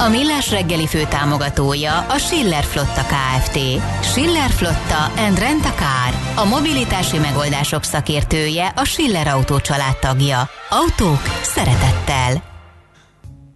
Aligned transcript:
A 0.00 0.08
Millás 0.08 0.50
reggeli 0.50 0.86
fő 0.86 1.02
támogatója 1.08 1.98
a 1.98 2.18
Schiller 2.18 2.64
Flotta 2.64 3.02
KFT. 3.02 3.58
Schiller 4.02 4.50
Flotta 4.50 5.04
and 5.16 5.38
Rent 5.38 5.64
a 5.64 5.72
Car. 5.72 6.44
A 6.44 6.44
mobilitási 6.44 7.18
megoldások 7.18 7.84
szakértője 7.84 8.72
a 8.76 8.84
Schiller 8.84 9.26
Autó 9.26 9.58
tagja. 10.00 10.48
Autók 10.70 11.22
szeretettel. 11.42 12.42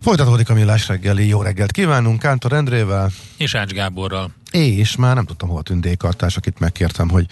Folytatódik 0.01 0.51
a 0.51 0.55
Millás 0.55 0.89
reggeli. 0.89 1.29
Jó 1.29 1.43
reggelt 1.43 1.73
kívánunk 1.73 2.19
Kántor 2.19 2.53
Endrével. 2.53 3.11
És 3.37 3.55
Ács 3.55 3.73
Gáborral 3.73 4.42
és 4.53 4.97
már 4.97 5.15
nem 5.15 5.25
tudtam 5.25 5.49
hol 5.49 5.63
tűnt 5.63 5.87
D-kartás, 5.87 6.37
akit 6.37 6.59
megkértem, 6.59 7.09
hogy 7.09 7.27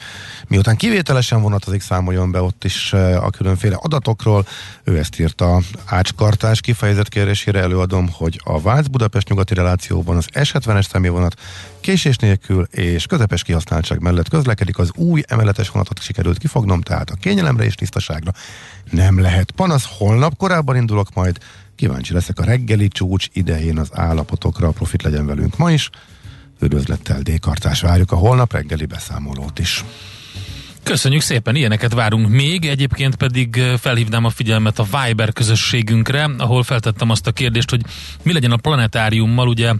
miután 0.48 0.76
kivételesen 0.76 1.42
vonatozik, 1.42 1.80
számoljon 1.80 2.30
be 2.30 2.40
ott 2.42 2.64
is 2.64 2.92
eh, 2.92 3.24
a 3.24 3.30
különféle 3.30 3.76
adatokról. 3.80 4.46
Ő 4.84 4.98
ezt 4.98 5.20
írta 5.20 5.60
Ácskartás 5.84 6.60
kifejezett 6.60 7.08
kérésére 7.08 7.60
előadom, 7.60 8.08
hogy 8.12 8.40
a 8.44 8.60
Vác-Budapest 8.60 9.28
nyugati 9.28 9.54
relációban 9.54 10.16
az 10.16 10.26
S70-es 10.32 10.88
személyvonat 10.88 11.40
késés 11.80 12.16
nélkül 12.16 12.66
és 12.70 13.06
közepes 13.06 13.42
kihasználtság 13.42 14.00
mellett 14.00 14.28
közlekedik, 14.28 14.78
az 14.78 14.90
új 14.94 15.22
emeletes 15.26 15.68
vonatot 15.68 16.02
sikerült 16.02 16.38
kifognom, 16.38 16.80
tehát 16.80 17.10
a 17.10 17.14
kényelemre 17.14 17.64
és 17.64 17.74
tisztaságra 17.74 18.32
nem 18.90 19.20
lehet 19.20 19.50
panasz. 19.50 19.86
Holnap 19.98 20.36
korábban 20.36 20.76
indulok 20.76 21.14
majd, 21.14 21.38
kíváncsi 21.76 22.12
leszek 22.12 22.38
a 22.38 22.44
reggeli 22.44 22.88
csúcs 22.88 23.26
idején 23.32 23.78
az 23.78 23.88
állapotokra, 23.92 24.68
a 24.68 24.72
profit 24.72 25.02
legyen 25.02 25.26
velünk 25.26 25.56
ma 25.56 25.72
is. 25.72 25.90
Üdvözlettel 26.60 27.22
Dékartás 27.22 27.80
várjuk 27.80 28.12
a 28.12 28.16
holnap 28.16 28.52
reggeli 28.52 28.86
beszámolót 28.86 29.58
is. 29.58 29.84
Köszönjük 30.82 31.22
szépen, 31.22 31.54
ilyeneket 31.54 31.94
várunk 31.94 32.28
még, 32.28 32.66
egyébként 32.66 33.14
pedig 33.14 33.62
felhívnám 33.78 34.24
a 34.24 34.30
figyelmet 34.30 34.78
a 34.78 34.86
Viber 35.04 35.32
közösségünkre, 35.32 36.30
ahol 36.38 36.62
feltettem 36.62 37.10
azt 37.10 37.26
a 37.26 37.32
kérdést, 37.32 37.70
hogy 37.70 37.80
mi 38.22 38.32
legyen 38.32 38.50
a 38.50 38.56
planetáriummal, 38.56 39.48
ugye 39.48 39.72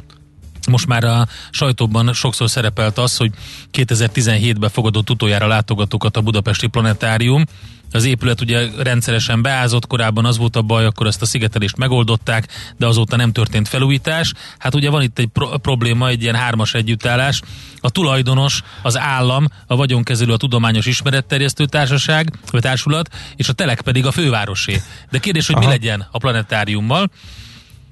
most 0.66 0.86
már 0.86 1.04
a 1.04 1.26
sajtóban 1.50 2.12
sokszor 2.12 2.50
szerepelt 2.50 2.98
az, 2.98 3.16
hogy 3.16 3.30
2017-ben 3.72 4.70
fogadott 4.70 5.10
utoljára 5.10 5.46
látogatókat 5.46 6.16
a 6.16 6.20
Budapesti 6.20 6.66
Planetárium, 6.66 7.44
az 7.92 8.04
épület 8.04 8.40
ugye 8.40 8.68
rendszeresen 8.78 9.42
beázott, 9.42 9.86
korábban 9.86 10.24
az 10.24 10.36
volt 10.36 10.56
a 10.56 10.62
baj, 10.62 10.84
akkor 10.84 11.06
ezt 11.06 11.22
a 11.22 11.26
szigetelést 11.26 11.76
megoldották, 11.76 12.48
de 12.76 12.86
azóta 12.86 13.16
nem 13.16 13.32
történt 13.32 13.68
felújítás. 13.68 14.32
Hát 14.58 14.74
ugye 14.74 14.90
van 14.90 15.02
itt 15.02 15.18
egy 15.18 15.26
pro- 15.26 15.56
probléma, 15.56 16.08
egy 16.08 16.22
ilyen 16.22 16.34
hármas 16.34 16.74
együttállás. 16.74 17.40
A 17.80 17.90
tulajdonos, 17.90 18.62
az 18.82 18.98
állam, 18.98 19.46
a 19.66 19.76
vagyonkezelő, 19.76 20.32
a 20.32 20.36
tudományos 20.36 20.86
ismeretterjesztő 20.86 21.66
társaság, 21.66 22.32
vagy 22.50 22.60
társulat, 22.60 23.14
és 23.36 23.48
a 23.48 23.52
telek 23.52 23.80
pedig 23.80 24.06
a 24.06 24.12
fővárosé. 24.12 24.82
De 25.10 25.18
kérdés, 25.18 25.46
hogy 25.46 25.56
Aha. 25.56 25.64
mi 25.64 25.70
legyen 25.70 26.06
a 26.10 26.18
planetáriummal 26.18 27.10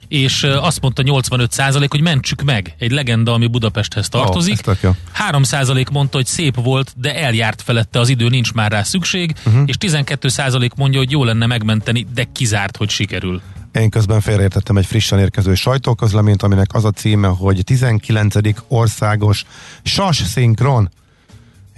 és 0.09 0.43
azt 0.43 0.81
mondta 0.81 1.03
85 1.03 1.53
százalék, 1.53 1.91
hogy 1.91 2.01
mentsük 2.01 2.43
meg. 2.43 2.75
Egy 2.79 2.91
legenda, 2.91 3.33
ami 3.33 3.47
Budapesthez 3.47 4.09
tartozik. 4.09 4.67
Oh, 4.67 4.95
3 5.13 5.43
százalék 5.43 5.89
mondta, 5.89 6.17
hogy 6.17 6.27
szép 6.27 6.55
volt, 6.63 6.93
de 6.97 7.15
eljárt 7.15 7.63
felette 7.63 7.99
az 7.99 8.09
idő, 8.09 8.29
nincs 8.29 8.53
már 8.53 8.71
rá 8.71 8.83
szükség, 8.83 9.35
uh-huh. 9.47 9.63
és 9.67 9.77
12 9.77 10.29
százalék 10.29 10.75
mondja, 10.75 10.99
hogy 10.99 11.11
jó 11.11 11.25
lenne 11.25 11.47
megmenteni, 11.47 12.07
de 12.15 12.25
kizárt, 12.33 12.77
hogy 12.77 12.89
sikerül. 12.89 13.41
Én 13.73 13.91
közben 13.91 14.21
félreértettem 14.21 14.77
egy 14.77 14.87
frissen 14.87 15.19
érkező 15.19 15.55
sajtóközleményt, 15.55 16.43
aminek 16.43 16.75
az 16.75 16.85
a 16.85 16.91
címe, 16.91 17.29
hogy 17.29 17.65
19. 17.65 18.35
országos 18.69 19.45
SAS 19.83 20.17
szinkron 20.17 20.91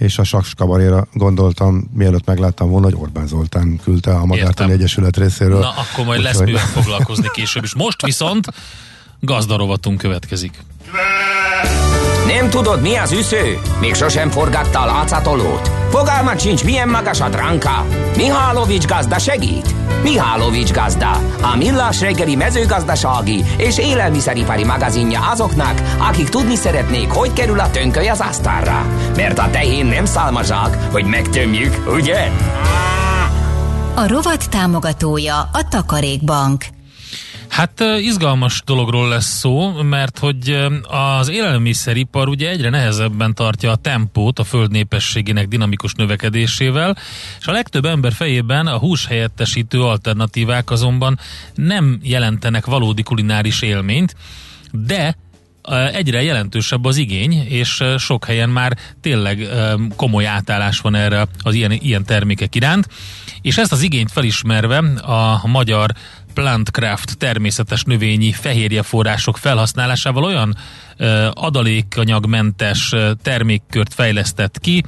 és 0.01 0.17
a 0.17 0.23
Saks 0.23 0.53
kabaréra 0.53 1.07
gondoltam, 1.13 1.89
mielőtt 1.93 2.25
megláttam 2.25 2.69
volna, 2.69 2.85
hogy 2.85 2.95
Orbán 2.99 3.27
Zoltán 3.27 3.79
küldte 3.83 4.11
a 4.11 4.25
Madártani 4.25 4.71
Egyesület 4.71 5.17
részéről. 5.17 5.59
Na, 5.59 5.69
akkor 5.69 6.05
majd 6.05 6.21
lesz 6.21 6.39
mivel 6.39 6.65
foglalkozni 6.65 7.27
később 7.33 7.63
is. 7.63 7.75
Most 7.75 8.05
viszont 8.05 8.47
gazdarovatunk 9.19 9.97
következik. 9.97 10.63
Nem 12.27 12.49
tudod, 12.49 12.81
mi 12.81 12.95
az 12.95 13.11
üsző? 13.11 13.59
Még 13.79 13.93
sosem 13.93 14.29
forgatta 14.29 14.81
a 14.81 14.85
látszatolót? 14.85 15.71
Fogalmat 15.89 16.39
sincs, 16.39 16.63
milyen 16.63 16.89
magas 16.89 17.21
a 17.21 17.29
dránka? 17.29 17.85
Mihálovics 18.15 18.85
gazda 18.85 19.19
segít? 19.19 19.80
Mihálovics 20.03 20.71
gazda, 20.71 21.11
a 21.41 21.55
millás 21.57 22.01
reggeli 22.01 22.35
mezőgazdasági 22.35 23.43
és 23.57 23.77
élelmiszeripari 23.77 24.63
magazinja 24.63 25.19
azoknak, 25.31 25.81
akik 25.97 26.29
tudni 26.29 26.55
szeretnék, 26.55 27.11
hogy 27.11 27.33
kerül 27.33 27.59
a 27.59 27.71
tönköly 27.71 28.07
az 28.07 28.19
asztalra. 28.19 28.85
Mert 29.15 29.39
a 29.39 29.49
tehén 29.49 29.85
nem 29.85 30.05
szálmazsák, 30.05 30.91
hogy 30.91 31.05
megtömjük, 31.05 31.91
ugye? 31.93 32.31
A 33.95 34.07
rovat 34.07 34.49
támogatója 34.49 35.39
a 35.39 35.67
Takarékbank. 35.69 36.65
Hát 37.51 37.83
izgalmas 37.99 38.61
dologról 38.65 39.09
lesz 39.09 39.37
szó, 39.37 39.81
mert 39.81 40.19
hogy 40.19 40.67
az 40.83 41.29
élelmiszeripar 41.29 42.27
ugye 42.27 42.49
egyre 42.49 42.69
nehezebben 42.69 43.33
tartja 43.33 43.71
a 43.71 43.75
tempót 43.75 44.39
a 44.39 44.43
föld 44.43 44.71
népességének 44.71 45.47
dinamikus 45.47 45.93
növekedésével, 45.93 46.97
és 47.39 47.47
a 47.47 47.51
legtöbb 47.51 47.85
ember 47.85 48.13
fejében 48.13 48.67
a 48.67 48.77
hús 48.77 49.05
helyettesítő 49.05 49.81
alternatívák 49.81 50.69
azonban 50.69 51.19
nem 51.55 51.99
jelentenek 52.03 52.65
valódi 52.65 53.03
kulináris 53.03 53.61
élményt, 53.61 54.15
de 54.71 55.15
egyre 55.93 56.23
jelentősebb 56.23 56.85
az 56.85 56.97
igény, 56.97 57.33
és 57.33 57.83
sok 57.97 58.25
helyen 58.25 58.49
már 58.49 58.77
tényleg 59.01 59.47
komoly 59.95 60.25
átállás 60.25 60.79
van 60.79 60.95
erre 60.95 61.27
az 61.43 61.53
ilyen, 61.53 61.71
ilyen 61.71 62.05
termékek 62.05 62.55
iránt, 62.55 62.87
és 63.41 63.57
ezt 63.57 63.71
az 63.71 63.81
igényt 63.81 64.11
felismerve 64.11 64.77
a 65.01 65.47
magyar 65.47 65.91
Plantcraft 66.33 67.17
természetes 67.17 67.83
növényi 67.83 68.31
fehérjeforrások 68.31 69.37
felhasználásával 69.37 70.23
olyan 70.23 70.57
adalékanyagmentes 71.33 72.95
termékkört 73.21 73.93
fejlesztett 73.93 74.59
ki, 74.59 74.83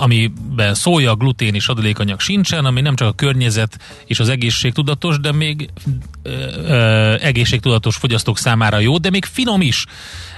amiben 0.00 0.74
szója, 0.74 1.14
glutén 1.14 1.54
és 1.54 1.68
adalékanyag 1.68 2.20
sincsen, 2.20 2.64
ami 2.64 2.80
nem 2.80 2.94
csak 2.94 3.08
a 3.08 3.12
környezet 3.12 3.78
és 4.06 4.20
az 4.20 4.28
egészségtudatos, 4.28 5.20
de 5.20 5.32
még 5.32 5.70
ö, 6.22 6.30
ö, 6.66 7.14
egészségtudatos 7.20 7.96
fogyasztók 7.96 8.38
számára 8.38 8.78
jó, 8.78 8.98
de 8.98 9.10
még 9.10 9.24
finom 9.24 9.60
is 9.60 9.86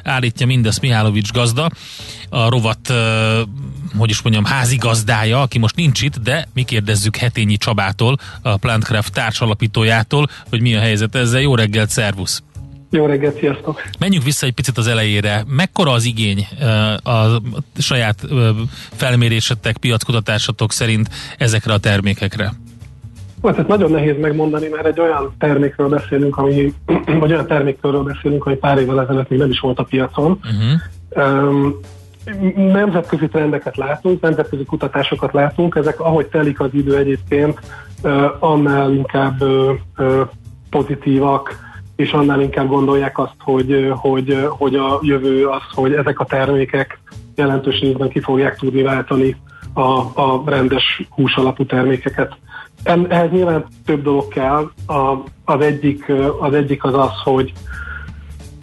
állítja 0.02 0.46
mindezt 0.46 0.80
Mihálovics 0.80 1.32
gazda, 1.32 1.70
a 2.28 2.48
rovat, 2.48 2.88
ö, 2.88 3.42
hogy 3.96 4.10
is 4.10 4.22
mondjam, 4.22 4.44
házigazdája, 4.44 5.42
aki 5.42 5.58
most 5.58 5.76
nincs 5.76 6.02
itt, 6.02 6.16
de 6.16 6.48
mi 6.54 6.62
kérdezzük 6.62 7.16
Hetényi 7.16 7.56
Csabától, 7.56 8.16
a 8.42 8.56
Plantcraft 8.56 9.12
társalapítójától, 9.12 10.28
hogy 10.48 10.60
mi 10.60 10.74
a 10.74 10.80
helyzet 10.80 11.14
ezzel. 11.14 11.40
Jó 11.40 11.54
reggelt, 11.54 11.90
szervusz! 11.90 12.42
Jó 12.94 13.06
reggelt, 13.06 13.38
sziasztok! 13.38 13.82
Menjünk 13.98 14.24
vissza 14.24 14.46
egy 14.46 14.52
picit 14.52 14.78
az 14.78 14.86
elejére. 14.86 15.44
Mekkora 15.46 15.90
az 15.90 16.04
igény 16.04 16.46
a 17.02 17.40
saját 17.78 18.26
felmérésetek, 18.92 19.76
piackutatásatok 19.76 20.72
szerint 20.72 21.08
ezekre 21.38 21.72
a 21.72 21.78
termékekre? 21.78 22.52
Hát 23.42 23.58
ez 23.58 23.64
nagyon 23.68 23.90
nehéz 23.90 24.20
megmondani, 24.20 24.68
mert 24.68 24.86
egy 24.86 25.00
olyan 25.00 25.34
termékről 25.38 25.88
beszélünk, 25.88 26.36
ami, 26.36 26.72
vagy 27.20 27.32
olyan 27.32 27.46
termékről 27.46 28.02
beszélünk, 28.02 28.46
ami 28.46 28.56
pár 28.56 28.78
évvel 28.78 29.00
ezelőtt 29.00 29.28
még 29.28 29.38
nem 29.38 29.50
is 29.50 29.60
volt 29.60 29.78
a 29.78 29.84
piacon. 29.84 30.40
Uh-huh. 30.42 31.48
Um, 31.48 31.80
nemzetközi 32.72 33.28
trendeket 33.28 33.76
látunk, 33.76 34.20
nemzetközi 34.20 34.64
kutatásokat 34.64 35.32
látunk, 35.32 35.74
ezek 35.74 36.00
ahogy 36.00 36.26
telik 36.26 36.60
az 36.60 36.70
idő 36.72 36.96
egyébként, 36.96 37.60
annál 38.38 38.92
inkább 38.92 39.44
pozitívak, 40.70 41.62
és 41.96 42.12
annál 42.12 42.40
inkább 42.40 42.68
gondolják 42.68 43.18
azt, 43.18 43.34
hogy, 43.38 43.92
hogy, 43.96 44.46
hogy 44.48 44.74
a 44.74 44.98
jövő 45.02 45.46
az, 45.46 45.62
hogy 45.72 45.92
ezek 45.92 46.20
a 46.20 46.24
termékek 46.24 46.98
jelentős 47.34 47.80
részben 47.80 48.08
ki 48.08 48.20
fogják 48.20 48.56
tudni 48.56 48.82
váltani 48.82 49.36
a, 49.72 50.20
a 50.20 50.42
rendes 50.46 51.02
húsalapú 51.10 51.66
termékeket. 51.66 52.36
Ehhez 53.08 53.30
nyilván 53.30 53.64
több 53.84 54.02
dolog 54.02 54.28
kell. 54.28 54.70
A, 54.86 55.22
az, 55.44 55.60
egyik, 55.60 56.12
az 56.40 56.54
egyik 56.54 56.84
az 56.84 56.94
az, 56.94 57.12
hogy 57.24 57.52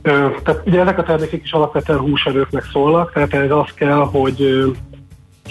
tehát 0.02 0.62
ugye 0.66 0.80
ezek 0.80 0.98
a 0.98 1.04
termékek 1.04 1.44
is 1.44 1.52
alapvetően 1.52 2.00
húserőknek 2.00 2.64
szólnak, 2.72 3.12
tehát 3.14 3.34
ez 3.34 3.52
az 3.52 3.74
kell, 3.76 4.00
hogy, 4.12 4.72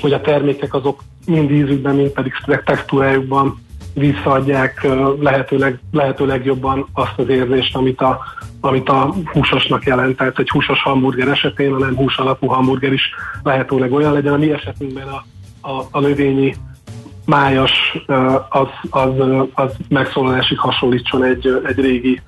hogy 0.00 0.12
a 0.12 0.20
termékek 0.20 0.74
azok 0.74 1.02
mind 1.26 1.50
ízükben, 1.50 1.94
mind 1.94 2.10
pedig 2.10 2.32
textúrájukban 2.64 3.58
visszaadják 3.94 4.88
lehetőleg, 5.20 5.78
lehetőleg 5.92 6.44
jobban 6.44 6.88
azt 6.92 7.14
az 7.16 7.28
érzést, 7.28 7.76
amit 7.76 8.00
a, 8.00 8.20
amit 8.60 8.88
a 8.88 9.14
húsosnak 9.32 9.84
jelent. 9.84 10.16
Tehát 10.16 10.38
egy 10.38 10.48
húsos 10.48 10.82
hamburger 10.82 11.28
esetén, 11.28 11.72
a 11.72 11.78
nem 11.78 11.96
hús 11.96 12.16
alapú 12.16 12.46
hamburger 12.46 12.92
is 12.92 13.10
lehetőleg 13.42 13.92
olyan 13.92 14.12
legyen. 14.12 14.32
A 14.32 14.36
mi 14.36 14.52
esetünkben 14.52 15.08
a, 15.08 15.24
a, 15.68 15.86
a 15.90 16.00
növényi 16.00 16.54
májas 17.24 17.72
az, 18.48 18.68
az, 18.90 19.12
az 19.54 19.72
megszólalásig 19.88 20.58
hasonlítson 20.58 21.24
egy, 21.24 21.60
egy 21.66 21.80
régi 21.80 22.20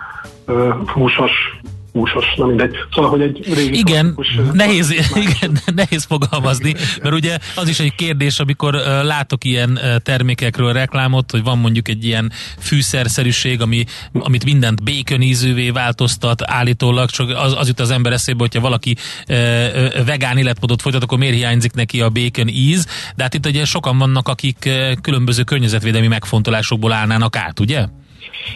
húsos 0.87 1.61
húsos, 1.93 2.35
na 2.37 2.47
mindegy. 2.47 2.77
Szóval, 2.95 3.11
hogy 3.11 3.21
egy 3.21 3.55
régi 3.55 3.79
Igen, 3.79 4.19
nehéz, 4.53 4.91
igen, 5.27 5.59
nehéz 5.75 6.05
fogalmazni, 6.05 6.75
mert 7.03 7.15
ugye 7.15 7.39
az 7.57 7.69
is 7.69 7.81
egy 7.81 7.95
kérdés, 7.95 8.39
amikor 8.39 8.75
látok 9.03 9.45
ilyen 9.45 9.79
termékekről 10.03 10.73
reklámot, 10.73 11.31
hogy 11.31 11.43
van 11.43 11.59
mondjuk 11.59 11.89
egy 11.89 12.05
ilyen 12.05 12.33
fűszerszerűség, 12.59 13.61
ami, 13.61 13.85
amit 14.13 14.45
mindent 14.45 14.85
bacon 14.85 15.21
ízűvé 15.21 15.71
változtat 15.71 16.43
állítólag, 16.45 17.11
csak 17.11 17.29
az, 17.29 17.55
az 17.59 17.69
jut 17.69 17.81
az 17.81 17.91
ember 17.91 18.13
eszébe, 18.13 18.39
hogyha 18.39 18.61
valaki 18.61 18.97
uh, 19.29 19.37
uh, 19.37 20.05
vegán 20.07 20.37
életmódot 20.37 20.83
folytat, 20.83 21.03
akkor 21.03 21.19
miért 21.19 21.35
hiányzik 21.35 21.73
neki 21.73 22.01
a 22.01 22.09
bacon 22.09 22.49
íz, 22.49 22.87
de 23.17 23.23
hát 23.23 23.35
itt 23.35 23.47
ugye 23.47 23.65
sokan 23.65 23.99
vannak, 23.99 24.29
akik 24.29 24.71
különböző 25.03 25.43
környezetvédelmi 25.43 26.07
megfontolásokból 26.07 26.93
állnának 26.93 27.37
át, 27.37 27.61
ugye? 27.61 27.87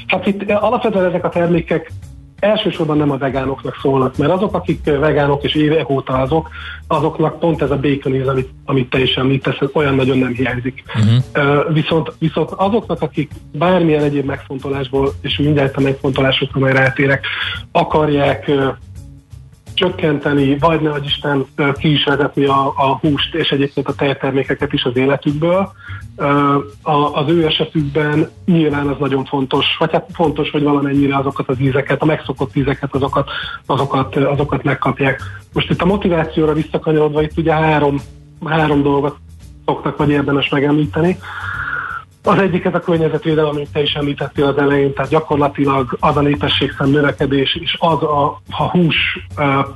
Hát 0.07 0.27
itt 0.27 0.51
alapvetően 0.51 1.05
ezek 1.05 1.25
a 1.25 1.29
termékek 1.29 1.93
elsősorban 2.39 2.97
nem 2.97 3.11
a 3.11 3.17
vegánoknak 3.17 3.79
szólnak, 3.83 4.17
mert 4.17 4.33
azok, 4.33 4.55
akik 4.55 4.85
vegánok 4.85 5.43
és 5.43 5.55
évek 5.55 5.91
óta 5.91 6.13
azok, 6.13 6.49
azoknak 6.87 7.39
pont 7.39 7.63
ez 7.63 7.71
a 7.71 7.77
bacon 7.77 8.29
amit, 8.29 8.49
amit 8.65 8.91
te 8.91 9.03
is 9.03 9.15
említesz, 9.15 9.57
olyan 9.73 9.95
nagyon 9.95 10.19
nem 10.19 10.33
hiányzik. 10.33 10.83
Uh-huh. 10.87 11.57
Uh, 11.67 11.73
viszont, 11.75 12.13
viszont 12.19 12.51
azoknak, 12.51 13.03
akik 13.03 13.31
bármilyen 13.53 14.03
egyéb 14.03 14.25
megfontolásból, 14.25 15.13
és 15.21 15.37
mindjárt 15.37 15.77
a 15.77 15.81
megfontolásokra 15.81 16.61
majd 16.61 16.77
rátérek, 16.77 17.27
akarják 17.73 18.51
csökkenteni, 19.77 20.59
vagy 20.59 20.81
ne 20.81 20.91
Isten 21.05 21.47
ki 21.79 21.93
is 21.93 22.05
vezetni 22.05 22.45
a, 22.45 22.67
a 22.67 22.99
húst 23.01 23.35
és 23.35 23.51
egyébként 23.51 23.89
a 23.89 23.95
tejtermékeket 23.95 24.73
is 24.73 24.85
az 24.85 24.97
életükből. 24.97 25.73
A, 26.83 26.93
az 26.93 27.29
ő 27.29 27.47
esetükben 27.47 28.31
nyilván 28.45 28.87
az 28.87 28.97
nagyon 28.99 29.25
fontos, 29.25 29.67
vagy 29.79 29.93
hát 29.93 30.09
fontos, 30.13 30.51
hogy 30.51 30.63
valamennyire 30.63 31.17
azokat 31.17 31.49
az 31.49 31.61
ízeket, 31.61 32.03
a 32.03 32.05
megszokott 32.05 32.57
ízeket, 32.57 32.95
azokat, 32.95 33.31
azokat, 33.67 34.17
azokat 34.17 34.63
megkapják. 34.63 35.23
Most 35.53 35.71
itt 35.71 35.83
a 35.83 35.87
motivációra 35.87 36.53
visszakanyarodva, 36.53 37.23
itt 37.23 37.37
ugye 37.37 37.53
három, 37.53 38.01
három 38.45 38.83
dolgot 38.83 39.17
szoktak 39.65 39.97
vagy 39.97 40.11
érdemes 40.11 40.49
megemlíteni. 40.49 41.19
Az 42.27 42.39
egyik 42.39 42.65
ez 42.65 42.75
a 42.75 42.81
környezetvédelem, 42.81 43.51
amit 43.51 43.73
te 43.73 43.83
is 43.83 43.93
említettél 43.93 44.45
az 44.45 44.59
elején, 44.59 44.95
tehát 44.95 45.11
gyakorlatilag 45.11 45.97
az 46.01 46.17
a 46.17 46.21
népességszám 46.21 46.89
növekedés, 46.89 47.55
és 47.55 47.77
az 47.79 48.03
a, 48.03 48.41
a 48.51 48.63
hús, 48.63 49.27
uh, 49.37 49.67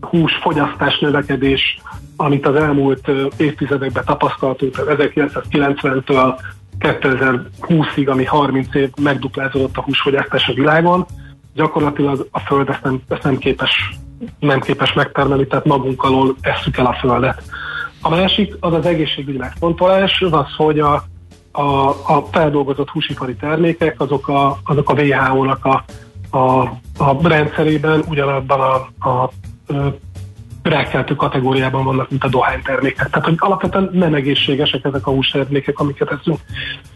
hús 0.00 0.32
fogyasztás 0.34 0.98
növekedés, 0.98 1.78
amit 2.16 2.46
az 2.46 2.54
elmúlt 2.54 3.10
évtizedekben 3.36 4.04
tapasztaltunk, 4.04 4.74
tehát 4.76 5.10
1990-től 5.14 6.38
2020-ig, 6.78 8.10
ami 8.10 8.24
30 8.24 8.74
év 8.74 8.90
megduplázódott 9.02 9.76
a 9.76 9.82
húsfogyasztás 9.82 10.48
a 10.48 10.54
világon, 10.54 11.06
gyakorlatilag 11.54 12.28
a 12.30 12.40
Föld 12.40 12.68
ezt 12.68 12.82
nem, 12.82 13.02
ezt 13.08 13.22
nem 13.22 13.38
képes 13.38 13.98
nem 14.38 14.60
képes 14.60 14.92
megtermelni, 14.92 15.46
tehát 15.46 15.64
magunk 15.64 16.02
alól 16.02 16.36
esszük 16.40 16.76
el 16.76 16.86
a 16.86 16.96
Földet. 17.00 17.42
A 18.02 18.08
másik 18.08 18.54
az 18.60 18.72
az 18.72 18.86
egészségügyi 18.86 19.38
megfontolás, 19.38 20.20
az 20.20 20.32
az, 20.32 20.54
hogy 20.56 20.78
a 20.78 21.04
a, 21.56 21.88
a 21.88 22.26
feldolgozott 22.32 22.90
húsipari 22.90 23.34
termékek, 23.34 24.00
azok 24.00 24.28
a, 24.28 24.58
azok 24.64 24.90
a 24.90 24.92
WHO-nak 24.92 25.64
a, 25.64 25.84
a, 26.30 26.60
a 26.98 27.28
rendszerében 27.28 28.04
ugyanabban 28.08 28.60
a, 28.60 29.08
a, 29.08 29.08
a 29.08 29.30
rákkeltő 30.62 31.14
kategóriában 31.14 31.84
vannak, 31.84 32.10
mint 32.10 32.24
a 32.24 32.28
dohánytermékek. 32.28 33.10
Tehát, 33.10 33.24
hogy 33.24 33.36
alapvetően 33.38 33.90
nem 33.92 34.14
egészségesek 34.14 34.84
ezek 34.84 35.06
a 35.06 35.10
hústermékek, 35.10 35.78
amiket 35.78 36.10
eszünk. 36.10 36.38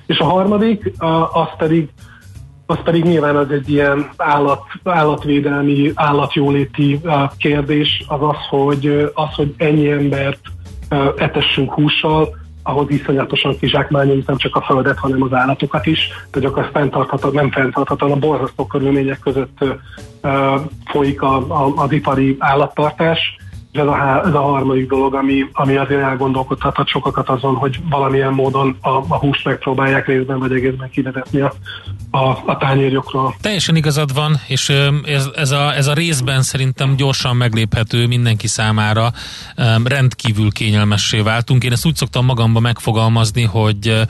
És 0.06 0.18
a 0.18 0.24
harmadik, 0.24 0.92
az 1.32 1.48
pedig, 1.58 1.88
az 2.66 2.78
pedig 2.84 3.04
nyilván 3.04 3.36
az 3.36 3.50
egy 3.50 3.70
ilyen 3.70 4.10
állat, 4.16 4.62
állatvédelmi, 4.84 5.92
állatjóléti 5.94 7.00
kérdés, 7.36 8.04
az 8.08 8.22
az, 8.22 8.46
hogy, 8.48 9.10
az, 9.14 9.34
hogy 9.34 9.54
ennyi 9.56 9.90
embert 9.90 10.40
etessünk 11.16 11.72
hússal, 11.72 12.38
ahhoz 12.70 12.90
iszonyatosan 12.90 13.58
kizsákmányoljuk 13.58 14.26
nem 14.26 14.36
csak 14.36 14.56
a 14.56 14.62
földet, 14.62 14.98
hanem 14.98 15.22
az 15.22 15.32
állatokat 15.32 15.86
is, 15.86 16.08
de 16.32 16.40
gyakorlatilag 16.40 16.82
fenntartható, 16.82 17.30
nem 17.30 17.50
fenntartható, 17.50 18.12
a 18.12 18.16
borzasztó 18.16 18.66
körülmények 18.66 19.18
között 19.18 19.58
uh, 20.22 20.60
folyik 20.84 21.22
a, 21.22 21.36
a, 21.36 21.72
az 21.76 21.92
ipari 21.92 22.36
állattartás, 22.38 23.36
ez 23.72 23.86
a, 23.86 24.22
ez 24.26 24.34
a 24.34 24.40
harmadik 24.40 24.88
dolog, 24.88 25.14
ami, 25.14 25.46
ami 25.52 25.76
azért 25.76 26.00
elgondolkodhatott 26.00 26.88
sokakat 26.88 27.28
azon, 27.28 27.54
hogy 27.54 27.80
valamilyen 27.90 28.32
módon 28.32 28.76
a, 28.80 28.88
a 28.88 29.16
húst 29.18 29.44
megpróbálják 29.44 30.06
részben 30.06 30.38
vagy 30.38 30.52
egészben 30.52 30.90
kivezetni 30.90 31.40
a, 31.40 31.52
a, 32.10 32.42
a 32.46 32.56
tányérjukról. 32.58 33.34
Teljesen 33.40 33.76
igazad 33.76 34.14
van, 34.14 34.36
és 34.46 34.68
ez, 35.04 35.28
ez, 35.34 35.50
a, 35.50 35.74
ez 35.74 35.86
a 35.86 35.92
részben 35.92 36.42
szerintem 36.42 36.96
gyorsan 36.96 37.36
megléphető 37.36 38.06
mindenki 38.06 38.46
számára. 38.46 39.12
Rendkívül 39.84 40.52
kényelmessé 40.52 41.20
váltunk. 41.20 41.64
Én 41.64 41.72
ezt 41.72 41.86
úgy 41.86 41.96
szoktam 41.96 42.24
magamba 42.24 42.60
megfogalmazni, 42.60 43.42
hogy 43.42 44.06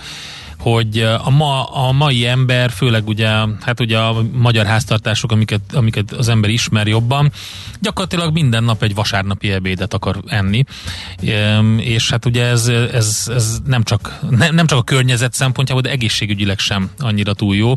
hogy 0.60 0.98
a, 0.98 1.30
ma, 1.30 1.64
a 1.64 1.92
mai 1.92 2.26
ember, 2.26 2.70
főleg 2.70 3.08
ugye, 3.08 3.28
hát 3.60 3.80
ugye 3.80 3.98
a 3.98 4.22
magyar 4.32 4.66
háztartások, 4.66 5.32
amiket, 5.32 5.60
amiket 5.72 6.12
az 6.12 6.28
ember 6.28 6.50
ismer 6.50 6.86
jobban, 6.86 7.32
gyakorlatilag 7.80 8.32
minden 8.32 8.64
nap 8.64 8.82
egy 8.82 8.94
vasárnapi 8.94 9.50
ebédet 9.50 9.94
akar 9.94 10.20
enni, 10.26 10.64
és 11.76 12.10
hát 12.10 12.26
ugye 12.26 12.44
ez, 12.44 12.68
ez, 12.68 13.30
ez 13.34 13.58
nem, 13.66 13.82
csak, 13.82 14.20
nem 14.50 14.66
csak 14.66 14.78
a 14.78 14.82
környezet 14.82 15.32
szempontjából, 15.32 15.82
de 15.82 15.90
egészségügyileg 15.90 16.58
sem 16.58 16.90
annyira 16.98 17.34
túl 17.34 17.56
jó. 17.56 17.74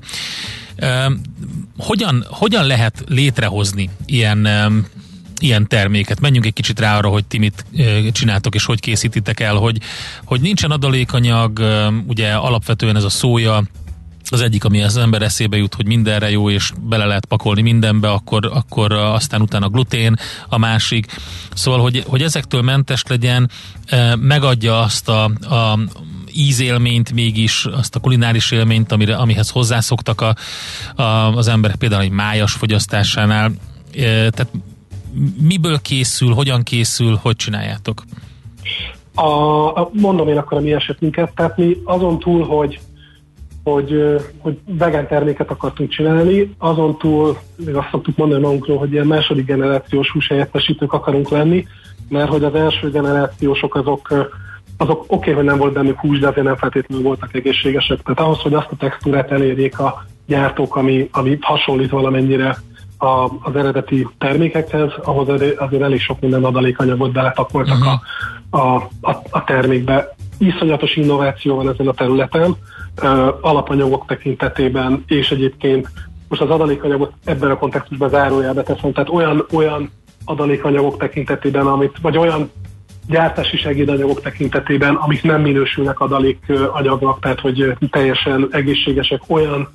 Hogyan, 1.77 2.25
hogyan 2.27 2.65
lehet 2.65 3.03
létrehozni 3.07 3.89
ilyen 4.05 4.47
ilyen 5.43 5.67
terméket. 5.67 6.19
Menjünk 6.19 6.45
egy 6.45 6.53
kicsit 6.53 6.79
rá 6.79 6.97
arra, 6.97 7.07
hogy 7.09 7.25
ti 7.25 7.37
mit 7.37 7.65
csináltok 8.11 8.55
és 8.55 8.65
hogy 8.65 8.79
készítitek 8.79 9.39
el, 9.39 9.55
hogy, 9.55 9.77
hogy 10.25 10.41
nincsen 10.41 10.71
adalékanyag, 10.71 11.63
ugye 12.07 12.33
alapvetően 12.33 12.95
ez 12.95 13.03
a 13.03 13.09
szója, 13.09 13.63
az 14.29 14.41
egyik, 14.41 14.63
ami 14.63 14.83
az 14.83 14.97
ember 14.97 15.21
eszébe 15.21 15.57
jut, 15.57 15.73
hogy 15.73 15.85
mindenre 15.85 16.29
jó, 16.29 16.49
és 16.49 16.71
bele 16.81 17.05
lehet 17.05 17.25
pakolni 17.25 17.61
mindenbe, 17.61 18.09
akkor, 18.09 18.51
akkor 18.53 18.91
aztán 18.91 19.41
utána 19.41 19.69
glutén 19.69 20.15
a 20.49 20.57
másik. 20.57 21.05
Szóval, 21.53 21.81
hogy, 21.81 22.03
hogy 22.07 22.21
ezektől 22.21 22.61
mentes 22.61 23.03
legyen, 23.07 23.49
megadja 24.15 24.79
azt 24.79 25.09
a, 25.09 25.23
a 25.23 25.79
ízélményt 26.31 27.11
mégis, 27.11 27.65
azt 27.65 27.95
a 27.95 27.99
kulináris 27.99 28.51
élményt, 28.51 28.91
amire, 28.91 29.15
amihez 29.15 29.49
hozzászoktak 29.49 30.21
a, 30.21 30.35
a, 31.01 31.35
az 31.35 31.47
emberek 31.47 31.75
például 31.75 32.01
egy 32.01 32.11
májas 32.11 32.53
fogyasztásánál. 32.53 33.51
Tehát 33.91 34.47
miből 35.41 35.79
készül, 35.81 36.33
hogyan 36.33 36.63
készül, 36.63 37.19
hogy 37.21 37.35
csináljátok? 37.35 38.03
A, 39.15 39.89
mondom 39.91 40.27
én 40.27 40.37
akkor 40.37 40.57
a 40.57 40.61
mi 40.61 40.73
esetünket, 40.73 41.35
tehát 41.35 41.57
mi 41.57 41.77
azon 41.83 42.19
túl, 42.19 42.45
hogy 42.45 42.79
hogy, 43.63 44.21
hogy 44.37 44.57
vegán 44.65 45.07
terméket 45.07 45.49
akartunk 45.49 45.89
csinálni, 45.89 46.53
azon 46.57 46.97
túl 46.97 47.37
még 47.65 47.75
azt 47.75 47.89
szoktuk 47.91 48.17
mondani 48.17 48.41
magunkról, 48.41 48.77
hogy 48.77 48.91
ilyen 48.91 49.07
második 49.07 49.45
generációs 49.45 50.11
húshelyettesítők 50.11 50.93
akarunk 50.93 51.29
lenni, 51.29 51.65
mert 52.09 52.29
hogy 52.29 52.43
az 52.43 52.55
első 52.55 52.89
generációsok 52.89 53.75
azok, 53.75 54.31
azok 54.77 55.01
oké, 55.01 55.13
okay, 55.15 55.33
hogy 55.33 55.43
nem 55.43 55.57
volt 55.57 55.73
bennük 55.73 55.99
hús, 55.99 56.19
de 56.19 56.27
azért 56.27 56.45
nem 56.45 56.55
feltétlenül 56.55 57.03
voltak 57.03 57.35
egészségesek. 57.35 58.01
Tehát 58.01 58.19
ahhoz, 58.19 58.39
hogy 58.39 58.53
azt 58.53 58.71
a 58.71 58.75
textúrát 58.75 59.31
elérjék 59.31 59.79
a 59.79 60.05
gyártók, 60.27 60.75
ami, 60.75 61.09
ami 61.11 61.37
hasonlít 61.41 61.89
valamennyire 61.89 62.57
a, 63.03 63.31
az 63.41 63.55
eredeti 63.55 64.07
termékekhez, 64.17 64.91
ahhoz 65.03 65.27
azért 65.57 65.81
elég 65.81 65.99
sok 65.99 66.19
minden 66.19 66.43
adalékanyagot 66.43 67.11
belepakoltak 67.11 67.77
uh-huh. 67.77 67.99
a, 68.49 68.75
a, 68.75 68.89
a, 69.01 69.21
a 69.29 69.43
termékbe. 69.43 70.15
Iszonyatos 70.37 70.95
innováció 70.95 71.55
van 71.55 71.69
ezen 71.69 71.87
a 71.87 71.93
területen, 71.93 72.55
uh, 73.01 73.27
alapanyagok 73.41 74.05
tekintetében, 74.05 75.03
és 75.07 75.31
egyébként 75.31 75.89
most 76.27 76.41
az 76.41 76.49
adalékanyagot 76.49 77.13
ebben 77.25 77.51
a 77.51 77.57
kontextusban 77.57 78.09
zárójelbe 78.09 78.63
teszem, 78.63 78.91
tehát 78.91 79.09
olyan, 79.09 79.45
olyan 79.51 79.91
adalékanyagok 80.25 80.97
tekintetében, 80.97 81.67
amit, 81.67 81.97
vagy 82.01 82.17
olyan 82.17 82.51
gyártási 83.07 83.57
segédanyagok 83.57 84.21
tekintetében, 84.21 84.95
amik 84.95 85.23
nem 85.23 85.41
minősülnek 85.41 85.99
adalékanyagnak, 85.99 87.19
tehát 87.19 87.39
hogy 87.39 87.77
teljesen 87.89 88.47
egészségesek, 88.51 89.21
olyan 89.27 89.69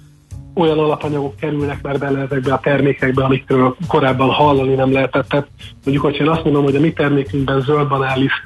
olyan 0.59 0.79
alapanyagok 0.79 1.37
kerülnek 1.37 1.83
már 1.83 1.99
bele 1.99 2.21
ezekbe 2.21 2.53
a 2.53 2.61
termékekbe, 2.61 3.25
amikről 3.25 3.77
korábban 3.88 4.31
hallani 4.31 4.75
nem 4.75 4.93
lehetett. 4.93 5.29
Tehát 5.29 5.49
mondjuk, 5.85 6.05
hogyha 6.05 6.25
én 6.25 6.31
azt 6.31 6.45
mondom, 6.45 6.65
hogy 6.65 6.77
a 6.77 6.81
mi 6.81 6.93
termékünkben 6.93 7.61
zöld 7.61 7.88
banáliszt 7.88 8.43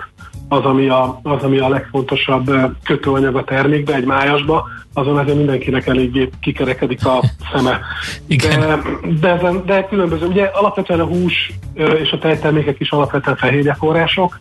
az, 0.49 0.65
ami 0.65 0.89
a, 0.89 1.21
az, 1.23 1.43
ami 1.43 1.59
a 1.59 1.69
legfontosabb 1.69 2.51
kötőanyag 2.85 3.37
a 3.37 3.45
termékbe, 3.45 3.95
egy 3.95 4.05
májasba, 4.05 4.69
azon 4.95 5.19
azért 5.19 5.37
mindenkinek 5.37 5.87
eléggé 5.87 6.29
kikerekedik 6.41 7.07
a 7.07 7.23
szeme. 7.53 7.81
Igen. 8.27 8.83
De, 9.21 9.37
de, 9.37 9.51
de 9.67 9.87
különböző, 9.87 10.27
ugye 10.27 10.45
alapvetően 10.45 11.01
a 11.01 11.05
hús 11.05 11.53
és 11.75 12.13
a 12.13 12.19
tejtermékek 12.19 12.81
is 12.81 12.91
alapvetően 12.91 13.37
fehérje 13.37 13.75
források, 13.75 14.41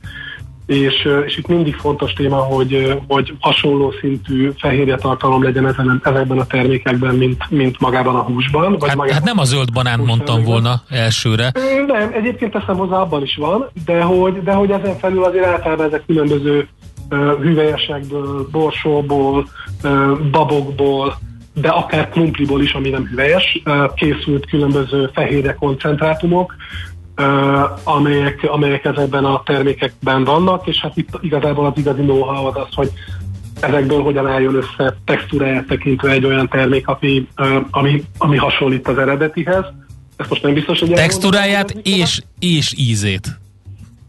és, 0.66 1.08
és 1.26 1.38
itt 1.38 1.48
mindig 1.48 1.76
fontos 1.76 2.14
téma, 2.14 2.36
hogy, 2.36 3.02
hogy 3.08 3.34
hasonló 3.40 3.94
szintű 4.02 4.52
fehérje 4.58 4.96
tartalom 4.96 5.44
legyen 5.44 5.68
ezen, 5.68 6.02
ezekben 6.04 6.40
a 6.40 6.46
termékekben, 6.46 7.16
mint, 7.16 7.50
mint 7.50 7.80
magában 7.80 8.16
a 8.16 8.22
húsban. 8.22 8.72
Vagy 8.72 8.88
hát, 8.88 8.98
magában 8.98 9.14
hát 9.14 9.24
nem 9.24 9.38
a 9.38 9.44
zöld 9.44 9.74
banánt 9.74 10.06
mondtam 10.06 10.44
volna 10.44 10.82
elsőre. 10.90 11.52
Nem, 11.88 12.12
egyébként 12.14 12.52
teszem 12.52 12.78
hozzá, 12.78 12.96
abban 12.96 13.22
is 13.22 13.36
van, 13.36 13.70
de 13.86 14.02
hogy, 14.02 14.44
de 14.44 14.52
hogy 14.52 14.72
ezen 14.72 14.98
felül 14.98 15.24
azért 15.24 15.46
általában 15.46 15.86
ezek 15.86 16.06
különböző 16.06 16.68
uh, 17.10 17.20
hüvelyesekből, 17.42 18.48
borsóból, 18.52 19.48
uh, 19.84 20.20
babokból, 20.32 21.18
de 21.54 21.70
akár 21.70 22.10
krumpliból 22.10 22.62
is, 22.62 22.74
ami 22.74 22.90
nem 22.90 23.06
hüvelyes, 23.06 23.62
készült 23.96 24.46
különböző 24.46 25.10
fehérje 25.14 25.54
koncentrátumok, 25.54 26.56
amelyek, 27.84 28.44
amelyek 28.44 28.86
ezekben 28.86 29.26
a 29.26 29.44
termékekben 29.46 30.24
vannak, 30.24 30.68
és 30.68 30.80
hát 30.80 30.98
itt 30.98 31.18
igazából 31.22 31.66
az 31.66 31.74
igazi 31.76 32.02
know-how 32.02 32.46
az 32.46 32.56
az, 32.56 32.74
hogy 32.76 32.92
ezekből 33.60 34.02
hogyan 34.02 34.28
álljon 34.28 34.56
össze 34.56 34.96
textúráját 35.06 35.68
tekintve 35.68 36.10
egy 36.10 36.26
olyan 36.26 36.48
termék, 36.48 36.88
ami, 36.88 37.28
ami, 37.72 38.04
ami 38.18 38.38
hasonlít 38.38 38.88
az 38.88 38.98
eredetihez. 38.98 39.66
Ezt 40.16 40.30
most 40.30 40.44
nem 40.44 40.54
biztos, 40.54 40.80
hogy 40.80 40.92
Textúráját 40.92 41.72
és, 41.84 42.22
és 42.40 42.74
ízét. 42.78 43.40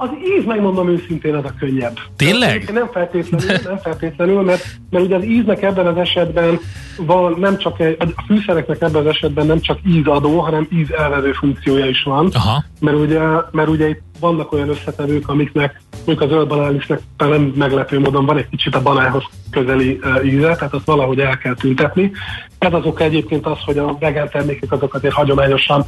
Az 0.02 0.10
íz, 0.38 0.44
megmondom 0.44 0.88
őszintén, 0.88 1.34
az 1.34 1.44
a 1.44 1.52
könnyebb. 1.58 1.98
Tényleg? 2.16 2.70
Nem 2.72 2.88
feltétlenül, 2.92 3.46
nem 3.64 3.78
feltétlenül 3.78 4.42
mert, 4.42 4.64
mert 4.90 5.04
ugye 5.04 5.16
az 5.16 5.24
íznek 5.24 5.62
ebben 5.62 5.86
az 5.86 5.96
esetben 5.96 6.58
van 6.96 7.36
nem 7.38 7.58
csak 7.58 7.80
egy, 7.80 7.96
a 7.98 8.22
fűszereknek 8.26 8.80
ebben 8.80 9.00
az 9.00 9.06
esetben 9.06 9.46
nem 9.46 9.60
csak 9.60 9.78
ízadó, 9.86 10.40
hanem 10.40 10.68
ízelvező 10.72 11.32
funkciója 11.32 11.86
is 11.86 12.02
van. 12.02 12.30
Aha. 12.32 12.64
Mert 12.80 12.96
ugye, 12.96 13.20
mert 13.50 13.68
ugye 13.68 13.88
itt 13.88 14.02
vannak 14.20 14.52
olyan 14.52 14.68
összetevők, 14.68 15.28
amiknek 15.28 15.80
mondjuk 16.06 16.20
a 16.20 16.34
zöld 16.34 16.48
banálisznek 16.48 17.00
nem 17.16 17.52
meglepő 17.56 17.98
módon 17.98 18.26
van 18.26 18.36
egy 18.36 18.48
kicsit 18.48 18.74
a 18.74 18.82
banánhoz 18.82 19.24
közeli 19.50 20.00
íze, 20.24 20.54
tehát 20.54 20.74
azt 20.74 20.86
valahogy 20.86 21.18
el 21.18 21.38
kell 21.38 21.54
tüntetni. 21.54 22.10
Ez 22.58 22.72
az 22.72 22.84
oka 22.84 23.04
egyébként 23.04 23.46
az, 23.46 23.58
hogy 23.64 23.78
a 23.78 23.96
vegán 24.00 24.28
termékek 24.28 24.72
azok 24.72 24.94
azért 24.94 25.14
hagyományosan 25.14 25.86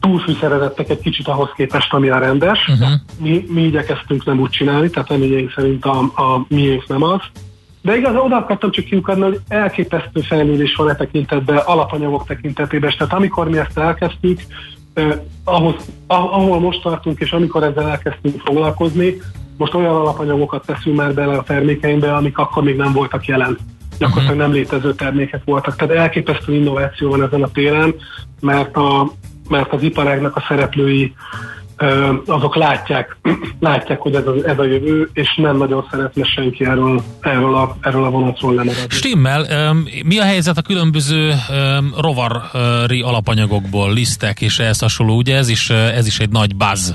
túlfűszerezettek 0.00 0.90
egy 0.90 1.00
kicsit 1.00 1.28
ahhoz 1.28 1.48
képest, 1.56 1.92
ami 1.92 2.08
a 2.08 2.18
rendes. 2.18 2.68
Uh-huh. 2.68 2.88
Mi, 3.18 3.44
mi 3.48 3.62
igyekeztünk 3.62 4.24
nem 4.24 4.40
úgy 4.40 4.50
csinálni, 4.50 4.90
tehát 4.90 5.08
reményeink 5.08 5.52
szerint 5.52 5.84
a, 5.84 5.98
a 5.98 6.44
miénk 6.48 6.88
nem 6.88 7.02
az. 7.02 7.20
De 7.82 7.96
igaz, 7.96 8.14
oda 8.14 8.36
akartam 8.36 8.70
csak 8.70 8.84
kiukadni, 8.84 9.22
hogy 9.22 9.40
elképesztő 9.48 10.20
fejlődés 10.20 10.74
van 10.74 10.90
e 10.90 10.94
tekintetben, 10.94 11.56
alapanyagok 11.56 12.26
tekintetében. 12.26 12.92
Tehát 12.98 13.12
amikor 13.12 13.48
mi 13.48 13.58
ezt 13.58 13.78
elkezdtük, 13.78 14.40
eh, 14.94 15.20
ahhoz, 15.44 15.74
ahol 16.06 16.60
most 16.60 16.82
tartunk, 16.82 17.20
és 17.20 17.32
amikor 17.32 17.62
ezzel 17.62 17.88
elkezdtünk 17.88 18.40
foglalkozni, 18.44 19.14
most 19.56 19.74
olyan 19.74 19.94
alapanyagokat 19.94 20.66
teszünk 20.66 20.96
már 20.96 21.14
bele 21.14 21.36
a 21.36 21.42
termékeinkbe, 21.42 22.14
amik 22.14 22.38
akkor 22.38 22.62
még 22.62 22.76
nem 22.76 22.92
voltak 22.92 23.26
jelen. 23.26 23.58
Gyakorlatilag 23.98 24.36
uh-huh. 24.36 24.52
nem 24.52 24.52
létező 24.52 24.94
termékek 24.94 25.42
voltak. 25.44 25.76
Tehát 25.76 25.94
elképesztő 25.94 26.54
innováció 26.54 27.10
van 27.10 27.22
ezen 27.22 27.42
a 27.42 27.50
téren, 27.50 27.94
mert 28.40 28.76
a, 28.76 29.12
mert 29.50 29.72
az 29.72 29.82
iparágnak 29.82 30.36
a 30.36 30.44
szereplői 30.48 31.14
azok 32.26 32.56
látják, 32.56 33.16
látják, 33.60 34.00
hogy 34.00 34.14
ez 34.14 34.26
a, 34.26 34.34
ez 34.44 34.58
a 34.58 34.64
jövő, 34.64 35.10
és 35.12 35.34
nem 35.36 35.56
nagyon 35.56 35.86
szeretne 35.90 36.24
senki 36.24 36.64
erről, 36.64 37.02
erről, 37.20 37.54
a, 37.54 37.76
erről 37.80 38.04
a 38.04 38.10
vonatról 38.10 38.54
lemaradni. 38.54 38.86
Stimmel. 38.88 39.72
Mi 40.04 40.18
a 40.18 40.24
helyzet 40.24 40.58
a 40.58 40.62
különböző 40.62 41.32
rovari 42.00 43.02
alapanyagokból, 43.02 43.92
lisztek 43.92 44.40
és 44.40 44.58
ehhez 44.58 44.80
hasonló? 44.80 45.16
Ugye 45.16 45.36
ez 45.36 45.48
is, 45.48 45.70
ez 45.70 46.06
is 46.06 46.18
egy 46.18 46.30
nagy 46.30 46.56
buzz. 46.56 46.90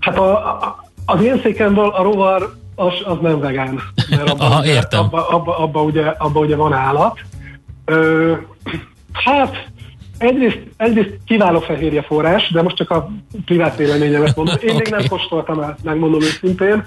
Hát 0.00 0.18
a, 0.18 0.86
az 1.06 1.22
én 1.22 1.40
székemből 1.42 1.88
a 1.88 2.02
rovar 2.02 2.54
az, 2.74 2.92
az 3.04 3.16
nem 3.20 3.40
vegán. 3.40 3.80
Mert 4.10 4.30
abba, 4.30 4.44
Aha, 4.44 4.64
értem. 4.64 5.00
Abba, 5.00 5.28
abba, 5.28 5.58
abba, 5.58 5.82
ugye, 5.82 6.04
abba 6.04 6.40
ugye 6.40 6.56
van 6.56 6.72
állat. 6.72 7.20
Ö, 7.84 8.32
hát 9.12 9.68
Egyrészt, 10.18 10.60
egyrészt 10.76 11.18
kiváló 11.26 11.60
fehérje 11.60 12.02
forrás, 12.02 12.50
de 12.50 12.62
most 12.62 12.76
csak 12.76 12.90
a 12.90 13.10
privát 13.44 13.76
véleményemet 13.76 14.36
mondom. 14.36 14.54
Én 14.60 14.68
okay. 14.68 14.76
még 14.76 14.88
nem 14.98 15.08
kóstoltam 15.08 15.60
el, 15.60 15.76
megmondom 15.82 16.20
őszintén. 16.20 16.84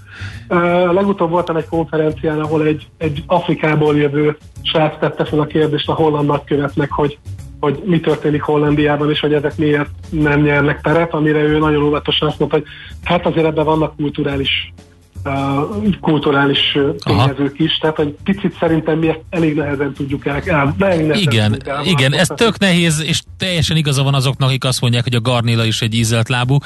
Uh, 0.50 0.94
legutóbb 0.94 1.30
voltam 1.30 1.56
egy 1.56 1.68
konferencián, 1.70 2.40
ahol 2.40 2.66
egy, 2.66 2.88
egy 2.98 3.24
Afrikából 3.26 3.98
jövő 3.98 4.38
srác 4.62 5.00
tette 5.00 5.26
fel 5.26 5.40
a 5.40 5.46
kérdést 5.46 5.90
a 5.90 5.94
holland 5.94 6.28
nagykövetnek, 6.28 6.92
hogy, 6.92 7.18
hogy 7.60 7.82
mi 7.86 8.00
történik 8.00 8.42
Hollandiában, 8.42 9.10
és 9.10 9.20
hogy 9.20 9.34
ezek 9.34 9.58
miért 9.58 9.90
nem 10.10 10.42
nyernek 10.42 10.82
teret, 10.82 11.14
amire 11.14 11.40
ő 11.40 11.58
nagyon 11.58 11.84
óvatosan 11.84 12.28
azt 12.28 12.40
mondta, 12.40 12.58
hogy 12.58 12.68
hát 13.04 13.26
azért 13.26 13.46
ebben 13.46 13.66
vannak 13.66 13.96
kulturális 13.96 14.74
uh, 15.26 16.00
kulturális 16.02 16.78
tényezők 17.04 17.60
is, 17.60 17.78
tehát 17.78 18.00
egy 18.00 18.16
picit 18.24 18.56
szerintem 18.60 18.98
mi 18.98 19.08
ezt 19.08 19.20
elég 19.30 19.56
nehezen 19.56 19.94
tudjuk 19.94 20.26
el. 20.26 20.42
el 20.46 20.76
nehezen 20.78 21.16
igen, 21.16 21.62
el, 21.66 21.86
igen, 21.86 22.14
ez 22.14 22.28
tök 22.28 22.60
nehéz, 22.60 23.04
és 23.06 23.22
teljesen 23.38 23.78
igaza 23.78 24.04
van 24.04 24.14
azoknak, 24.14 24.50
akik 24.50 24.64
azt 24.64 24.82
mondják, 24.82 25.04
hogy 25.04 25.16
a 25.16 25.22
garnéla 25.22 25.66
is 25.66 25.82
egy 25.82 25.96
ízelt 25.96 26.30
lábú, 26.30 26.58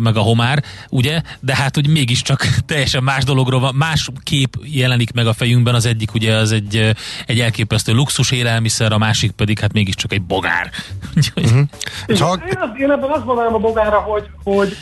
meg 0.00 0.16
a 0.16 0.20
homár, 0.20 0.62
ugye? 0.90 1.20
De 1.40 1.54
hát, 1.56 1.74
hogy 1.74 1.88
mégiscsak 1.88 2.40
teljesen 2.66 3.02
más 3.02 3.24
dologról 3.24 3.60
van, 3.60 3.74
más 3.74 4.10
kép 4.22 4.56
jelenik 4.62 5.12
meg 5.12 5.26
a 5.26 5.32
fejünkben, 5.32 5.74
az 5.74 5.86
egyik 5.86 6.14
ugye 6.14 6.34
az 6.34 6.52
egy, 6.52 6.94
egy 7.26 7.40
elképesztő 7.40 7.92
luxus 7.92 8.30
élelmiszer, 8.30 8.92
a 8.92 8.98
másik 8.98 9.30
pedig 9.30 9.58
hát 9.58 9.72
mégiscsak 9.72 10.12
egy 10.12 10.22
bogár. 10.22 10.70
uh-huh. 11.36 11.58
én, 12.06 12.16
én, 12.46 12.72
én 12.76 12.90
ebben 12.90 13.10
azt 13.10 13.24
mondanám 13.24 13.54
a 13.54 13.58
bogára, 13.58 13.98
hogy, 13.98 14.26
hogy 14.44 14.76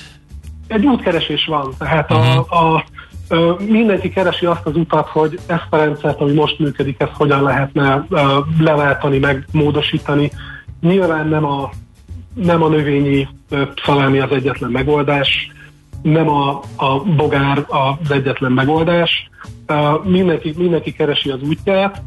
egy 0.68 0.86
útkeresés 0.86 1.46
van. 1.46 1.74
Tehát 1.78 2.10
a, 2.10 2.46
a, 2.48 2.84
a, 3.34 3.56
mindenki 3.66 4.10
keresi 4.10 4.46
azt 4.46 4.66
az 4.66 4.76
utat, 4.76 5.08
hogy 5.08 5.38
ezt 5.46 5.66
a 5.70 5.76
rendszert, 5.76 6.20
ami 6.20 6.32
most 6.32 6.58
működik, 6.58 7.00
ezt 7.00 7.12
hogyan 7.14 7.42
lehetne 7.42 8.06
leváltani, 8.58 9.18
meg 9.18 9.46
módosítani. 9.52 10.30
Nyilván 10.80 11.28
nem 11.28 11.44
a, 11.44 11.70
nem 12.34 12.62
a 12.62 12.68
növényi 12.68 13.28
szalámi 13.84 14.18
az 14.18 14.30
egyetlen 14.30 14.70
megoldás, 14.70 15.50
nem 16.02 16.28
a, 16.28 16.60
a 16.76 17.00
bogár 17.16 17.64
az 17.68 18.10
egyetlen 18.10 18.52
megoldás. 18.52 19.30
Mindenki, 20.02 20.54
mindenki 20.56 20.92
keresi 20.92 21.30
az 21.30 21.42
útját. 21.42 22.02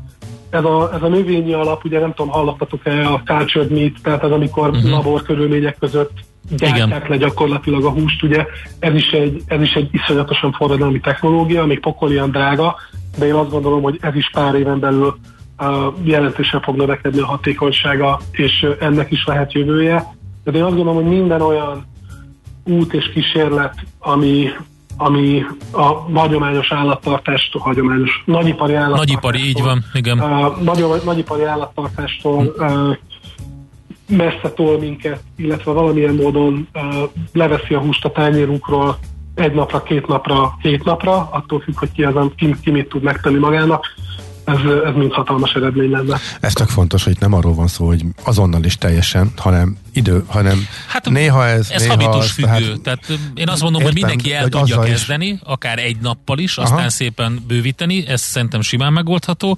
Ez 0.49 0.63
a, 0.63 0.91
ez 0.93 1.01
a 1.01 1.07
növényi 1.07 1.53
alap, 1.53 1.85
ugye 1.85 1.99
nem 1.99 2.13
tudom, 2.13 2.31
hallottatok-e 2.31 3.07
a 3.07 3.21
cultured 3.25 3.71
meat, 3.71 3.93
tehát 4.03 4.23
az, 4.23 4.31
amikor 4.31 4.69
uh-huh. 4.69 4.89
labor 4.89 5.21
körülmények 5.21 5.77
között 5.79 6.11
gyártják 6.49 7.07
le 7.07 7.17
gyakorlatilag 7.17 7.85
a 7.85 7.89
húst, 7.89 8.23
ugye 8.23 8.45
ez 8.79 8.93
is 8.95 9.09
egy, 9.09 9.41
ez 9.45 9.61
is 9.61 9.73
egy 9.73 9.89
iszonyatosan 9.91 10.51
forradalmi 10.51 10.99
technológia, 10.99 11.65
még 11.65 11.79
pokolian 11.79 12.31
drága, 12.31 12.75
de 13.17 13.25
én 13.25 13.33
azt 13.33 13.49
gondolom, 13.49 13.81
hogy 13.81 13.97
ez 14.01 14.15
is 14.15 14.29
pár 14.29 14.55
éven 14.55 14.79
belül 14.79 15.17
uh, 15.59 15.67
jelentősen 16.03 16.61
fog 16.61 16.75
növekedni 16.75 17.19
a 17.19 17.25
hatékonysága, 17.25 18.19
és 18.31 18.61
uh, 18.61 18.75
ennek 18.79 19.11
is 19.11 19.25
lehet 19.25 19.53
jövője. 19.53 20.15
De 20.43 20.51
én 20.51 20.63
azt 20.63 20.75
gondolom, 20.75 21.03
hogy 21.03 21.13
minden 21.13 21.41
olyan 21.41 21.85
út 22.63 22.93
és 22.93 23.11
kísérlet, 23.13 23.73
ami, 23.99 24.49
ami 24.97 25.45
a 25.71 25.83
hagyományos 26.19 26.71
állattartást, 26.71 27.55
a 27.55 27.59
hagyományos 27.59 28.23
nagyipari 28.25 28.73
állattartástól, 28.73 29.31
nagyipari, 29.31 29.47
így 29.47 29.61
van, 29.61 29.83
igen. 29.93 30.19
Uh, 30.19 30.61
nagy, 30.61 30.85
nagyipari 31.05 31.43
állattartástól 31.43 32.53
uh, 32.57 32.95
messze 34.11 34.53
tol 34.55 34.79
minket, 34.79 35.23
illetve 35.35 35.71
valamilyen 35.71 36.15
módon 36.15 36.67
leveszi 37.33 37.73
a 37.73 37.79
húst 37.79 38.05
a 38.05 38.11
tányérunkról 38.11 38.97
egy 39.35 39.53
napra, 39.53 39.83
két 39.83 40.07
napra, 40.07 40.57
hét 40.61 40.83
napra, 40.83 41.29
attól 41.31 41.59
függ, 41.59 41.77
hogy 41.77 41.91
ki, 41.91 42.03
az, 42.03 42.13
ki, 42.35 42.55
ki 42.61 42.71
mit 42.71 42.89
tud 42.89 43.03
megtenni 43.03 43.37
magának 43.37 43.85
ez, 44.43 44.57
ez 44.85 44.93
mind 44.95 45.11
hatalmas 45.13 45.53
eredmény 45.53 45.89
lenne. 45.89 46.17
Ez 46.39 46.53
tök 46.53 46.69
fontos, 46.69 47.03
hogy 47.03 47.17
nem 47.19 47.33
arról 47.33 47.53
van 47.53 47.67
szó, 47.67 47.85
hogy 47.85 48.05
azonnal 48.23 48.63
is 48.63 48.77
teljesen, 48.77 49.31
hanem 49.37 49.77
idő, 49.93 50.23
hanem 50.27 50.67
hát, 50.87 51.09
néha 51.09 51.47
ez... 51.47 51.69
Ez 51.71 51.81
néha 51.81 51.93
habitus 51.93 52.25
az, 52.25 52.31
függő. 52.31 52.47
Tehát, 52.49 52.81
tehát 52.81 53.19
én 53.33 53.49
azt 53.49 53.61
mondom, 53.61 53.81
értem, 53.81 53.93
hogy 53.93 53.93
mindenki 53.93 54.33
el 54.33 54.47
tudja 54.47 54.79
kezdeni, 54.79 55.27
is. 55.27 55.39
akár 55.43 55.79
egy 55.79 55.97
nappal 56.01 56.39
is, 56.39 56.57
aztán 56.57 56.77
Aha. 56.77 56.89
szépen 56.89 57.43
bővíteni, 57.47 58.07
ez 58.07 58.21
szerintem 58.21 58.61
simán 58.61 58.93
megoldható, 58.93 59.57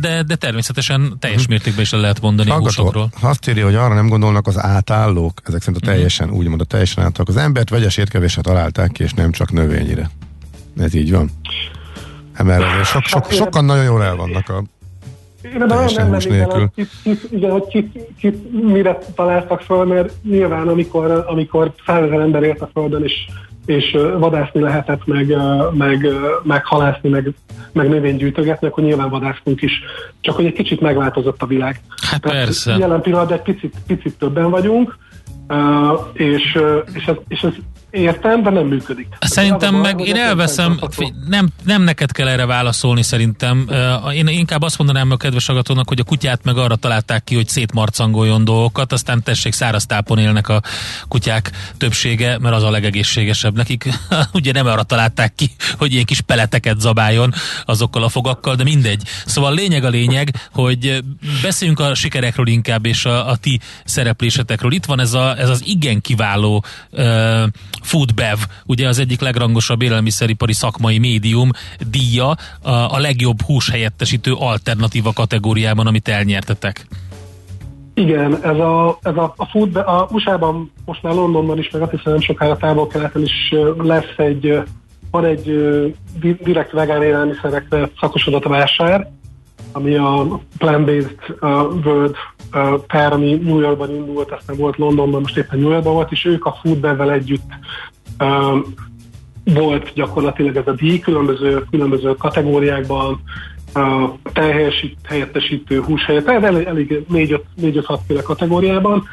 de, 0.00 0.22
de 0.22 0.36
természetesen 0.36 1.16
teljes 1.18 1.42
mhm. 1.42 1.50
mértékben 1.50 1.82
is 1.82 1.90
le 1.90 1.98
lehet 1.98 2.20
mondani 2.20 2.50
Hallgató, 2.50 2.82
húsokról. 2.82 3.10
Azt 3.20 3.48
írja, 3.48 3.64
hogy 3.64 3.74
arra 3.74 3.94
nem 3.94 4.08
gondolnak 4.08 4.46
az 4.46 4.58
átállók, 4.58 5.40
ezek 5.44 5.60
szerint 5.62 5.82
a 5.82 5.86
mhm. 5.86 5.94
teljesen, 5.94 6.26
uh-huh. 6.26 6.40
úgymond 6.40 6.60
a 6.60 6.64
teljesen 6.64 7.04
átállók. 7.04 7.28
Az 7.28 7.36
embert 7.36 7.70
vegyes 7.70 7.96
étkevésre 7.96 8.42
találták 8.42 8.92
ki, 8.92 9.02
és 9.02 9.12
nem 9.12 9.30
csak 9.30 9.52
növényire. 9.52 10.10
Ez 10.78 10.94
így 10.94 11.10
van? 11.10 11.30
Mert 12.44 12.84
sok, 12.84 13.04
sok, 13.04 13.30
sokan 13.30 13.64
nagyon 13.64 13.84
jól 13.84 14.02
el 14.02 14.16
vannak 14.16 14.48
a 14.48 14.62
Én 15.42 15.64
nem, 15.66 16.10
nem 16.10 16.16
nélkül. 16.28 16.70
Kit, 16.74 16.90
kit, 17.02 17.26
igen, 17.30 17.50
hogy 17.50 17.66
kit, 17.66 17.98
kit, 18.18 18.62
mire 18.62 18.98
találtak 19.14 19.60
föl, 19.60 19.84
mert 19.84 20.12
nyilván 20.22 20.68
amikor, 20.68 21.24
amikor 21.26 21.72
százezer 21.86 22.18
ember 22.18 22.42
élt 22.42 22.60
a 22.60 22.70
Földön, 22.72 23.04
és, 23.04 23.12
és 23.66 23.98
vadászni 24.18 24.60
lehetett, 24.60 25.06
meg, 25.06 25.36
meg, 25.72 26.08
meg 26.42 26.64
halászni, 26.64 27.08
meg, 27.08 27.34
meg 27.72 27.88
növényt 27.88 28.18
gyűjtögetni, 28.18 28.66
akkor 28.66 28.84
nyilván 28.84 29.10
vadásztunk 29.10 29.62
is. 29.62 29.72
Csak 30.20 30.36
hogy 30.36 30.44
egy 30.44 30.52
kicsit 30.52 30.80
megváltozott 30.80 31.42
a 31.42 31.46
világ. 31.46 31.80
Hát 32.02 32.20
Tehát 32.20 32.38
persze. 32.38 32.76
Jelen 32.78 33.00
pillanatban 33.00 33.36
egy 33.36 33.54
picit, 33.54 33.74
picit 33.86 34.18
többen 34.18 34.50
vagyunk, 34.50 34.98
Uh, 35.50 36.00
és, 36.12 36.58
és, 36.94 37.04
ez, 37.04 37.14
és 37.28 37.40
ez 37.40 37.52
értem, 37.90 38.42
de 38.42 38.50
nem 38.50 38.66
működik. 38.66 39.06
Szerintem 39.20 39.74
meg 39.74 40.00
én 40.00 40.16
elveszem, 40.16 40.80
nem, 41.28 41.48
nem 41.64 41.82
neked 41.82 42.12
kell 42.12 42.28
erre 42.28 42.46
válaszolni 42.46 43.02
szerintem. 43.02 43.68
Én 44.14 44.26
inkább 44.26 44.62
azt 44.62 44.78
mondanám 44.78 45.10
a 45.10 45.16
kedves 45.16 45.48
agatónak, 45.48 45.88
hogy 45.88 46.00
a 46.00 46.04
kutyát 46.04 46.44
meg 46.44 46.56
arra 46.56 46.76
találták 46.76 47.24
ki, 47.24 47.34
hogy 47.34 47.48
szétmarcangoljon 47.48 48.44
dolgokat, 48.44 48.92
aztán 48.92 49.22
tessék 49.22 49.52
száraz 49.52 49.86
tápon 49.86 50.18
élnek 50.18 50.48
a 50.48 50.60
kutyák 51.08 51.50
többsége, 51.78 52.38
mert 52.38 52.54
az 52.54 52.62
a 52.62 52.70
legegészségesebb 52.70 53.56
nekik. 53.56 53.88
Ugye 54.32 54.52
nem 54.52 54.66
arra 54.66 54.82
találták 54.82 55.34
ki, 55.34 55.50
hogy 55.78 55.92
ilyen 55.92 56.04
kis 56.04 56.20
peleteket 56.20 56.80
zabáljon 56.80 57.32
azokkal 57.64 58.02
a 58.02 58.08
fogakkal, 58.08 58.54
de 58.54 58.62
mindegy. 58.62 59.02
Szóval 59.26 59.54
lényeg 59.54 59.84
a 59.84 59.88
lényeg, 59.88 60.30
hogy 60.52 61.02
beszéljünk 61.42 61.80
a 61.80 61.94
sikerekről 61.94 62.46
inkább, 62.46 62.86
és 62.86 63.04
a, 63.04 63.28
a 63.28 63.36
ti 63.36 63.60
szereplésetekről. 63.84 64.72
Itt 64.72 64.84
van 64.84 65.00
ez, 65.00 65.14
a, 65.14 65.38
ez 65.40 65.48
az 65.48 65.62
igen 65.66 66.00
kiváló 66.00 66.64
uh, 66.92 67.02
Foodbev, 67.82 68.38
ugye 68.66 68.88
az 68.88 68.98
egyik 68.98 69.20
legrangosabb 69.20 69.82
élelmiszeripari 69.82 70.52
szakmai 70.52 70.98
médium 70.98 71.50
díja 71.90 72.28
a, 72.62 72.70
a 72.70 72.98
legjobb 72.98 73.42
húshelyettesítő 73.42 74.32
alternatíva 74.32 75.12
kategóriában, 75.12 75.86
amit 75.86 76.08
elnyertetek. 76.08 76.86
Igen, 77.94 78.38
ez 78.42 78.58
a, 78.58 78.98
ez 79.02 79.16
a, 79.16 79.34
a 79.36 79.46
food, 79.46 79.76
a 79.76 80.08
USA-ban, 80.10 80.72
most 80.84 81.02
már 81.02 81.14
Londonban 81.14 81.58
is, 81.58 81.70
meg 81.70 81.82
azt 81.82 81.90
hiszem 81.90 82.12
nem 82.12 82.20
sokára 82.20 82.56
távol-keleten 82.56 83.22
is 83.22 83.54
lesz 83.78 84.14
egy, 84.16 84.62
van 85.10 85.24
egy 85.24 85.44
direkt 86.42 86.72
vegán 86.72 87.02
élelmiszerekre 87.02 87.90
szakosodott 88.00 88.44
vásár, 88.44 89.10
ami 89.72 89.94
a 89.94 90.40
Plant-Based 90.58 91.18
World 91.84 92.14
pár, 92.86 93.12
ami 93.12 93.34
New 93.34 93.60
Yorkban 93.60 93.94
indult, 93.94 94.30
aztán 94.30 94.56
volt 94.56 94.76
Londonban, 94.76 95.20
most 95.20 95.36
éppen 95.36 95.58
New 95.58 95.70
Yorkban 95.70 95.92
volt, 95.92 96.12
és 96.12 96.24
ők 96.24 96.44
a 96.44 96.58
Foodbevel 96.62 97.12
együtt 97.12 97.50
uh, 98.18 98.58
volt 99.44 99.92
gyakorlatilag 99.94 100.56
ez 100.56 100.66
a 100.66 100.72
díj 100.72 100.98
különböző, 100.98 101.64
különböző 101.70 102.14
kategóriákban, 102.14 103.22
a 103.74 104.18
helyettesítő 105.08 105.80
hús 105.80 106.04
helyett, 106.04 106.28
elég, 106.28 106.66
elég 106.66 107.04
4-5-6 107.12 107.98
féle 108.06 108.22
kategóriában, 108.22 109.04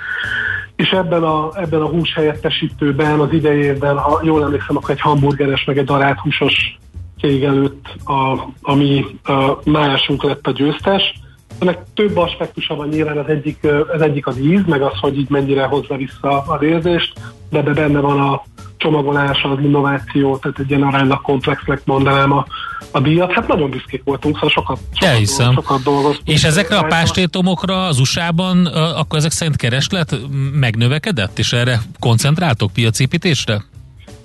és 0.76 0.92
ebben 0.92 1.24
a, 1.24 1.52
ebben 1.56 1.82
a 1.82 1.88
hús 1.88 2.14
helyettesítőben 2.14 3.20
az 3.20 3.34
idejében, 3.34 3.98
ha 3.98 4.22
jól 4.24 4.44
emlékszem, 4.44 4.78
akkor 4.78 4.90
egy 4.90 5.02
hamburgeres, 5.02 5.66
meg 5.66 5.78
egy 5.78 5.86
darált 5.86 6.20
húsos 6.20 6.78
cég 7.20 7.44
előtt, 7.44 7.86
a, 8.06 8.48
ami 8.62 9.06
a 9.24 9.58
májásunk 9.64 10.24
lett 10.24 10.48
a 10.48 10.52
győztes, 10.52 11.14
ennek 11.60 11.84
több 11.94 12.18
aspektusa 12.18 12.76
van 12.76 12.88
nyilván, 12.88 13.18
az 13.18 13.28
egyik, 13.28 13.68
az 13.94 14.02
egyik 14.02 14.28
az 14.28 14.38
íz, 14.38 14.62
meg 14.66 14.82
az, 14.82 15.00
hogy 15.00 15.18
így 15.18 15.30
mennyire 15.30 15.64
hozza 15.64 15.96
vissza 15.96 16.42
az 16.42 16.62
érzést, 16.62 17.14
de 17.50 17.58
ebbe 17.58 17.74
benne 17.74 18.00
van 18.00 18.20
a 18.20 18.44
csomagolás, 18.78 19.44
az 19.44 19.60
innováció, 19.64 20.38
tehát 20.38 20.60
egy 20.60 20.70
ilyen 20.70 20.84
aránylag 20.84 21.22
komplexnek 21.22 21.82
mondanám 21.86 22.32
a, 22.32 22.46
a 22.92 23.00
díjat. 23.00 23.32
Hát 23.32 23.48
nagyon 23.48 23.70
büszkék 23.70 24.02
voltunk, 24.04 24.36
szóval 24.36 24.50
sokat, 24.50 24.80
sokat, 24.94 25.54
sokat 25.54 25.84
dolgoztunk. 25.84 26.28
És 26.28 26.44
ezekre 26.44 26.78
a 26.78 26.84
pástétomokra 26.84 27.86
az 27.86 28.00
USA-ban 28.00 28.66
akkor 28.96 29.18
ezek 29.18 29.32
szerint 29.32 29.56
kereslet 29.56 30.20
megnövekedett, 30.54 31.40
és 31.40 31.54
erre 31.54 31.82
koncentráltok 32.00 32.74
piacépítésre? 32.74 33.64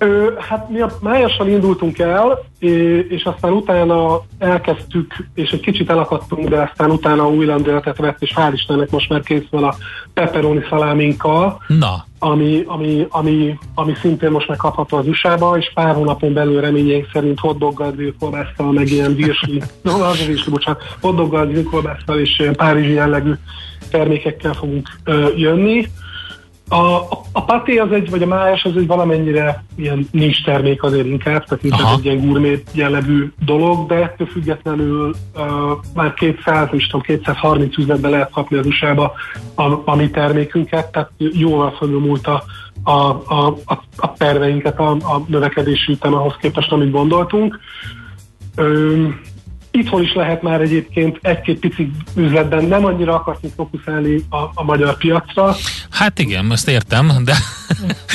Ö, 0.03 0.33
hát 0.39 0.69
mi 0.69 0.81
a 0.81 0.91
májassal 1.01 1.49
indultunk 1.49 1.99
el, 1.99 2.45
és 3.09 3.25
aztán 3.25 3.53
utána 3.53 4.21
elkezdtük, 4.39 5.15
és 5.35 5.51
egy 5.51 5.61
kicsit 5.61 5.91
elakadtunk, 5.91 6.49
de 6.49 6.61
aztán 6.61 6.91
utána 6.91 7.29
új 7.29 7.47
lendületet 7.47 7.97
vett, 7.97 8.23
és 8.23 8.33
hál' 8.37 8.53
Istennek 8.53 8.91
most 8.91 9.09
már 9.09 9.21
kész 9.21 9.47
van 9.51 9.65
a 9.65 9.75
pepperoni 10.15 10.61
szaláminkkal, 10.69 11.63
Na. 11.67 12.05
Ami, 12.19 12.63
ami, 12.67 13.07
ami, 13.09 13.59
ami 13.75 13.95
szintén 14.01 14.31
most 14.31 14.49
megkapható 14.49 14.97
az 14.97 15.07
USA-ba, 15.07 15.59
és 15.59 15.71
pár 15.75 15.95
hónapon 15.95 16.33
belül 16.33 16.61
reményeink 16.61 17.09
szerint 17.13 17.39
hotdoggal, 17.39 17.91
grillkolbásszal, 17.91 18.73
meg 18.73 18.89
ilyen 18.89 19.15
virsli, 19.15 19.63
no, 19.83 20.03
az 20.03 20.27
virsli, 20.27 20.51
bocsánat, 20.51 20.83
hotdoggal, 21.01 21.47
grillkolbásszal 21.47 22.19
és 22.19 22.51
párizsi 22.53 22.93
jellegű 22.93 23.33
termékekkel 23.91 24.53
fogunk 24.53 24.89
ö, 25.05 25.29
jönni. 25.37 25.89
A, 26.73 27.09
a 27.33 27.45
paté 27.45 27.77
az 27.77 27.93
egy, 27.93 28.11
vagy 28.11 28.23
a 28.23 28.27
májas 28.27 28.65
az 28.65 28.77
egy 28.77 28.87
valamennyire 28.87 29.65
ilyen 29.77 30.09
nincs 30.11 30.45
termék 30.45 30.83
azért 30.83 31.07
inkább, 31.07 31.45
tehát 31.45 31.63
nincs 31.63 31.81
egy 31.97 32.05
ilyen 32.05 32.27
gourmet 32.27 32.63
jellegű 32.73 33.33
dolog, 33.45 33.87
de 33.87 33.95
ettől 33.95 34.27
függetlenül 34.27 35.15
uh, 35.35 35.45
már 35.95 36.15
200, 36.15 36.69
is 36.73 36.87
tudom, 36.87 37.01
230 37.01 37.79
üzletbe 37.79 38.09
lehet 38.09 38.31
kapni 38.31 38.57
az 38.57 38.67
USA-ba 38.67 39.13
a, 39.55 39.91
a 39.91 39.95
mi 39.97 40.11
termékünket, 40.11 40.93
tehát 40.93 41.11
jóval 41.19 41.71
fölülmúlt 41.71 42.27
a, 42.27 42.45
a, 42.83 42.93
a, 42.93 43.47
a, 43.65 43.83
a 43.97 44.13
terveinket, 44.13 44.79
a, 44.79 44.91
a 44.91 45.25
növekedési 45.27 45.93
ütem 45.93 46.15
ahhoz 46.15 46.35
képest, 46.41 46.73
amit 46.73 46.91
gondoltunk. 46.91 47.59
Um, 48.57 49.21
Itthon 49.75 50.03
is 50.03 50.15
lehet 50.15 50.43
már 50.43 50.61
egyébként 50.61 51.19
egy-két 51.23 51.59
pici 51.59 51.91
üzletben 52.17 52.65
nem 52.65 52.85
annyira 52.85 53.15
akartunk 53.15 53.53
fókuszálni 53.57 54.25
a, 54.29 54.37
a 54.55 54.65
magyar 54.65 54.97
piacra. 54.97 55.55
Hát 55.91 56.19
igen, 56.19 56.53
ezt 56.53 56.69
értem, 56.69 57.11
de... 57.25 57.35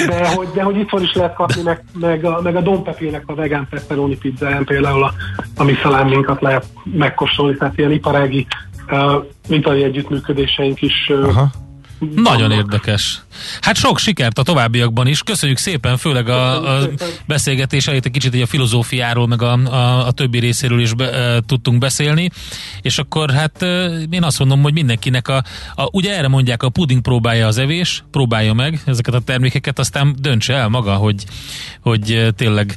de, 0.07 0.27
hogy, 0.35 0.47
de 0.53 0.63
hogy 0.63 0.77
itthon 0.77 1.03
is 1.03 1.13
lehet 1.13 1.33
kapni, 1.33 1.61
meg, 1.61 1.83
meg 1.93 2.25
a, 2.25 2.41
meg 2.41 2.55
a 2.55 2.61
Don 2.61 2.83
Pepének 2.83 3.23
a 3.25 3.35
vegán 3.35 3.67
pepperoni 3.69 4.17
pizzáján 4.17 4.65
például 4.65 5.03
a, 5.03 5.13
a 5.55 5.63
mi 5.63 5.73
szaláminkat 5.81 6.41
lehet 6.41 6.65
megkóstolni, 6.83 7.57
tehát 7.57 7.77
ilyen 7.77 7.91
iparági 7.91 8.47
uh, 8.91 9.25
ipari 9.47 9.83
együttműködéseink 9.83 10.81
is 10.81 11.09
uh, 11.09 11.41
nagyon 12.15 12.51
érdekes. 12.51 13.21
Hát 13.61 13.75
sok 13.75 13.99
sikert 13.99 14.39
a 14.39 14.43
továbbiakban 14.43 15.07
is. 15.07 15.21
Köszönjük 15.23 15.57
szépen, 15.57 15.97
főleg 15.97 16.29
a, 16.29 16.75
a 16.77 16.89
beszélgetéseit, 17.25 18.05
egy 18.05 18.11
kicsit 18.11 18.41
a 18.43 18.45
filozófiáról, 18.45 19.27
meg 19.27 19.41
a, 19.41 19.53
a, 19.53 20.07
a 20.07 20.11
többi 20.11 20.39
részéről 20.39 20.79
is 20.79 20.93
be, 20.93 21.13
e, 21.13 21.41
tudtunk 21.45 21.79
beszélni. 21.79 22.29
És 22.81 22.97
akkor 22.97 23.31
hát 23.31 23.61
e, 23.61 23.85
én 24.09 24.23
azt 24.23 24.39
mondom, 24.39 24.61
hogy 24.61 24.73
mindenkinek 24.73 25.27
a, 25.27 25.43
a 25.75 25.87
ugye 25.91 26.17
erre 26.17 26.27
mondják, 26.27 26.63
a 26.63 26.69
puding 26.69 27.01
próbálja 27.01 27.47
az 27.47 27.57
evés, 27.57 28.03
próbálja 28.11 28.53
meg 28.53 28.81
ezeket 28.85 29.13
a 29.13 29.19
termékeket, 29.19 29.79
aztán 29.79 30.15
döntse 30.19 30.53
el 30.53 30.67
maga, 30.67 30.93
hogy, 30.93 31.23
hogy 31.81 32.27
tényleg 32.35 32.75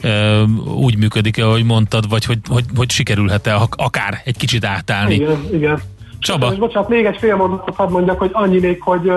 e, 0.00 0.42
úgy 0.64 0.96
működik-e, 0.96 1.46
ahogy 1.46 1.64
mondtad, 1.64 2.08
vagy 2.08 2.24
hogy, 2.24 2.38
hogy, 2.48 2.64
hogy 2.76 2.90
sikerülhet-e 2.90 3.54
akár 3.70 4.20
egy 4.24 4.36
kicsit 4.36 4.64
átállni. 4.64 5.14
Igen, 5.14 5.48
igen. 5.52 5.82
Csaba. 6.18 6.52
És 6.52 6.58
bocsánat, 6.58 6.88
még 6.88 7.04
egy 7.04 7.16
fél 7.16 7.36
mondatot 7.36 7.76
hadd 7.76 7.90
mondjak, 7.90 8.18
hogy 8.18 8.30
annyi 8.32 8.58
még, 8.58 8.82
hogy 8.82 9.12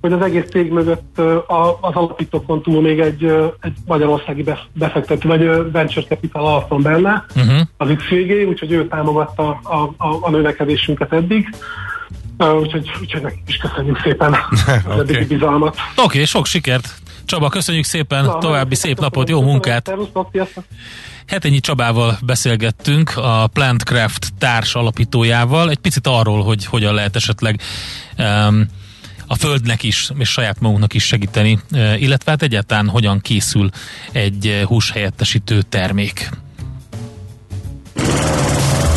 hogy 0.00 0.12
az 0.12 0.22
egész 0.22 0.48
cég 0.50 0.70
mögött 0.70 1.18
az 1.80 1.94
alapítókon 1.94 2.62
túl 2.62 2.82
még 2.82 3.00
egy, 3.00 3.24
egy 3.60 3.72
magyarországi 3.86 4.44
befektető, 4.72 5.28
vagy 5.28 5.72
venture 5.72 6.06
capital 6.06 6.46
alap 6.46 6.68
van 6.68 6.82
benne, 6.82 7.24
uh-huh. 7.36 7.60
az 7.76 7.88
XVG, 7.96 8.48
úgyhogy 8.48 8.72
ő 8.72 8.88
támogatta 8.88 9.60
a, 9.62 9.76
a, 9.96 10.18
a 10.20 10.30
növekedésünket 10.30 11.12
eddig. 11.12 11.54
Úgyhogy, 12.60 12.90
úgyhogy 13.00 13.22
nekik 13.22 13.42
is 13.46 13.56
köszönjük 13.56 14.00
szépen 14.02 14.32
az 14.56 14.84
okay. 14.84 14.98
eddigi 14.98 15.24
bizalmat. 15.24 15.76
Oké, 15.90 16.02
okay, 16.02 16.24
sok 16.24 16.46
sikert! 16.46 16.88
Csaba, 17.24 17.48
köszönjük 17.48 17.84
szépen, 17.84 18.24
Na, 18.24 18.38
további 18.38 18.74
szép 18.74 18.98
napot, 18.98 19.28
jó 19.28 19.42
munkát! 19.42 19.92
Hetenyi 21.26 21.60
Csabával 21.60 22.18
beszélgettünk, 22.22 23.16
a 23.16 23.46
Plantcraft 23.46 24.32
társ 24.38 24.74
alapítójával, 24.74 25.70
egy 25.70 25.78
picit 25.78 26.06
arról, 26.06 26.42
hogy 26.42 26.64
hogyan 26.64 26.94
lehet 26.94 27.16
esetleg 27.16 27.60
um, 28.18 28.66
a 29.26 29.34
földnek 29.34 29.82
is, 29.82 30.10
és 30.18 30.28
saját 30.28 30.60
magunknak 30.60 30.94
is 30.94 31.04
segíteni, 31.04 31.58
uh, 31.72 32.02
illetve 32.02 32.30
hát 32.30 32.42
egyáltalán 32.42 32.88
hogyan 32.88 33.20
készül 33.20 33.70
egy 34.12 34.46
uh, 34.46 34.62
húshelyettesítő 34.62 35.62
termék. 35.62 36.30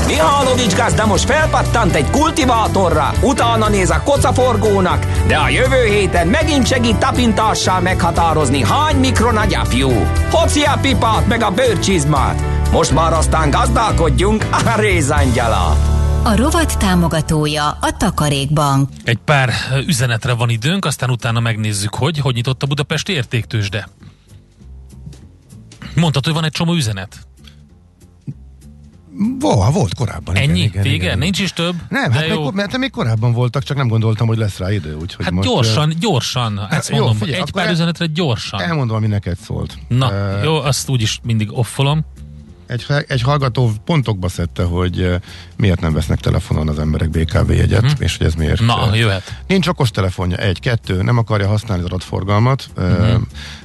Mihálovics 0.06 0.76
gazda 0.76 1.06
most 1.06 1.26
felpattant 1.26 1.96
egy 1.96 2.10
kultivátorra, 2.10 3.12
utána 3.22 3.70
néz 3.70 3.90
a 3.90 4.02
kocaforgónak, 4.04 5.06
de 5.28 5.38
a 5.38 5.50
jövő 5.50 5.86
héten 5.86 6.28
megint 6.28 6.68
segít 6.68 6.98
tapintással 6.98 7.80
meghatározni, 7.80 8.64
hány 8.64 8.96
mikron 8.96 9.38
a 9.38 9.46
gyapjú. 9.46 9.90
Hoci 10.32 10.62
a 10.62 10.78
pipát 10.82 11.28
meg 11.28 11.44
a 11.44 11.52
bőrcsizmát. 11.52 12.42
Most 12.72 12.92
már 12.92 13.14
aztán 13.14 13.50
gazdálkodjunk 13.50 14.46
a 14.52 14.80
rézangyala. 14.80 15.78
A 16.24 16.36
rovat 16.36 16.78
támogatója 16.78 17.78
a 17.82 17.98
Takarékbank. 17.98 18.90
Egy 19.04 19.20
pár 19.26 19.54
üzenetre 19.88 20.34
van 20.34 20.50
időnk, 20.50 20.86
aztán 20.86 21.10
utána 21.10 21.40
megnézzük, 21.40 21.96
hogy 21.96 22.20
hogy 22.20 22.36
nyitott 22.36 22.64
a 22.64 22.66
Budapest 22.66 23.10
értéktősde. 23.10 23.88
Mondtad, 25.96 26.26
hogy 26.26 26.34
van 26.34 26.44
egy 26.44 26.52
csomó 26.52 26.74
üzenet? 26.74 27.28
Volt, 29.40 29.74
volt 29.74 29.96
korábban. 29.96 30.36
Ennyi? 30.36 30.60
Igen, 30.60 30.70
igen, 30.70 30.86
igen, 30.86 30.94
igen. 30.94 31.18
Nincs 31.18 31.40
is 31.40 31.54
több? 31.54 31.76
Nem, 31.90 32.12
hát 32.12 32.28
jó. 32.28 32.44
Még, 32.44 32.54
mert 32.54 32.78
még 32.78 32.92
korábban 32.92 33.34
voltak, 33.34 33.64
csak 33.64 33.78
nem 33.78 33.88
gondoltam, 33.88 34.28
hogy 34.28 34.38
lesz 34.38 34.58
rá 34.58 34.72
idő. 34.72 34.96
Úgyhogy 34.96 35.26
hát 35.26 35.34
most, 35.34 35.48
gyorsan, 35.48 35.94
gyorsan. 36.00 36.58
Hát 36.70 36.90
mondom, 36.90 37.10
jó, 37.10 37.14
figyelj, 37.14 37.42
egy 37.42 37.52
pár 37.52 37.72
üzenetre 37.72 38.06
gyorsan. 38.06 38.62
Elmondom, 38.62 38.96
ami 38.96 39.08
neked 39.08 39.38
szólt. 39.38 39.78
Na, 39.88 40.10
uh, 40.10 40.44
jó, 40.44 40.56
azt 40.56 40.90
úgyis 40.90 41.20
mindig 41.24 41.58
offolom. 41.58 42.06
Egy, 42.68 42.86
egy 43.08 43.22
hallgató 43.22 43.72
pontokba 43.86 44.30
szedte, 44.30 44.64
hogy 44.64 45.16
miért 45.56 45.82
nem 45.82 45.94
vesznek 45.94 46.20
telefonon 46.20 46.70
az 46.70 46.80
emberek 46.80 47.10
BKV 47.10 47.52
jegyet, 47.52 47.84
uh-huh. 47.84 48.00
és 48.00 48.18
hogy 48.18 48.28
ez 48.28 48.34
miért. 48.34 48.62
Na, 48.62 48.96
jöhet. 48.96 49.42
Nincs 49.48 49.68
okos 49.68 49.92
telefonja, 49.92 50.38
egy, 50.38 50.60
kettő, 50.60 51.02
nem 51.02 51.18
akarja 51.18 51.48
használni 51.48 51.84
az 51.84 51.90
adatforgalmat, 51.90 52.70
uh-huh. 52.78 53.22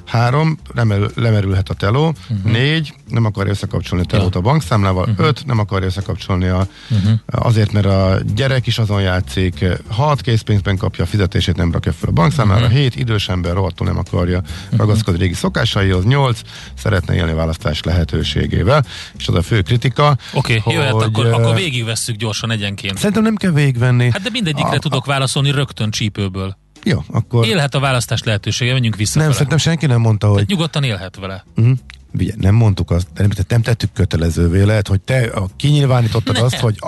Három, 0.09 0.59
lemerül, 0.75 1.11
lemerülhet 1.15 1.69
a 1.69 1.75
teló. 1.75 2.15
Uh-huh. 2.31 2.53
Négy, 2.53 2.95
nem 3.09 3.25
akarja 3.25 3.51
összekapcsolni 3.51 4.05
a 4.05 4.07
telót 4.07 4.35
ja. 4.35 4.41
a 4.41 4.43
bankszámlával. 4.43 5.09
Uh-huh. 5.09 5.27
Öt, 5.27 5.47
nem 5.47 5.59
akarja 5.59 5.87
összekapcsolni 5.87 6.47
a, 6.47 6.67
uh-huh. 6.91 7.19
azért, 7.27 7.73
mert 7.73 7.87
a 7.87 8.19
gyerek 8.35 8.67
is 8.67 8.79
azon 8.79 9.01
játszik. 9.01 9.65
Hat, 9.89 10.21
készpénzben 10.21 10.77
kapja 10.77 11.05
a 11.05 11.07
fizetését, 11.07 11.57
nem 11.57 11.73
rakja 11.73 11.93
fel 11.93 12.09
a 12.09 12.13
bankszámlára. 12.13 12.65
Uh-huh. 12.65 12.79
Hét, 12.79 12.97
idős 12.97 13.29
ember 13.29 13.53
rohadtul 13.53 13.87
nem 13.87 13.99
akarja 13.99 14.39
uh-huh. 14.39 14.79
ragaszkodni 14.79 15.21
régi 15.21 15.35
szokásaihoz. 15.35 16.05
Nyolc, 16.05 16.41
szeretne 16.75 17.15
élni 17.15 17.33
választás 17.33 17.83
lehetőségével. 17.83 18.85
És 19.19 19.29
az 19.29 19.35
a 19.35 19.43
fő 19.43 19.63
kritika. 19.63 20.17
Oké, 20.33 20.57
okay, 20.57 20.75
jöhet, 20.75 20.93
akkor, 20.93 21.27
akkor 21.27 21.55
végigvesszük 21.79 22.17
gyorsan 22.17 22.51
egyenként. 22.51 22.97
Szerintem 22.97 23.23
nem 23.23 23.35
kell 23.35 23.51
végigvenni. 23.51 24.11
Hát 24.11 24.23
de 24.23 24.31
mindegyikre 24.31 24.77
a, 24.77 24.79
tudok 24.79 25.07
válaszolni 25.07 25.51
rögtön 25.51 25.91
csípőből. 25.91 26.57
Jó, 26.85 27.05
akkor... 27.11 27.47
Élhet 27.47 27.75
a 27.75 27.81
választás 27.81 28.23
lehetősége, 28.23 28.73
menjünk 28.73 28.97
vissza. 28.97 29.19
Nem, 29.19 29.33
szerintem 29.33 29.59
senki 29.59 29.87
nem 29.87 30.01
mondta, 30.01 30.27
hogy... 30.27 30.35
Tehát 30.35 30.51
nyugodtan 30.51 30.85
élhet 30.85 31.17
vele. 31.17 31.45
Uh-huh. 31.57 31.77
Ugye, 32.15 32.33
nem 32.37 32.55
mondtuk 32.55 32.91
azt, 32.91 33.07
nem, 33.15 33.29
nem 33.49 33.63
tettük 33.63 33.93
kötelezővé, 33.93 34.63
lehet, 34.63 34.89
hogy 34.89 35.01
te 35.01 35.21
a, 35.27 35.47
kinyilvánítottad 35.57 36.35
nem. 36.35 36.45
azt, 36.45 36.57
hogy 36.57 36.79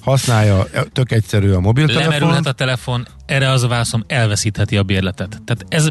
használja 0.00 0.66
tök 0.92 1.12
egyszerű 1.12 1.50
a 1.50 1.60
mobiltelefon. 1.60 2.12
Lemerülhet 2.12 2.46
a 2.46 2.52
telefon, 2.52 3.06
erre 3.26 3.50
az 3.50 3.62
a 3.62 3.68
válaszom, 3.68 4.04
elveszítheti 4.06 4.76
a 4.76 4.82
bérletet. 4.82 5.42
Tehát 5.44 5.64
ez 5.68 5.88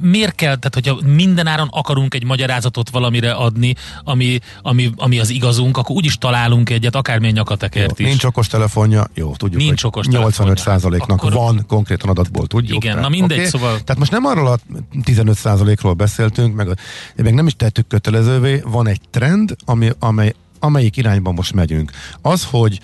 miért 0.00 0.34
kell, 0.34 0.56
tehát 0.56 0.74
hogyha 0.74 1.10
minden 1.10 1.46
áron 1.46 1.68
akarunk 1.70 2.14
egy 2.14 2.24
magyarázatot 2.24 2.90
valamire 2.90 3.32
adni, 3.32 3.74
ami, 4.04 4.38
ami, 4.62 4.92
ami 4.96 5.18
az 5.18 5.30
igazunk, 5.30 5.76
akkor 5.76 5.96
úgyis 5.96 6.16
találunk 6.16 6.70
egyet, 6.70 6.94
akármilyen 6.94 7.34
nyakatekert 7.34 7.98
jó, 7.98 8.04
is. 8.04 8.10
Nincs 8.10 8.24
okos 8.24 8.46
telefonja, 8.46 9.06
jó, 9.14 9.36
tudjuk, 9.36 9.60
nincs 9.60 9.84
okos 9.84 10.06
85%-nak 10.10 11.10
akkor... 11.10 11.32
van 11.32 11.64
konkrétan 11.66 12.10
adatból, 12.10 12.46
tudjuk. 12.46 12.84
Igen, 12.84 12.94
rá. 12.94 13.00
na 13.00 13.08
mindegy, 13.08 13.38
okay? 13.38 13.50
szóval... 13.50 13.70
Tehát 13.70 13.98
most 13.98 14.10
nem 14.10 14.24
arról 14.24 14.46
a 14.46 14.58
15%-ról 15.04 15.92
beszéltünk, 15.92 16.54
meg, 16.54 16.78
meg 17.16 17.34
nem 17.34 17.46
is 17.46 17.54
tettük 17.56 17.86
kötelezővé, 17.86 18.62
van 18.64 18.88
egy 18.88 19.00
trend, 19.10 19.56
ami, 19.64 19.90
amely, 19.98 20.34
amelyik 20.58 20.96
irányban 20.96 21.34
most 21.34 21.52
megyünk. 21.52 21.90
Az, 22.20 22.46
hogy 22.50 22.80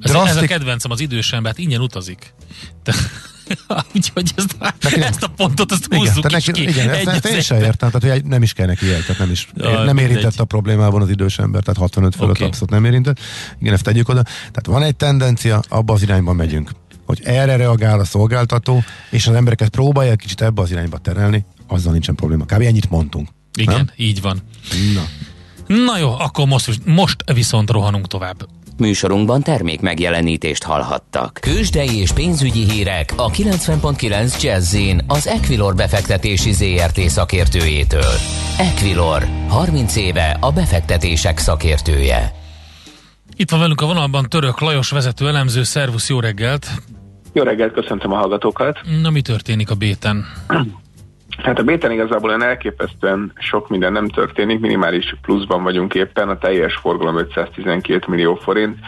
ez, 0.00 0.10
drasztik... 0.10 0.36
ez 0.36 0.42
a 0.42 0.46
kedvencem, 0.46 0.90
az 0.90 1.00
idős 1.00 1.32
ember, 1.32 1.52
hát 1.52 1.60
ingyen 1.60 1.80
utazik. 1.80 2.34
Te... 2.82 2.94
Úgyhogy 3.94 4.32
ezt, 4.36 4.56
neki, 4.80 5.02
ezt 5.02 5.22
a 5.22 5.28
pontot 5.28 5.72
azt 5.72 5.86
húzzuk 5.94 6.24
igen, 6.24 6.30
neki, 6.30 6.52
ki. 6.52 6.62
Igen, 6.62 6.90
ezt, 6.90 7.06
ezt 7.06 7.26
én 7.26 7.40
sem 7.40 7.58
értem, 7.62 7.90
tehát 7.90 8.12
hogy 8.12 8.24
nem 8.24 8.42
is 8.42 8.52
kell 8.52 8.66
neki 8.66 8.92
el, 8.92 9.00
tehát 9.00 9.18
nem 9.18 9.30
is 9.30 9.48
ja, 9.54 9.84
nem 9.84 9.98
érintett 9.98 10.32
egy. 10.32 10.40
a 10.40 10.44
problémában 10.44 11.02
az 11.02 11.10
idős 11.10 11.38
ember, 11.38 11.62
tehát 11.62 11.80
65 11.80 12.14
fölött 12.14 12.34
okay. 12.34 12.46
abszolút 12.46 12.70
nem 12.70 12.84
érintett. 12.84 13.18
Igen, 13.58 13.74
ezt 13.74 13.82
tegyük 13.82 14.08
oda. 14.08 14.22
Tehát 14.22 14.66
van 14.66 14.82
egy 14.82 14.96
tendencia, 14.96 15.62
abba 15.68 15.92
az 15.92 16.02
irányba 16.02 16.32
megyünk 16.32 16.70
hogy 17.06 17.20
erre 17.24 17.56
reagál 17.56 18.00
a 18.00 18.04
szolgáltató, 18.04 18.82
és 19.10 19.26
az 19.26 19.34
embereket 19.34 19.68
próbálja 19.68 20.16
kicsit 20.16 20.40
ebbe 20.40 20.62
az 20.62 20.70
irányba 20.70 20.98
terelni, 20.98 21.44
azzal 21.66 21.92
nincsen 21.92 22.14
probléma. 22.14 22.44
Kb. 22.44 22.60
ennyit 22.60 22.90
mondtunk. 22.90 23.28
Igen, 23.54 23.74
nem? 23.74 23.90
így 23.96 24.20
van. 24.20 24.42
Na. 24.94 25.04
Na 25.74 25.98
jó, 25.98 26.18
akkor 26.18 26.46
most, 26.46 26.80
most 26.84 27.32
viszont 27.32 27.70
rohanunk 27.70 28.06
tovább. 28.06 28.48
Műsorunkban 28.80 29.42
termék 29.42 29.80
megjelenítést 29.80 30.62
hallhattak. 30.62 31.38
Kősdei 31.40 31.98
és 32.00 32.12
pénzügyi 32.12 32.70
hírek 32.70 33.12
a 33.16 33.30
90.9 33.30 34.42
jazz 34.42 34.76
az 35.06 35.26
Equilor 35.26 35.74
befektetési 35.74 36.52
ZRT 36.52 36.98
szakértőjétől. 37.00 38.12
Equilor, 38.58 39.26
30 39.48 39.96
éve 39.96 40.36
a 40.40 40.52
befektetések 40.52 41.38
szakértője. 41.38 42.32
Itt 43.36 43.50
van 43.50 43.60
velünk 43.60 43.80
a 43.80 43.86
vonalban 43.86 44.28
Török 44.28 44.60
Lajos 44.60 44.90
vezető 44.90 45.28
elemző, 45.28 45.62
szervusz, 45.62 46.08
jó 46.08 46.20
reggelt! 46.20 46.66
Jó 47.32 47.42
reggelt, 47.42 47.72
köszöntöm 47.72 48.12
a 48.12 48.16
hallgatókat! 48.16 48.80
Na, 49.02 49.10
mi 49.10 49.22
történik 49.22 49.70
a 49.70 49.74
béten? 49.74 50.24
Hát 51.42 51.58
a 51.58 51.62
béten 51.62 51.90
igazából 51.90 52.28
olyan 52.28 52.42
elképesztően 52.42 53.32
sok 53.38 53.68
minden 53.68 53.92
nem 53.92 54.08
történik, 54.08 54.60
minimális 54.60 55.14
pluszban 55.22 55.62
vagyunk 55.62 55.94
éppen, 55.94 56.28
a 56.28 56.38
teljes 56.38 56.74
forgalom 56.74 57.18
512 57.18 58.04
millió 58.08 58.34
forint, 58.34 58.78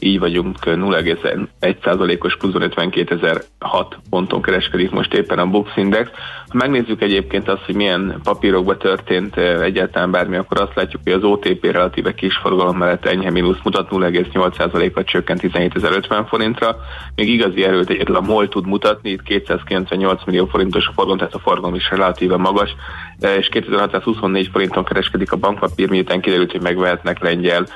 így 0.00 0.18
vagyunk 0.18 0.56
0,1%-os 0.64 2.36
pluszban 2.36 2.72
52.006 2.76 3.86
ponton 4.10 4.42
kereskedik 4.42 4.90
most 4.90 5.14
éppen 5.14 5.38
a 5.38 5.46
Bux 5.46 5.76
Index. 5.76 6.10
Megnézzük 6.52 7.02
egyébként 7.02 7.48
azt, 7.48 7.62
hogy 7.64 7.74
milyen 7.74 8.20
papírokban 8.22 8.78
történt 8.78 9.36
eh, 9.36 9.60
egyáltalán 9.60 10.10
bármi, 10.10 10.36
akkor 10.36 10.60
azt 10.60 10.74
látjuk, 10.74 11.02
hogy 11.04 11.12
az 11.12 11.22
OTP 11.22 11.64
relatíve 11.64 12.14
kis 12.14 12.36
forgalom 12.36 12.76
mellett 12.76 13.04
enyhe 13.04 13.30
mínusz 13.30 13.58
mutat, 13.64 13.88
0,8%-at 13.90 15.06
csökkent 15.06 15.40
17.050 15.40 16.24
forintra. 16.28 16.76
Még 17.14 17.28
igazi 17.28 17.64
erőt 17.64 17.90
egyedül 17.90 18.16
a 18.16 18.20
MOL 18.20 18.48
tud 18.48 18.66
mutatni, 18.66 19.10
itt 19.10 19.22
298 19.22 20.24
millió 20.24 20.46
forintos 20.46 20.86
a 20.86 20.92
forgalom, 20.92 21.18
tehát 21.18 21.34
a 21.34 21.38
forgalom 21.38 21.74
is 21.74 21.90
relatíve 21.90 22.36
magas, 22.36 22.70
eh, 23.18 23.36
és 23.36 23.48
2624 23.48 24.48
forinton 24.52 24.84
kereskedik 24.84 25.32
a 25.32 25.36
bankpapír, 25.36 25.88
miután 25.88 26.20
kiderült, 26.20 26.50
hogy 26.50 26.62
megvehetnek 26.62 27.22
lengyel 27.22 27.66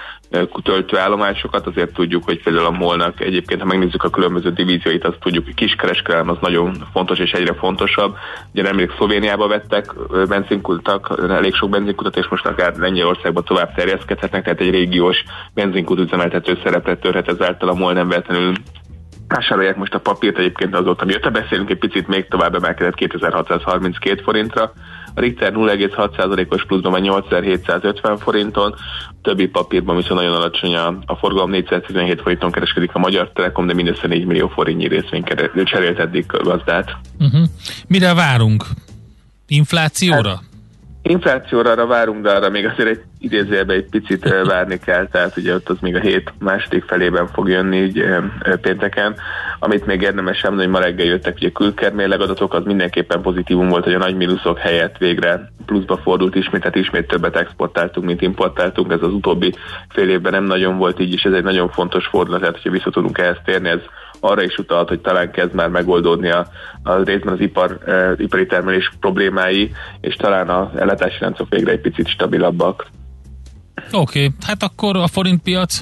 töltőállomásokat, 0.62 1.67
azért 1.67 1.93
tudjuk, 1.93 2.25
hogy 2.25 2.43
például 2.43 2.67
a 2.67 2.71
molnak 2.71 3.21
egyébként, 3.21 3.61
ha 3.61 3.67
megnézzük 3.67 4.03
a 4.03 4.11
különböző 4.11 4.51
divízióit, 4.51 5.05
azt 5.05 5.19
tudjuk, 5.21 5.45
hogy 5.45 5.55
kiskereskedelem 5.55 6.29
az 6.29 6.37
nagyon 6.41 6.77
fontos 6.93 7.19
és 7.19 7.33
egyre 7.33 7.55
fontosabb. 7.55 8.17
Ugye 8.53 8.62
nemrég 8.66 8.90
Szlovéniába 8.96 9.48
vettek 9.48 9.94
benzinkutak, 10.29 11.22
elég 11.29 11.55
sok 11.55 11.70
benzinkutat, 11.70 12.16
és 12.16 12.29
most 12.29 12.46
akár 12.46 12.76
Lengyelországba 12.76 13.40
tovább 13.40 13.74
terjeszkedhetnek, 13.74 14.42
tehát 14.42 14.61
egy 14.61 14.70
régiós 14.70 15.24
benzinkut 15.55 15.98
üzemeltető 15.98 16.59
szerepet 16.64 17.00
törhet 17.00 17.29
ezáltal 17.29 17.68
a 17.68 17.74
MOL 17.74 17.92
nem 17.92 18.09
vetlenül 18.09 18.52
vásárolják 19.29 19.76
most 19.76 19.94
a 19.94 20.00
papírt, 20.00 20.38
egyébként 20.38 20.74
azóta 20.74 21.05
mióta 21.05 21.31
beszélünk, 21.31 21.70
egy 21.70 21.79
picit 21.79 22.09
még 22.09 22.29
tovább 22.29 22.55
emelkedett 22.55 22.94
2632 22.94 24.22
forintra, 24.22 24.72
a 25.16 25.20
Richter 25.20 25.52
0,6%-os 25.52 26.64
pluszban 26.64 26.92
van 26.92 27.00
8750 27.00 28.18
forinton, 28.18 28.74
a 29.09 29.14
többi 29.22 29.46
papírban 29.46 29.96
viszont 29.96 30.20
nagyon 30.20 30.35
alacsony 30.35 30.76
a, 30.76 30.98
a 31.07 31.16
forgalom, 31.16 31.50
417 31.50 32.20
forinton 32.20 32.50
kereskedik 32.50 32.94
a 32.94 32.98
Magyar 32.98 33.31
Telekom, 33.35 33.66
de 33.66 33.74
mindössze 33.74 34.07
4 34.07 34.26
millió 34.26 34.48
forintnyi 34.48 34.88
részvény 34.88 35.24
cserélt 35.64 35.98
eddig 35.98 36.26
gazdát. 36.26 36.96
Uh-huh. 37.18 37.42
Mire 37.87 38.14
várunk? 38.14 38.64
Inflációra? 39.46 40.29
Hát, 40.29 40.56
Inflációra 41.09 41.71
arra 41.71 41.87
várunk, 41.87 42.23
de 42.23 42.31
arra 42.31 42.51
még 42.51 42.66
azért 42.66 42.88
egy 42.88 43.03
idézőjelbe 43.19 43.73
egy 43.73 43.88
picit 43.90 44.29
várni 44.45 44.79
kell, 44.79 45.07
tehát 45.07 45.37
ugye 45.37 45.55
ott 45.55 45.69
az 45.69 45.77
még 45.81 45.95
a 45.95 46.01
hét 46.01 46.33
második 46.38 46.85
felében 46.85 47.27
fog 47.27 47.49
jönni 47.49 47.77
így 47.77 48.05
pénteken. 48.61 49.14
Amit 49.59 49.87
még 49.87 50.03
érdemes 50.03 50.38
sem, 50.38 50.55
hogy 50.55 50.69
ma 50.69 50.79
reggel 50.79 51.07
jöttek 51.07 51.35
ugye 51.37 51.51
külkermérleg 51.51 52.21
adatok, 52.21 52.55
az 52.55 52.64
mindenképpen 52.64 53.21
pozitívum 53.21 53.69
volt, 53.69 53.85
hogy 53.85 53.95
a 53.95 53.99
nagy 53.99 54.16
mínuszok 54.16 54.59
helyett 54.59 54.99
végre 54.99 55.51
pluszba 55.66 55.97
fordult 55.97 56.35
ismét, 56.35 56.61
tehát 56.61 56.77
ismét 56.77 57.07
többet 57.07 57.37
exportáltunk, 57.37 58.07
mint 58.07 58.23
importáltunk. 58.23 58.92
Ez 58.92 59.03
az 59.03 59.12
utóbbi 59.12 59.53
fél 59.88 60.09
évben 60.09 60.33
nem 60.33 60.45
nagyon 60.45 60.79
volt 60.79 61.01
így, 61.01 61.12
és 61.12 61.23
ez 61.23 61.33
egy 61.33 61.45
nagyon 61.45 61.69
fontos 61.69 62.07
fordulat, 62.07 62.40
tehát 62.40 62.55
hogyha 62.55 62.71
vissza 62.71 62.90
tudunk 62.90 63.19
ehhez 63.19 63.38
térni, 63.45 63.69
ez 63.69 63.81
arra 64.20 64.42
is 64.42 64.57
utalt, 64.57 64.88
hogy 64.88 65.00
talán 65.00 65.31
kezd 65.31 65.55
már 65.55 65.68
megoldódni 65.68 66.31
a, 66.31 66.46
a 66.83 66.94
részben 67.02 67.33
az 67.33 67.40
ipar, 67.40 67.79
e, 67.87 68.14
ipari 68.16 68.46
termelés 68.46 68.92
problémái, 69.00 69.72
és 70.00 70.14
talán 70.14 70.48
az 70.48 70.68
ellátási 70.76 71.16
láncok 71.20 71.48
végre 71.48 71.72
egy 71.72 71.81
picit 71.81 72.09
stabilabbak. 72.09 72.87
Oké, 73.92 74.24
okay. 74.24 74.31
hát 74.46 74.62
akkor 74.62 74.96
a 74.96 75.07
forint 75.07 75.42
piac? 75.42 75.81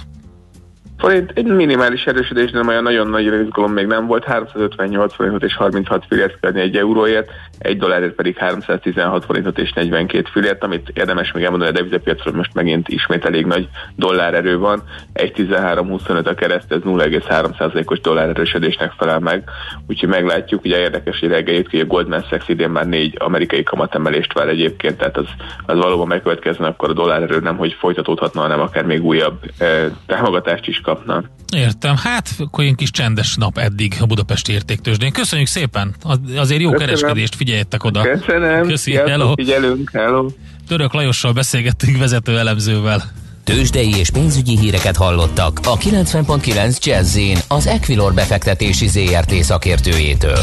Forint, 0.98 1.32
egy 1.34 1.46
minimális 1.46 2.04
erősödés, 2.04 2.50
de 2.50 2.60
olyan 2.68 2.82
nagyon 2.82 3.08
nagy 3.08 3.24
izgalom 3.24 3.72
még 3.72 3.86
nem 3.86 4.06
volt, 4.06 4.24
358 4.24 5.14
forintot 5.14 5.42
és 5.42 5.56
36 5.56 6.04
fillért 6.08 6.40
kell 6.40 6.52
egy 6.52 6.76
euróért, 6.76 7.30
egy 7.58 7.78
dollárért 7.78 8.14
pedig 8.14 8.36
316 8.36 9.24
forintot 9.24 9.58
és 9.58 9.72
42 9.72 10.28
fillért, 10.32 10.64
amit 10.64 10.90
érdemes 10.94 11.32
még 11.32 11.44
elmondani 11.44 11.70
a 11.70 11.74
devizapiacról, 11.74 12.34
most 12.34 12.54
megint 12.54 12.88
ismét 12.88 13.24
elég 13.24 13.46
nagy 13.46 13.68
dollárerő 13.96 14.58
van, 14.58 14.82
1.13.25 15.14 16.24
a 16.24 16.34
kereszt, 16.34 16.72
ez 16.72 16.80
0,3%-os 16.84 18.00
dollárerősödésnek 18.00 18.92
felel 18.98 19.18
meg, 19.18 19.44
úgyhogy 19.86 20.08
meglátjuk, 20.08 20.64
ugye 20.64 20.78
érdekes, 20.78 21.20
hogy 21.20 21.28
reggel 21.28 21.62
hogy 21.70 21.80
a 21.80 21.84
Goldman 21.84 22.22
Sachs 22.22 22.48
idén 22.48 22.70
már 22.70 22.86
négy 22.86 23.14
amerikai 23.18 23.62
kamatemelést 23.62 24.32
vár 24.32 24.48
egyébként, 24.48 24.96
tehát 24.96 25.16
az, 25.16 25.26
az 25.66 25.76
valóban 25.76 26.06
megkövetkezne, 26.06 26.66
akkor 26.66 26.90
a 26.90 26.92
dollárerő 26.92 27.38
nem, 27.38 27.56
hogy 27.56 27.72
folytatódhatna, 27.72 28.40
hanem 28.40 28.60
akár 28.60 28.84
még 28.84 29.04
újabb 29.04 29.38
eh, 29.58 29.84
támogatást 30.06 30.66
is 30.66 30.80
kapna. 30.84 31.24
Értem. 31.56 31.96
Hát 31.96 32.28
akkor 32.38 32.74
kis 32.74 32.90
csendes 32.90 33.34
nap 33.34 33.58
eddig 33.58 33.96
a 34.00 34.06
Budapesti 34.06 34.52
értéktősdén. 34.52 35.12
Köszönjük 35.12 35.48
szépen. 35.48 35.94
azért 36.36 36.60
jó 36.60 36.70
Köszönöm. 36.70 36.78
kereskedést, 36.78 37.34
figyeljetek 37.34 37.84
oda. 37.84 38.02
Köszönöm. 38.02 38.66
Köszi. 38.66 38.94
Hello. 38.94 39.32
Figyelünk. 39.34 39.90
Hello. 39.92 40.26
Török 40.68 40.92
Lajossal 40.92 41.32
beszélgettünk 41.32 41.98
vezető 41.98 42.38
elemzővel. 42.38 43.02
Tőzsdei 43.44 43.96
és 43.96 44.10
pénzügyi 44.10 44.58
híreket 44.58 44.96
hallottak 44.96 45.60
a 45.64 45.76
90.9 45.76 46.84
jazz 46.84 47.18
az 47.48 47.66
Equilor 47.66 48.14
befektetési 48.14 48.88
ZRT 48.88 49.32
szakértőjétől. 49.32 50.38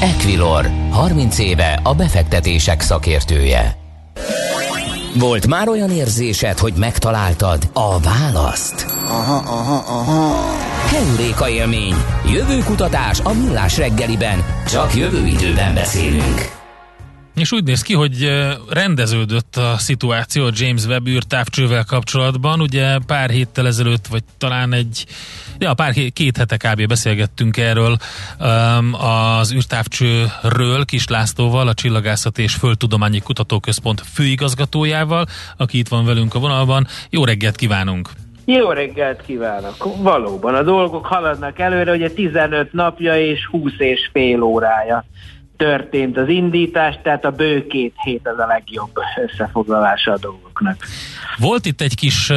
Equilor, 0.00 0.70
30 0.90 1.38
éve 1.38 1.80
a 1.82 1.94
befektetések 1.94 2.80
szakértője. 2.80 3.76
Volt 5.14 5.46
már 5.46 5.68
olyan 5.68 5.90
érzésed, 5.90 6.58
hogy 6.58 6.72
megtaláltad 6.76 7.68
a 7.72 8.00
választ? 8.00 8.86
Aha, 9.08 9.36
aha, 9.36 9.98
aha. 9.98 10.56
Heuréka 10.86 11.48
élmény. 11.48 11.94
Jövő 12.32 12.58
kutatás 12.58 13.20
a 13.20 13.32
millás 13.32 13.76
reggeliben. 13.76 14.44
Csak 14.66 14.94
jövő 14.94 15.26
időben 15.26 15.74
beszélünk. 15.74 16.56
És 17.38 17.52
úgy 17.52 17.64
néz 17.64 17.82
ki, 17.82 17.94
hogy 17.94 18.46
rendeződött 18.70 19.56
a 19.56 19.74
szituáció 19.76 20.44
a 20.44 20.50
James 20.52 20.84
Webb 20.84 21.06
űrtávcsővel 21.06 21.84
kapcsolatban. 21.84 22.60
Ugye 22.60 22.98
pár 23.06 23.30
héttel 23.30 23.66
ezelőtt, 23.66 24.06
vagy 24.06 24.22
talán 24.38 24.72
egy, 24.72 25.04
ja, 25.58 25.74
pár 25.74 25.92
két 26.12 26.36
hete 26.36 26.56
kb. 26.56 26.86
beszélgettünk 26.86 27.56
erről 27.56 27.96
um, 28.40 28.94
az 28.94 29.52
űrtávcsőről 29.54 30.84
Kis 30.84 31.08
Lászlóval, 31.08 31.68
a 31.68 31.74
Csillagászat 31.74 32.38
és 32.38 32.54
Földtudományi 32.54 33.20
Kutatóközpont 33.20 34.02
főigazgatójával, 34.14 35.26
aki 35.56 35.78
itt 35.78 35.88
van 35.88 36.04
velünk 36.04 36.34
a 36.34 36.38
vonalban. 36.38 36.86
Jó 37.10 37.24
reggelt 37.24 37.56
kívánunk! 37.56 38.10
Jó 38.44 38.70
reggelt 38.70 39.22
kívánok! 39.26 40.02
Valóban 40.02 40.54
a 40.54 40.62
dolgok 40.62 41.06
haladnak 41.06 41.58
előre, 41.58 41.92
ugye 41.92 42.10
15 42.10 42.72
napja 42.72 43.20
és 43.20 43.46
20 43.46 43.72
és 43.78 44.08
fél 44.12 44.42
órája 44.42 45.04
történt 45.58 46.16
az 46.16 46.28
indítás, 46.28 46.98
tehát 47.02 47.24
a 47.24 47.30
bő 47.30 47.66
két 47.66 47.94
hét 48.04 48.28
az 48.28 48.38
a 48.38 48.46
legjobb 48.46 48.90
összefoglalása 49.26 50.12
a 50.12 50.18
dolgoknak. 50.18 50.76
Volt 51.38 51.66
itt 51.66 51.80
egy 51.80 51.94
kis 51.94 52.30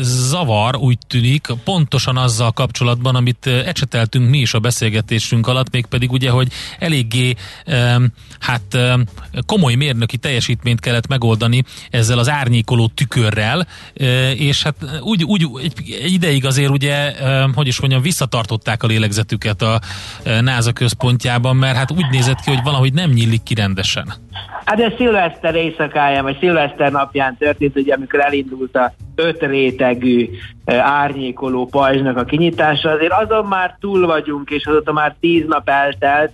zavar, 0.00 0.76
úgy 0.76 0.98
tűnik, 1.06 1.46
pontosan 1.64 2.16
azzal 2.16 2.52
kapcsolatban, 2.52 3.14
amit 3.14 3.46
ecseteltünk 3.46 4.30
mi 4.30 4.38
is 4.38 4.54
a 4.54 4.58
beszélgetésünk 4.58 5.46
alatt, 5.46 5.70
mégpedig 5.70 6.12
ugye, 6.12 6.30
hogy 6.30 6.48
eléggé 6.78 7.34
hát 8.40 8.78
komoly 9.46 9.74
mérnöki 9.74 10.16
teljesítményt 10.16 10.80
kellett 10.80 11.06
megoldani 11.06 11.64
ezzel 11.90 12.18
az 12.18 12.28
árnyékoló 12.28 12.86
tükörrel, 12.94 13.66
és 14.36 14.62
hát 14.62 14.76
úgy, 15.00 15.24
úgy 15.24 15.46
egy, 15.62 15.72
ideig 16.12 16.44
azért 16.44 16.70
ugye, 16.70 17.12
hogy 17.54 17.66
is 17.66 17.80
mondjam, 17.80 18.02
visszatartották 18.02 18.82
a 18.82 18.86
lélegzetüket 18.86 19.62
a 19.62 19.80
NASA 20.40 20.72
központjában, 20.72 21.56
mert 21.56 21.76
hát 21.76 21.90
úgy 21.90 22.06
nézett 22.10 22.40
ki, 22.40 22.50
hogy 22.50 22.55
valahogy 22.64 22.92
nem 22.92 23.10
nyílik 23.10 23.42
ki 23.42 23.54
rendesen. 23.54 24.12
Hát 24.64 24.80
ez 24.80 24.92
szilveszter 24.96 25.54
éjszakáján, 25.54 26.22
vagy 26.22 26.36
szilveszter 26.38 26.92
napján 26.92 27.36
történt, 27.38 27.76
ugye 27.76 27.94
amikor 27.94 28.20
elindult 28.20 28.76
a 28.76 28.92
öt 29.14 29.42
rétegű 29.42 30.28
árnyékoló 30.76 31.66
pajzsnak 31.66 32.16
a 32.16 32.24
kinyitása, 32.24 32.90
azért 32.90 33.12
azon 33.12 33.46
már 33.46 33.76
túl 33.80 34.06
vagyunk, 34.06 34.50
és 34.50 34.66
azóta 34.66 34.92
már 34.92 35.16
tíz 35.20 35.44
nap 35.46 35.68
eltelt, 35.68 36.32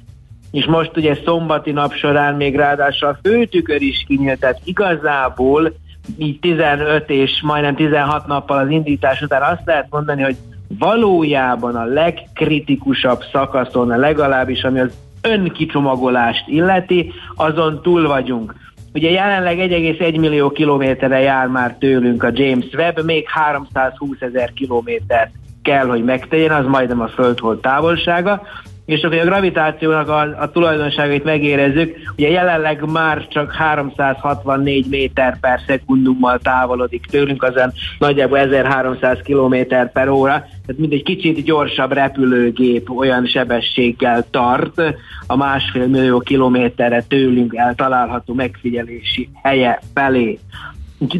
és 0.51 0.65
most 0.65 0.97
ugye 0.97 1.17
szombati 1.25 1.71
nap 1.71 1.95
során 1.95 2.35
még 2.35 2.57
ráadásul 2.57 3.09
a 3.09 3.19
főtükör 3.23 3.83
is 3.83 4.05
kinyílt, 4.07 4.41
tehát 4.41 4.61
igazából 4.65 5.73
így 6.19 6.39
15 6.41 7.11
és 7.11 7.41
majdnem 7.43 7.75
16 7.75 8.27
nappal 8.27 8.59
az 8.59 8.71
indítás 8.71 9.21
után 9.21 9.43
azt 9.43 9.63
lehet 9.65 9.87
mondani, 9.91 10.23
hogy 10.23 10.37
valójában 10.79 11.77
a 11.77 11.85
legkritikusabb 11.85 13.23
szakaszon, 13.33 13.99
legalábbis 13.99 14.63
ami 14.63 14.81
az 14.81 14.93
önkicsomagolást 15.23 16.49
illeti, 16.49 17.13
azon 17.35 17.83
túl 17.83 18.07
vagyunk. 18.07 18.55
Ugye 18.95 19.11
jelenleg 19.11 19.59
1,1 19.59 20.21
millió 20.21 20.51
kilométerre 20.51 21.21
jár 21.21 21.47
már 21.47 21.77
tőlünk 21.79 22.23
a 22.23 22.31
James 22.33 22.67
Webb, 22.73 23.05
még 23.05 23.29
320 23.29 24.21
ezer 24.21 24.53
kilométer 24.53 25.31
kell, 25.63 25.87
hogy 25.87 26.05
megtegyen, 26.05 26.51
az 26.51 26.67
majdnem 26.67 27.01
a 27.01 27.09
Földhold 27.09 27.61
távolsága 27.61 28.43
és 28.85 29.03
akkor 29.03 29.19
a 29.19 29.25
gravitációnak 29.25 30.09
a, 30.09 30.21
a 30.21 30.51
tulajdonságait 30.51 31.25
megérezzük, 31.25 31.97
ugye 32.17 32.31
jelenleg 32.31 32.91
már 32.91 33.27
csak 33.29 33.53
364 33.53 34.87
méter 34.89 35.41
per 35.41 35.61
szekundummal 35.67 36.39
távolodik 36.39 37.07
tőlünk, 37.07 37.43
azon 37.43 37.73
nagyjából 37.99 38.39
1300 38.39 39.19
km 39.25 39.57
per 39.93 40.09
óra, 40.09 40.33
tehát 40.33 40.81
mindegy 40.81 41.03
kicsit 41.03 41.45
gyorsabb 41.45 41.93
repülőgép 41.93 42.91
olyan 42.91 43.27
sebességgel 43.27 44.25
tart 44.31 44.83
a 45.27 45.37
másfél 45.37 45.87
millió 45.87 46.19
kilométerre 46.19 47.03
tőlünk 47.03 47.55
eltalálható 47.55 48.35
megfigyelési 48.35 49.29
helye 49.43 49.81
felé. 49.95 50.39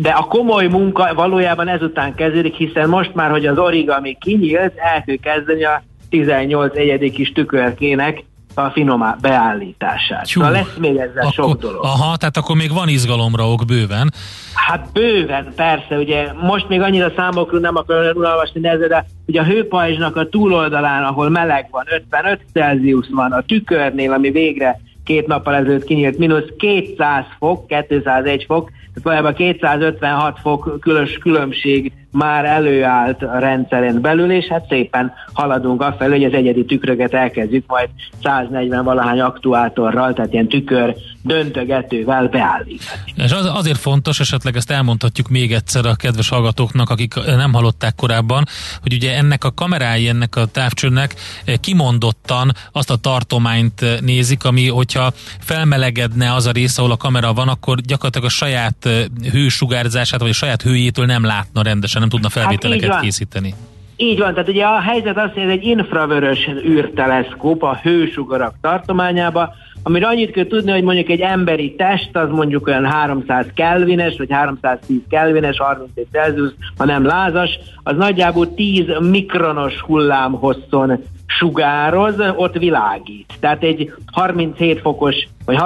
De 0.01 0.11
a 0.11 0.23
komoly 0.25 0.67
munka 0.67 1.15
valójában 1.15 1.69
ezután 1.69 2.15
kezdődik, 2.15 2.55
hiszen 2.55 2.89
most 2.89 3.15
már, 3.15 3.31
hogy 3.31 3.47
az 3.47 3.59
origami 3.59 4.17
kinyílt, 4.21 4.73
el 4.77 5.03
kell 5.05 5.17
kezdeni 5.23 5.65
a 5.65 5.83
18 6.13 6.77
egyedik 6.77 7.13
kis 7.13 7.33
tükörkének 7.33 8.25
a 8.55 8.69
finom 8.69 9.05
beállítását. 9.21 10.27
Csú, 10.27 10.41
szóval 10.41 10.55
lesz 10.55 10.77
még 10.79 10.97
ezzel 10.97 11.27
akkor, 11.27 11.33
sok 11.33 11.61
dolog. 11.61 11.85
Aha, 11.85 12.17
tehát 12.17 12.37
akkor 12.37 12.57
még 12.57 12.73
van 12.73 12.89
izgalomra 12.89 13.51
ok 13.51 13.65
bőven. 13.67 14.13
Hát 14.55 14.93
bőven, 14.93 15.53
persze, 15.57 15.97
ugye 15.97 16.33
most 16.33 16.69
még 16.69 16.81
annyira 16.81 17.13
számokról 17.17 17.61
nem 17.61 17.77
akarom 17.77 18.25
olvasni, 18.25 18.61
de, 18.61 18.77
de 18.77 19.05
ugye 19.27 19.41
a 19.41 19.45
hőpajzsnak 19.45 20.17
a 20.17 20.29
túloldalán, 20.29 21.05
ahol 21.05 21.29
meleg 21.29 21.69
van, 21.71 21.85
55 21.91 22.41
Celsius 22.53 23.07
van, 23.11 23.33
a 23.33 23.43
tükörnél, 23.43 24.13
ami 24.13 24.31
végre 24.31 24.81
két 25.05 25.27
nappal 25.27 25.55
ezelőtt 25.55 25.85
kinyílt, 25.85 26.19
mínusz 26.19 26.49
200 26.59 27.25
fok, 27.39 27.67
201 27.67 28.45
fok, 28.45 28.71
tehát 28.71 29.03
valójában 29.03 29.35
256 29.35 30.39
fok 30.43 30.81
különös 30.81 31.19
különbség 31.19 31.93
már 32.13 32.45
előállt 32.45 33.23
a 33.23 33.39
rendszeren 33.39 34.01
belül, 34.01 34.33
és 34.33 34.47
hát 34.47 34.67
szépen 34.69 35.13
haladunk 35.33 35.83
afelé, 35.83 36.11
hogy 36.11 36.25
az 36.25 36.33
egyedi 36.33 36.65
tükröket 36.65 37.15
elkezdjük 37.15 37.65
majd 37.67 37.89
140 38.23 38.85
valahány 38.85 39.21
aktuátorral, 39.21 40.13
tehát 40.13 40.33
ilyen 40.33 40.49
tükör 40.49 40.95
döntögetővel 41.23 42.29
beállítani. 42.29 43.15
És 43.15 43.33
az, 43.33 43.51
azért 43.55 43.79
fontos, 43.79 44.21
esetleg 44.21 44.57
ezt 44.57 44.71
elmondhatjuk 44.71 45.29
még 45.29 45.53
egyszer 45.53 45.87
a 45.87 45.95
kedves 45.95 46.29
hallgatóknak, 46.29 46.91
akik 46.91 47.15
nem 47.15 47.53
hallották 47.53 47.95
korábban, 47.95 48.45
hogy 48.83 48.93
ugye 48.93 49.17
ennek 49.17 49.45
a 49.45 49.51
kamerái, 49.55 50.09
ennek 50.09 50.37
a 50.37 50.47
távcsőnek 50.47 51.15
kimondottan 51.61 52.53
azt 52.73 52.91
a 52.91 52.97
tartományt 52.97 54.01
nézik, 54.01 54.45
ami 54.45 54.69
hogyha 54.69 55.13
felmelegedne 55.39 56.35
az 56.35 56.47
a 56.47 56.51
rész, 56.51 56.79
ahol 56.79 56.91
a 56.91 56.97
kamera 56.97 57.33
van, 57.33 57.49
akkor 57.49 57.81
gyakorlatilag 57.81 58.27
a 58.27 58.31
saját 58.31 58.89
hősugárzását, 59.33 60.21
vagy 60.21 60.31
a 60.31 60.33
saját 60.33 60.63
hőjétől 60.63 61.07
nem 61.07 61.25
látna 61.25 61.63
rendesen 61.63 62.02
nem 62.03 62.21
tudna 62.21 62.29
felvételeket 62.29 62.91
hát 62.91 63.01
készíteni. 63.01 63.55
Így 63.97 64.19
van, 64.19 64.33
tehát 64.33 64.49
ugye 64.49 64.65
a 64.65 64.81
helyzet 64.81 65.19
az, 65.19 65.31
hogy 65.35 65.43
ez 65.43 65.49
egy 65.49 65.65
infravörös 65.65 66.49
űrteleszkóp 66.67 67.63
a 67.63 67.79
hősugarak 67.83 68.55
tartományába, 68.61 69.55
amire 69.83 70.07
annyit 70.07 70.31
kell 70.31 70.47
tudni, 70.47 70.71
hogy 70.71 70.83
mondjuk 70.83 71.09
egy 71.09 71.21
emberi 71.21 71.75
test 71.75 72.17
az 72.17 72.31
mondjuk 72.31 72.67
olyan 72.67 72.85
300 72.85 73.47
kelvines, 73.55 74.17
vagy 74.19 74.31
310 74.31 74.99
kelvines, 75.09 75.59
31 75.59 76.07
Celsius, 76.13 76.51
ha 76.77 76.85
nem 76.85 77.05
lázas, 77.05 77.59
az 77.83 77.97
nagyjából 77.97 78.55
10 78.55 78.85
mikronos 79.01 79.81
hullámhosszon 79.81 81.03
sugároz, 81.27 82.15
ott 82.37 82.59
világít. 82.59 83.33
Tehát 83.41 83.63
egy 83.63 83.93
37 84.13 84.81
fokos, 84.81 85.17
vagy 85.45 85.57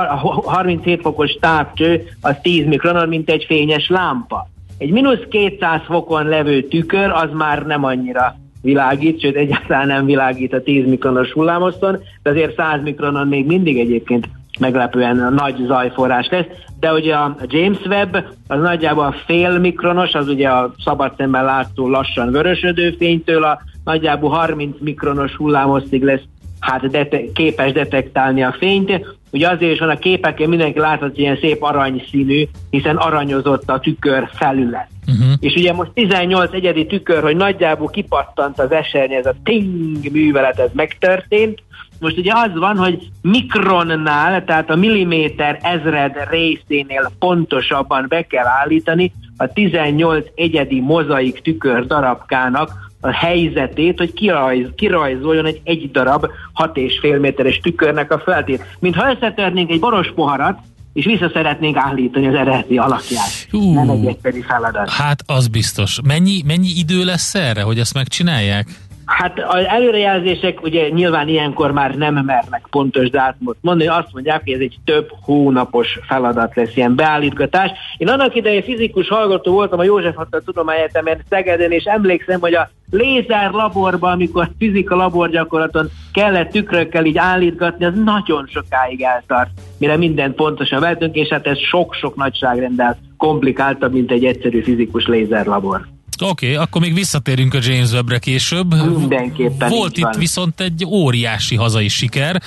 37 0.45 1.01
fokos 1.01 1.33
távcső 1.41 2.03
az 2.21 2.35
10 2.43 2.67
mikronon, 2.67 3.09
mint 3.09 3.31
egy 3.31 3.45
fényes 3.45 3.89
lámpa. 3.89 4.49
Egy 4.79 4.91
mínusz 4.91 5.23
200 5.29 5.81
fokon 5.85 6.27
levő 6.27 6.63
tükör 6.63 7.11
az 7.11 7.29
már 7.33 7.67
nem 7.67 7.85
annyira 7.85 8.35
világít, 8.63 9.21
sőt 9.21 9.37
egyáltalán 9.37 9.87
nem 9.87 10.05
világít 10.05 10.53
a 10.53 10.63
10 10.63 10.87
mikronos 10.87 11.33
hullámoszton, 11.33 11.99
de 12.23 12.31
azért 12.31 12.57
100 12.57 12.83
mikronon 12.83 13.29
még 13.29 13.47
mindig 13.47 13.79
egyébként 13.79 14.29
meglepően 14.61 15.33
nagy 15.35 15.57
zajforrás 15.67 16.29
lesz, 16.31 16.47
de 16.81 16.93
ugye 16.93 17.15
a 17.15 17.37
James 17.47 17.85
Webb 17.87 18.25
az 18.47 18.61
nagyjából 18.61 19.15
fél 19.27 19.59
mikronos, 19.59 20.13
az 20.13 20.29
ugye 20.29 20.49
a 20.49 20.73
szabad 20.85 21.13
szemben 21.17 21.45
látszó 21.45 21.89
lassan 21.89 22.31
vörösödő 22.31 22.95
fénytől 22.99 23.45
a 23.45 23.61
nagyjából 23.85 24.31
30 24.31 24.77
mikronos 24.81 25.35
hullámosztig 25.35 26.03
lesz 26.03 26.23
hát 26.61 26.91
dete- 26.91 27.33
képes 27.33 27.73
detektálni 27.73 28.43
a 28.43 28.55
fényt. 28.59 29.17
Ugye 29.31 29.49
azért 29.49 29.73
is 29.73 29.79
van 29.79 29.89
a 29.89 29.99
képeken 29.99 30.49
mindenki 30.49 30.79
láthat, 30.79 31.09
hogy 31.09 31.19
ilyen 31.19 31.39
szép 31.41 31.63
aranyszínű, 31.63 32.45
hiszen 32.71 32.97
aranyozott 32.97 33.71
a 33.71 33.81
tükör 33.81 34.29
felület. 34.33 34.89
Uh-huh. 35.07 35.33
És 35.41 35.55
ugye 35.55 35.73
most 35.73 35.91
18 35.95 36.53
egyedi 36.53 36.87
tükör, 36.87 37.23
hogy 37.23 37.37
nagyjából 37.37 37.89
kipattant 37.89 38.59
az 38.59 38.73
esernyő, 38.73 39.17
ez 39.17 39.27
a 39.27 39.35
ting 39.45 40.13
művelet, 40.13 40.59
ez 40.59 40.71
megtörtént. 40.73 41.63
Most 42.01 42.19
ugye 42.19 42.33
az 42.35 42.51
van, 42.55 42.77
hogy 42.77 43.09
mikronnál, 43.23 44.45
tehát 44.45 44.71
a 44.71 44.77
milliméter 44.77 45.59
ezred 45.63 46.29
részénél 46.31 47.11
pontosabban 47.19 48.07
be 48.09 48.23
kell 48.23 48.47
állítani 48.47 49.13
a 49.37 49.53
18 49.53 50.27
egyedi 50.35 50.81
mozaik 50.81 51.43
tükör 51.43 51.87
darabkának 51.87 52.71
a 53.07 53.13
helyzetét, 53.13 53.99
hogy 53.99 54.13
kirajz, 54.13 54.67
kirajzoljon 54.77 55.47
egy 55.47 55.61
egy 55.65 55.91
darab 55.91 56.27
6,5 56.55 57.21
méteres 57.21 57.59
tükörnek 57.59 58.13
a 58.13 58.19
feltét. 58.19 58.77
Mintha 58.79 59.11
összetörnénk 59.11 59.71
egy 59.71 59.81
boros 59.81 60.13
poharat, 60.15 60.59
és 60.93 61.05
vissza 61.05 61.31
szeretnénk 61.33 61.77
állítani 61.77 62.27
az 62.27 62.35
eredeti 62.35 62.79
alakját. 62.79 63.49
Uh, 63.53 63.75
Nem 63.75 63.91
egy 63.91 64.07
egyszerű 64.07 64.41
feladat. 64.41 64.91
Hát 64.91 65.23
az 65.27 65.49
biztos. 65.49 66.01
Mennyi, 66.05 66.43
mennyi 66.45 66.69
idő 66.77 67.05
lesz 67.05 67.35
erre, 67.35 67.63
hogy 67.63 67.79
ezt 67.79 67.95
megcsinálják? 67.95 68.67
Hát 69.07 69.39
az 69.49 69.65
előrejelzések 69.65 70.63
ugye 70.63 70.89
nyilván 70.89 71.29
ilyenkor 71.29 71.73
már 71.73 71.95
nem 71.95 72.15
mernek 72.15 72.67
pontos 72.71 73.11
dátumot 73.11 73.57
mondani, 73.61 73.89
azt 73.89 74.13
mondják, 74.13 74.43
hogy 74.45 74.53
ez 74.53 74.61
egy 74.61 74.77
több 74.85 75.09
hónapos 75.21 75.99
feladat 76.07 76.55
lesz, 76.55 76.77
ilyen 76.77 76.95
beállítgatás. 76.95 77.71
Én 77.97 78.09
annak 78.09 78.35
idején 78.35 78.63
fizikus 78.63 79.09
hallgató 79.09 79.53
voltam 79.53 79.79
a 79.79 79.85
József 79.85 80.19
Attila 80.19 80.43
Tudományegyetemen 80.43 81.23
Szegeden, 81.29 81.71
és 81.71 81.85
emlékszem, 81.85 82.41
hogy 82.41 82.55
a 82.55 82.71
lézer 82.91 83.51
laborban, 83.51 84.13
amikor 84.13 84.51
fizika 84.59 84.95
laborgyakorlaton 84.95 85.89
kellett 86.13 86.51
tükrökkel 86.51 87.05
így 87.05 87.19
állítgatni, 87.19 87.85
az 87.85 87.95
nagyon 88.05 88.47
sokáig 88.47 89.03
eltart, 89.03 89.51
mire 89.79 89.97
mindent 89.97 90.35
pontosan 90.35 90.81
vettünk, 90.81 91.15
és 91.15 91.29
hát 91.29 91.47
ez 91.47 91.59
sok-sok 91.59 92.17
nagyságrendel 92.17 92.99
komplikáltabb, 93.17 93.93
mint 93.93 94.11
egy 94.11 94.25
egyszerű 94.25 94.63
fizikus 94.63 95.07
lézerlabor. 95.07 95.96
Oké, 96.21 96.53
okay, 96.53 96.65
akkor 96.65 96.81
még 96.81 96.95
visszatérünk 96.95 97.55
a 97.55 97.59
James 97.63 97.93
Webbre 97.93 98.19
később. 98.19 98.75
Mindenképpen 98.99 99.69
Volt 99.69 99.97
itt 99.97 100.05
van. 100.05 100.19
viszont 100.19 100.61
egy 100.61 100.85
óriási 100.85 101.57
hazai 101.57 101.89
siker, 101.89 102.43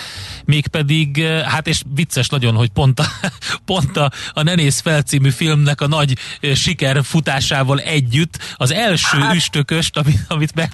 mégpedig, 0.45 1.19
eh, 1.19 1.41
hát 1.41 1.67
és 1.67 1.81
vicces 1.95 2.29
nagyon, 2.29 2.55
hogy 2.55 2.69
pont 2.69 2.99
a, 2.99 3.03
pont 3.71 3.97
a, 3.97 4.09
a 4.33 4.43
Nenész 4.43 4.81
felcímű 4.81 5.29
filmnek 5.29 5.81
a 5.81 5.87
nagy 5.87 6.13
eh, 6.41 6.53
siker 6.53 7.03
futásával 7.03 7.79
együtt 7.79 8.37
az 8.55 8.73
első 8.73 9.19
hát, 9.19 9.35
üstököst, 9.35 9.97
amit, 9.97 10.19
amit 10.27 10.55
meg... 10.55 10.69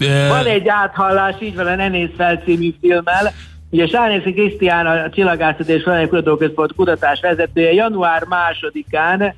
Uh, 0.00 0.28
van 0.28 0.46
egy 0.46 0.68
áthallás, 0.68 1.34
így 1.42 1.54
van 1.54 1.66
a 1.66 1.74
Nenész 1.74 2.10
felcímű 2.16 2.74
filmmel, 2.80 3.32
Ugye 3.72 3.86
Sárnészi 3.86 4.32
Krisztián 4.32 4.86
a 4.86 5.10
Csillagászat 5.10 5.68
és 5.68 5.82
Felelős 5.82 6.08
Kutatóközpont 6.08 6.74
kutatás 6.74 7.20
vezetője 7.20 7.72
január 7.72 8.24
másodikán 8.24 9.34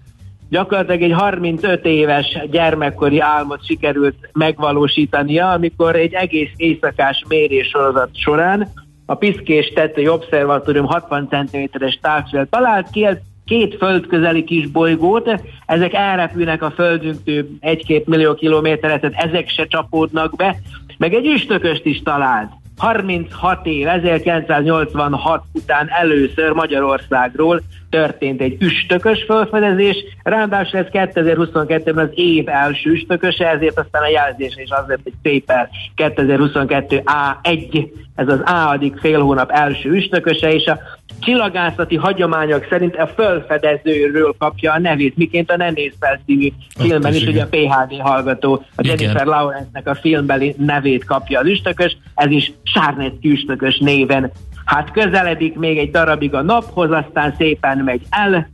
gyakorlatilag 0.52 1.02
egy 1.02 1.12
35 1.12 1.84
éves 1.84 2.38
gyermekkori 2.50 3.20
álmot 3.20 3.66
sikerült 3.66 4.30
megvalósítania, 4.32 5.50
amikor 5.50 5.96
egy 5.96 6.12
egész 6.12 6.50
éjszakás 6.56 7.24
mérés 7.28 7.68
sorozat 7.68 8.08
során 8.12 8.68
a 9.06 9.14
Piszkés 9.14 9.72
tetői 9.74 10.08
obszervatórium 10.08 10.86
60 10.86 11.28
cm-es 11.28 11.98
távcsövet 12.02 12.50
talált 12.50 12.90
ki, 12.90 13.06
két 13.44 13.76
földközeli 13.76 14.44
kis 14.44 14.66
bolygót, 14.66 15.40
ezek 15.66 15.94
elrepülnek 15.94 16.62
a 16.62 16.70
földünktől 16.70 17.46
egy-két 17.60 18.06
millió 18.06 18.34
kilométeret, 18.34 19.04
ezek 19.04 19.48
se 19.48 19.66
csapódnak 19.66 20.36
be, 20.36 20.56
meg 20.98 21.14
egy 21.14 21.26
üstököst 21.26 21.84
is 21.84 22.02
talált. 22.02 22.50
36 22.83 23.66
év, 23.66 23.88
1986 23.88 25.42
után 25.53 25.88
először 25.90 26.53
Magyarországról 26.53 27.62
történt 27.90 28.40
egy 28.40 28.57
üstökös 28.62 29.25
felfedezés, 29.27 29.97
ráadásul 30.23 30.79
ez 30.79 30.87
2022-ben 30.92 31.99
az 31.99 32.11
év 32.14 32.49
első 32.49 32.90
üstököse, 32.90 33.49
ezért 33.49 33.79
aztán 33.79 34.03
a 34.03 34.09
jelzés 34.09 34.55
is 34.57 34.71
az 34.71 34.85
lett, 34.87 35.01
hogy 35.03 35.12
Paper 35.23 35.68
2022 35.95 37.03
A1, 37.05 37.88
ez 38.14 38.29
az 38.29 38.40
A 38.40 38.79
fél 39.01 39.21
hónap 39.21 39.51
első 39.51 39.90
üstököse, 39.90 40.53
és 40.53 40.66
a 40.66 40.79
csillagászati 41.22 41.96
hagyományok 41.96 42.66
szerint 42.70 42.96
a 42.96 43.06
fölfedezőről 43.06 44.35
kapja 44.38 44.72
a 44.72 44.78
nevét, 44.78 45.16
miként 45.16 45.50
a 45.50 45.56
Nenész 45.56 45.94
című 46.26 46.48
filmben 46.78 47.14
is, 47.14 47.26
ugye 47.26 47.42
a 47.42 47.48
PHD 47.50 48.00
hallgató, 48.00 48.64
a 48.76 48.82
Jennifer 48.85 49.26
Lawrence-nek 49.26 49.88
a 49.88 49.94
filmbeli 49.94 50.54
nevét 50.58 51.04
kapja 51.04 51.40
az 51.40 51.46
üstökös, 51.46 51.96
ez 52.14 52.30
is 52.30 52.52
Sárnecki 52.62 53.30
üstökös 53.30 53.78
néven. 53.78 54.30
Hát 54.64 54.90
közeledik 54.90 55.58
még 55.58 55.78
egy 55.78 55.90
darabig 55.90 56.35
a 56.35 56.42
naphoz, 56.42 56.90
aztán 56.90 57.35
szépen 57.38 57.78
megy 57.78 58.02
el. 58.11 58.48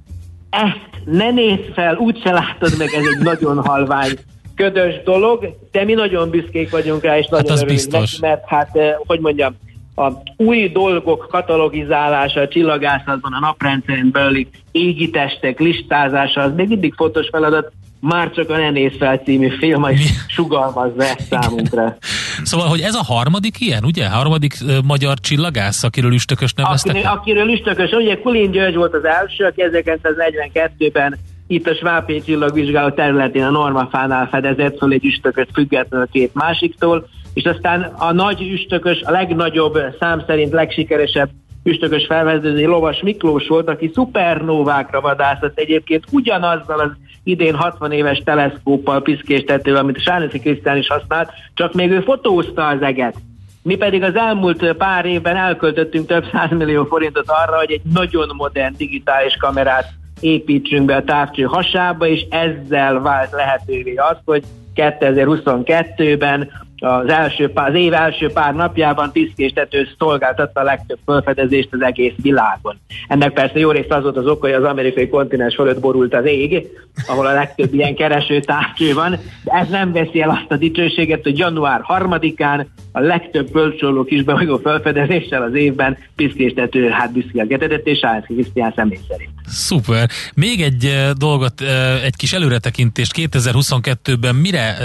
Ezt 0.51 0.91
ne 1.05 1.31
nézd 1.31 1.73
fel, 1.75 1.97
úgyse 1.97 2.33
látod 2.33 2.75
meg, 2.79 2.89
ez 2.89 3.05
egy 3.17 3.25
nagyon 3.25 3.65
halvány 3.65 4.11
ködös 4.55 5.03
dolog, 5.05 5.57
de 5.73 5.85
mi 5.85 5.93
nagyon 5.93 6.31
büszkék 6.31 6.71
vagyunk 6.71 7.03
rá, 7.03 7.19
és 7.19 7.27
hát 7.31 7.31
nagyon 7.31 7.57
hát 7.57 7.63
örülünk 7.63 7.91
neki, 7.91 8.17
mert 8.21 8.43
hát, 8.47 8.77
eh, 8.77 8.95
hogy 9.07 9.21
mondjam, 9.21 9.57
a 9.99 10.23
új 10.37 10.69
dolgok 10.69 11.27
katalogizálása 11.31 12.41
a 12.41 12.49
csillagászatban, 12.49 13.33
a 13.33 13.41
naprendszeren 13.41 14.11
belüli 14.13 14.49
égi 14.73 15.11
testek 15.11 15.59
listázása, 15.59 16.41
az 16.41 16.53
még 16.55 16.69
mindig 16.69 16.95
fontos 16.95 17.29
feladat, 17.31 17.73
már 18.01 18.31
csak 18.31 18.51
a 18.51 18.57
Ne 18.57 18.71
néz 18.71 18.93
fel 18.99 19.17
című 19.17 19.49
film 19.59 19.89
is 19.89 20.13
sugalmazza 20.29 21.03
ezt 21.03 21.27
számunkra. 21.31 21.97
Szóval, 22.43 22.69
hogy 22.69 22.81
ez 22.81 22.95
a 22.95 23.03
harmadik 23.03 23.61
ilyen, 23.61 23.85
ugye? 23.85 24.05
A 24.05 24.09
harmadik 24.09 24.57
uh, 24.63 24.77
magyar 24.85 25.21
csillagász, 25.21 25.83
akiről 25.83 26.13
üstökös 26.13 26.53
neveztek? 26.53 26.95
Akiről, 26.95 27.13
akiről 27.13 27.51
üstökös, 27.51 27.91
ugye 27.91 28.21
Kulin 28.21 28.51
György 28.51 28.75
volt 28.75 28.95
az 28.95 29.05
első, 29.05 29.45
aki 29.45 29.63
1942-ben 29.73 31.19
itt 31.47 31.67
a 31.67 31.75
Svápé 31.75 32.21
csillagvizsgáló 32.21 32.91
területén 32.91 33.45
a 33.45 33.51
Normafánál 33.51 34.29
fedezett 34.29 34.79
föl 34.79 34.93
egy 34.93 35.05
üstököt 35.05 35.49
függetlenül 35.53 36.07
a 36.07 36.11
két 36.13 36.35
másiktól, 36.35 37.09
és 37.39 37.45
aztán 37.45 37.83
a 37.83 38.13
nagy 38.13 38.41
üstökös, 38.41 39.03
a 39.03 39.11
legnagyobb, 39.11 39.79
szám 39.99 40.23
szerint 40.27 40.53
legsikeresebb 40.53 41.29
üstökös 41.63 42.07
felvezető 42.07 42.67
Lovas 42.67 43.01
Miklós 43.03 43.47
volt, 43.47 43.69
aki 43.69 43.91
szupernóvákra 43.95 45.01
vadászott 45.01 45.59
egyébként 45.59 46.05
ugyanazzal 46.11 46.81
az 46.81 46.91
idén 47.25 47.55
60 47.55 47.93
éves 47.93 48.23
teleszkóppal 48.25 49.03
piszkéstetővel, 49.03 49.83
amit 49.83 49.97
a 49.97 50.01
Sárnészi 50.01 50.39
Krisztián 50.39 50.77
is 50.77 50.89
használt, 50.89 51.31
csak 51.55 51.75
még 51.75 51.91
ő 51.91 52.01
fotózta 52.01 52.67
az 52.67 52.83
eget. 52.83 53.15
Mi 53.63 53.77
pedig 53.77 54.03
az 54.03 54.15
elmúlt 54.15 54.73
pár 54.73 55.05
évben 55.05 55.37
elköltöttünk 55.37 56.07
több 56.07 56.25
millió 56.51 56.85
forintot 56.85 57.31
arra, 57.31 57.57
hogy 57.57 57.71
egy 57.71 57.83
nagyon 57.95 58.31
modern 58.37 58.75
digitális 58.77 59.37
kamerát 59.37 59.89
építsünk 60.21 60.85
be 60.85 60.97
a 60.97 61.05
távcső 61.05 61.43
hasába, 61.43 62.07
és 62.07 62.27
ezzel 62.31 63.01
vált 63.01 63.31
lehetővé 63.31 63.95
az, 63.95 64.17
hogy 64.25 64.45
2022-ben 64.75 66.67
az, 66.79 67.09
első 67.09 67.49
pár, 67.49 67.69
az 67.69 67.75
év 67.75 67.93
első 67.93 68.29
pár 68.29 68.55
napjában 68.55 69.13
piszkéstető 69.13 69.89
szolgáltatta 69.99 70.61
a 70.61 70.65
legtöbb 70.65 70.99
felfedezést 71.05 71.69
az 71.71 71.83
egész 71.83 72.15
világon. 72.23 72.79
Ennek 73.09 73.33
persze 73.33 73.59
jó 73.59 73.71
részt 73.71 73.93
az 73.93 74.03
volt 74.03 74.17
az 74.17 74.27
oka, 74.27 74.47
hogy 74.47 74.57
az 74.57 74.65
amerikai 74.65 75.09
kontinens 75.09 75.55
fölött 75.55 75.81
borult 75.81 76.15
az 76.15 76.25
ég, 76.25 76.67
ahol 77.07 77.27
a 77.27 77.33
legtöbb 77.33 77.75
ilyen 77.75 77.95
kereső 77.95 78.41
tárcső 78.41 78.95
van, 78.95 79.11
de 79.45 79.53
ez 79.53 79.69
nem 79.69 79.93
veszi 79.93 80.21
el 80.21 80.31
azt 80.31 80.47
a 80.49 80.57
dicsőséget, 80.57 81.23
hogy 81.23 81.39
január 81.39 81.81
3-án 81.89 82.67
a 82.93 83.01
legtöbb 83.01 83.49
földcsoló 83.53 84.05
kisbehagyó 84.05 84.57
felfedezéssel 84.57 85.43
az 85.43 85.55
évben 85.55 85.97
piszkéstető 86.17 86.89
hát 86.89 87.13
büszkélgetett, 87.13 87.87
és 87.87 87.99
Sáncki 87.99 88.35
Krisztián 88.35 88.73
személy 88.77 88.99
szerint. 89.09 89.31
Szuper. 89.47 90.09
Még 90.35 90.61
egy 90.61 90.93
dolgot, 91.17 91.61
egy 92.05 92.17
kis 92.17 92.33
előretekintést 92.33 93.13
2022-ben 93.17 94.35
mire 94.35 94.77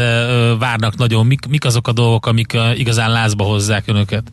várnak 0.59 0.97
nagyon? 0.97 1.25
Mik, 1.25 1.47
mik 1.49 1.65
azok 1.65 1.82
a 1.87 1.91
dolgok, 1.91 2.25
amik 2.25 2.57
igazán 2.75 3.11
lázba 3.11 3.43
hozzák 3.43 3.83
önöket? 3.87 4.23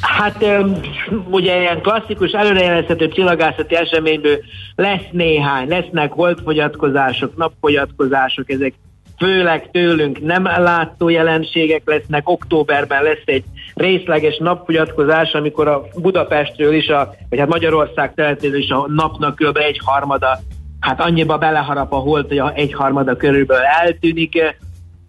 Hát 0.00 0.44
ugye 1.30 1.60
ilyen 1.60 1.80
klasszikus 1.80 2.30
előrejelezhető 2.30 3.08
csillagászati 3.08 3.74
eseményből 3.74 4.38
lesz 4.74 5.06
néhány, 5.10 5.68
lesznek 5.68 6.12
holdfogyatkozások, 6.12 7.36
napfogyatkozások, 7.36 8.50
ezek 8.50 8.74
főleg 9.18 9.70
tőlünk 9.70 10.20
nem 10.20 10.44
látó 10.44 11.08
jelenségek 11.08 11.82
lesznek. 11.84 12.28
Októberben 12.28 13.02
lesz 13.02 13.22
egy 13.24 13.44
részleges 13.74 14.36
napfogyatkozás, 14.38 15.32
amikor 15.32 15.68
a 15.68 15.82
Budapestről 15.94 16.74
is, 16.74 16.88
a, 16.88 17.14
vagy 17.28 17.38
hát 17.38 17.48
Magyarország 17.48 18.14
területéről 18.14 18.58
is 18.58 18.70
a 18.70 18.86
napnak 18.88 19.34
kb. 19.34 19.56
egy 19.56 19.80
harmada, 19.84 20.38
hát 20.80 21.00
annyiba 21.00 21.38
beleharap 21.38 21.92
a 21.92 21.96
hold, 21.96 22.28
hogy 22.28 22.42
egy 22.54 22.72
harmada 22.72 23.16
körülbelül 23.16 23.64
eltűnik. 23.64 24.56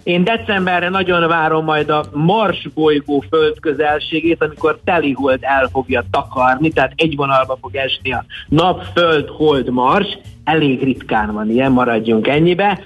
Én 0.04 0.24
decemberre 0.24 0.90
nagyon 0.90 1.28
várom 1.28 1.64
majd 1.64 1.90
a 1.90 2.04
Mars 2.12 2.68
bolygó 2.74 3.24
föld 3.30 3.60
közelségét, 3.60 4.44
amikor 4.44 4.80
telihold 4.84 5.40
el 5.42 5.70
fogja 5.72 6.04
takarni, 6.12 6.70
tehát 6.70 6.94
egy 6.96 7.16
vonalba 7.16 7.58
fog 7.62 7.76
esni 7.76 8.14
a 8.14 8.26
nap, 8.48 8.84
föld, 8.94 9.30
hold, 9.30 9.70
Mars. 9.70 10.18
Elég 10.44 10.84
ritkán 10.84 11.34
van 11.34 11.50
ilyen, 11.50 11.72
maradjunk 11.72 12.28
ennyibe. 12.28 12.80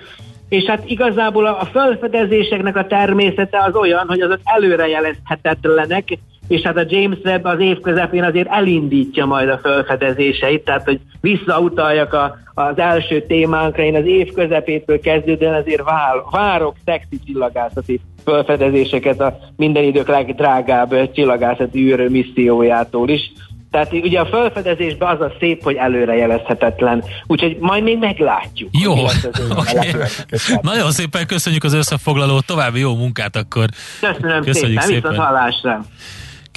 És 0.50 0.64
hát 0.64 0.90
igazából 0.90 1.46
a 1.46 1.66
felfedezéseknek 1.72 2.76
a 2.76 2.88
természete 2.88 3.64
az 3.64 3.76
olyan, 3.76 4.08
hogy 4.08 4.22
azok 4.22 4.40
előrejelezhetetlenek, 4.44 6.18
és 6.48 6.62
hát 6.62 6.78
a 6.78 6.86
James 6.88 7.18
Webb 7.24 7.44
az 7.44 7.60
év 7.60 7.80
közepén 7.80 8.24
azért 8.24 8.48
elindítja 8.48 9.26
majd 9.26 9.50
a 9.50 9.60
felfedezéseit, 9.64 10.64
tehát 10.64 10.84
hogy 10.84 11.00
visszautaljak 11.22 12.14
a, 12.14 12.38
az 12.54 12.78
első 12.78 13.22
témánkra, 13.22 13.84
én 13.84 13.96
az 13.96 14.06
év 14.06 14.32
közepétől 14.32 15.00
kezdődően 15.00 15.54
azért 15.54 15.84
vár, 15.84 16.16
várok 16.32 16.76
szexi 16.86 17.20
csillagászati 17.26 18.00
felfedezéseket 18.24 19.20
a 19.20 19.38
minden 19.56 19.84
idők 19.84 20.08
legdrágább 20.08 21.12
csillagászati 21.12 21.80
űrő 21.80 22.10
missziójától 22.10 23.10
is. 23.10 23.32
Tehát 23.71 23.94
ugye 23.94 24.19
a 24.19 24.26
felfedezésben 24.26 25.15
az 25.15 25.21
a 25.21 25.32
szép, 25.40 25.63
hogy 25.63 25.76
előrejelezhetetlen. 25.76 27.04
Úgyhogy 27.28 27.58
majd 27.60 27.84
még 27.84 27.98
meglátjuk. 27.98 28.69
Jó, 28.71 28.94
okay. 29.50 29.92
Nagyon 30.62 30.92
szépen 30.92 31.28
köszönjük 31.28 31.63
az 31.63 31.74
összefoglalót, 31.74 32.46
további 32.46 32.80
jó 32.80 32.96
munkát 32.96 33.36
akkor. 33.36 33.65
Köszönöm 34.00 34.44
köszönjük 34.44 34.82
szépen, 34.82 34.96
szépen. 34.96 35.12
viszont 35.12 35.28
hallásra. 35.28 35.86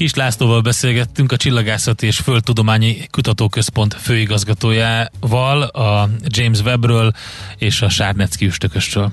Kis 0.01 0.15
Lászlóval 0.15 0.61
beszélgettünk 0.61 1.33
a 1.33 1.37
Csillagászati 1.37 2.07
és 2.07 2.19
Földtudományi 2.19 3.07
Kutatóközpont 3.11 3.95
főigazgatójával, 3.95 5.63
a 5.63 6.09
James 6.25 6.61
Webbről 6.61 7.13
és 7.57 7.83
a 7.83 7.89
Sárnecki 7.89 8.47
üstökösről. 8.47 9.13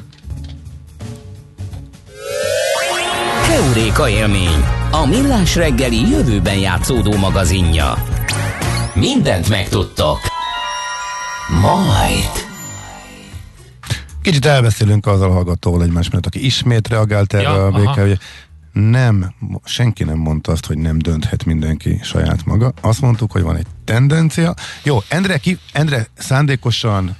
Heuréka 3.43 4.09
élmény, 4.09 4.63
a 4.91 5.05
millás 5.05 5.55
reggeli 5.55 6.09
jövőben 6.09 6.57
játszódó 6.57 7.17
magazinja. 7.17 8.03
Mindent 8.93 9.49
megtudtok. 9.49 10.19
Majd. 11.61 12.45
Kicsit 14.21 14.45
elbeszélünk 14.45 15.05
azzal 15.05 15.29
a 15.29 15.33
hallgatóval 15.33 15.83
egymás 15.83 16.09
mellett, 16.09 16.25
aki 16.25 16.45
ismét 16.45 16.87
reagált 16.87 17.33
erre 17.33 17.43
Ja, 17.43 17.65
a 17.65 17.93
hogy 17.93 18.19
nem, 18.77 19.33
senki 19.63 20.03
nem 20.03 20.17
mondta 20.17 20.51
azt, 20.51 20.65
hogy 20.65 20.77
nem 20.77 20.97
dönthet 20.97 21.45
mindenki 21.45 21.99
saját 22.03 22.45
maga. 22.45 22.73
Azt 22.81 23.01
mondtuk, 23.01 23.31
hogy 23.31 23.41
van 23.41 23.55
egy 23.55 23.67
tendencia. 23.87 24.53
Jó, 24.83 25.03
Endre, 25.07 25.37
ki, 25.37 25.57
Endre 25.71 26.07
szándékosan, 26.17 27.15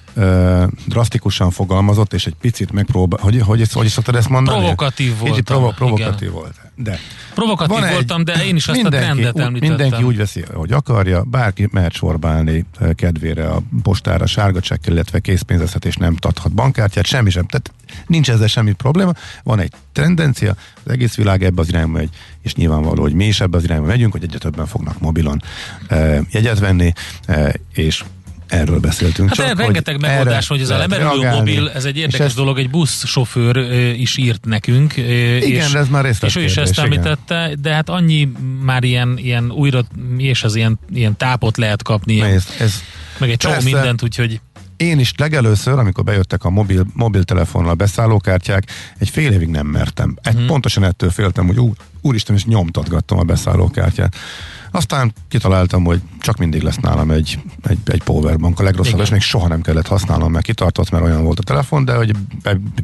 drasztikusan 0.86 1.52
fogalmazott, 1.52 2.14
és 2.14 2.26
egy 2.26 2.36
picit 2.42 2.72
megpróbál, 2.72 3.20
hogy, 3.24 3.42
hogy, 3.42 3.72
hogy 3.74 3.86
is 3.86 3.92
szoktad 3.92 4.16
ezt 4.16 4.30
mondani? 4.30 4.58
Provokatív 4.58 5.18
voltam, 5.18 5.44
provo- 5.44 5.76
provokatív 5.76 6.22
igen. 6.22 6.34
volt. 6.34 6.54
De 6.76 7.00
Provokatív 7.36 7.84
egy- 7.84 7.92
voltam, 7.92 8.24
de 8.24 8.46
én 8.46 8.56
is 8.56 8.68
azt 8.68 8.82
mindenki, 8.82 9.06
a 9.06 9.12
trendet 9.12 9.36
úgy- 9.36 9.42
említettem. 9.42 9.76
Mindenki 9.78 10.04
úgy 10.04 10.18
veszi, 10.18 10.44
hogy 10.54 10.72
akarja, 10.72 11.24
bárki 11.24 11.68
mehet 11.72 11.94
sorbálni 11.94 12.66
kedvére 12.96 13.48
a 13.50 13.62
postára 13.84 14.26
sárga 14.26 14.60
csekkel, 14.60 14.94
illetve 14.94 15.20
készpénzezhet 15.20 15.86
és 15.86 15.96
nem 15.96 16.16
adhat 16.22 16.54
bankkártyát, 16.54 17.06
semmi 17.06 17.30
sem. 17.30 17.46
Tehát 17.46 17.72
nincs 18.08 18.30
ezzel 18.30 18.48
semmi 18.48 18.72
probléma. 18.72 19.12
Van 19.44 19.60
egy 19.60 19.72
tendencia, 19.94 20.56
az 20.84 20.92
egész 20.92 21.16
világ 21.16 21.44
ebbe 21.44 21.62
az 21.62 21.68
irányba 21.70 21.98
megy, 21.98 22.10
és 22.48 22.56
nyilvánvaló, 22.56 23.02
hogy 23.02 23.14
mi 23.14 23.26
is 23.26 23.40
ebbe 23.40 23.58
az 23.58 23.64
irányba 23.64 23.86
megyünk, 23.86 24.12
hogy 24.12 24.24
egyre 24.24 24.38
többen 24.38 24.66
fognak 24.66 25.00
mobilon 25.00 25.42
e, 25.88 26.22
jegyet 26.32 26.60
venni, 26.60 26.94
e, 27.26 27.54
és 27.74 28.04
erről 28.48 28.80
beszéltünk. 28.80 29.28
Hát 29.28 29.38
csak, 29.38 29.48
Csak, 29.48 29.58
rengeteg 29.60 30.00
megoldás, 30.00 30.48
hogy 30.48 30.62
ez 30.62 30.70
a 30.70 30.78
lemerülő 30.78 31.30
mobil, 31.30 31.70
ez 31.70 31.86
egy 31.86 31.98
érdekes 31.98 32.26
ez- 32.26 32.34
dolog, 32.34 32.58
egy 32.58 32.70
buszsofőr 32.70 33.58
ö, 33.58 33.90
is 33.90 34.18
írt 34.18 34.46
nekünk. 34.46 34.94
ö, 34.98 35.02
és, 35.38 35.74
ez 35.74 35.88
már 35.88 36.06
És 36.22 36.36
ő 36.36 36.44
is 36.44 36.58
ezt 36.58 36.72
igen. 36.72 36.84
említette, 36.86 37.52
de 37.62 37.74
hát 37.74 37.90
annyi 37.90 38.32
már 38.62 38.84
ilyen, 38.84 39.18
ilyen 39.18 39.52
újra, 39.52 39.86
és 40.18 40.44
az 40.44 40.56
ilyen, 40.56 40.80
ilyen 40.94 41.18
tápot 41.18 41.58
lehet 41.58 41.84
kapni, 41.84 42.14
ilyen, 42.14 42.30
Ez, 42.30 42.48
ez, 42.60 42.74
meg 43.20 43.30
egy 43.30 43.38
csomó 43.38 43.56
mindent, 43.64 44.04
úgyhogy 44.04 44.40
Én 44.78 45.00
is 45.00 45.14
legelőször, 45.18 45.80
amikor 45.80 46.04
bejöttek 46.04 46.44
a 46.44 46.50
mobil, 46.50 46.86
mobiltelefonnal 46.94 47.74
beszállókártyák, 47.74 48.64
egy 48.98 49.10
fél 49.10 49.32
évig 49.32 49.48
nem 49.48 49.68
mertem. 49.68 50.18
Egy, 50.22 50.36
Mhm. 50.36 50.46
Pontosan 50.46 50.84
ettől 50.84 51.10
féltem, 51.10 51.48
hogy 51.48 51.60
úr, 51.60 51.76
úristen, 52.02 52.36
és 52.36 52.46
nyomtatgattam 52.46 53.18
a 53.20 53.24
beszállókártyát. 53.24 54.16
Aztán 54.78 55.14
kitaláltam, 55.28 55.84
hogy 55.84 56.02
csak 56.20 56.38
mindig 56.38 56.62
lesz 56.62 56.76
nálam 56.76 57.12
egy, 57.12 57.40
egy, 57.64 57.78
egy 57.86 58.04
powerbank, 58.04 58.60
a 58.60 58.64
legrosszabb, 58.64 58.94
Igen. 58.94 59.06
és 59.06 59.12
még 59.12 59.22
soha 59.22 59.48
nem 59.48 59.62
kellett 59.62 59.88
használnom, 59.88 60.32
mert 60.32 60.46
kitartott, 60.46 60.90
mert 60.90 61.04
olyan 61.04 61.24
volt 61.24 61.40
a 61.40 61.44
telefon, 61.44 61.86
de 61.86 61.94
hogy 61.96 62.12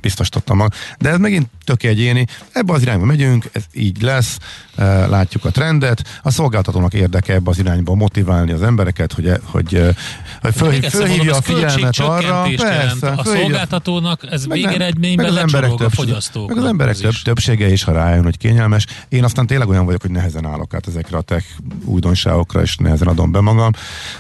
biztosítottam 0.02 0.58
mag. 0.58 0.72
De 1.00 1.10
ez 1.10 1.18
megint 1.18 1.48
tök 1.64 1.84
egyéni, 1.84 2.26
ebbe 2.52 2.74
az 2.74 2.82
irányba 2.82 3.06
megyünk, 3.06 3.50
ez 3.52 3.64
így 3.74 4.02
lesz, 4.02 4.38
eh, 4.76 5.08
látjuk 5.08 5.46
a 5.46 5.50
trendet, 5.50 6.20
a 6.22 6.32
szolgáltatónak 6.32 6.94
érdeke 6.94 7.34
ebbe 7.34 7.50
az 7.50 7.60
irányba 7.60 7.96
motiválni 7.96 8.52
az 8.52 8.62
embereket, 8.62 9.14
hogy, 9.14 9.32
hogy, 9.44 9.76
eh, 9.76 9.96
hogy 10.42 10.56
föl, 10.56 10.82
fölhívja 10.82 11.36
a 11.36 11.42
figyelmet 11.42 12.00
arra, 12.00 12.48
persze, 12.56 13.08
a 13.08 13.24
fölhívja- 13.24 13.42
szolgáltatónak 13.42 14.32
ez 14.32 14.48
végeredményben 14.48 15.26
meg 15.26 15.36
az 15.36 15.54
emberek 15.54 15.80
a 15.80 15.90
fogyasztóknak. 15.90 16.56
Meg 16.56 16.64
az 16.64 16.70
emberek 16.70 16.98
több, 16.98 17.14
többsége 17.24 17.72
is, 17.72 17.84
ha 17.84 17.92
rájön, 17.92 18.24
hogy 18.24 18.38
kényelmes. 18.38 18.86
Én 19.10 19.24
aztán 19.24 19.48
tényleg 19.48 19.68
olyan 19.68 19.86
vagyok, 19.86 20.02
hogy 20.02 20.12
nehezen 20.12 20.46
állok 20.46 20.74
át 20.74 20.88
ezekre 20.88 21.18
a 21.18 21.22
tech 21.22 21.46
újdonságokra, 21.86 22.62
és 22.62 22.78
nehezen 22.78 23.08
adom 23.08 23.32
be 23.32 23.40
magam 23.40 23.72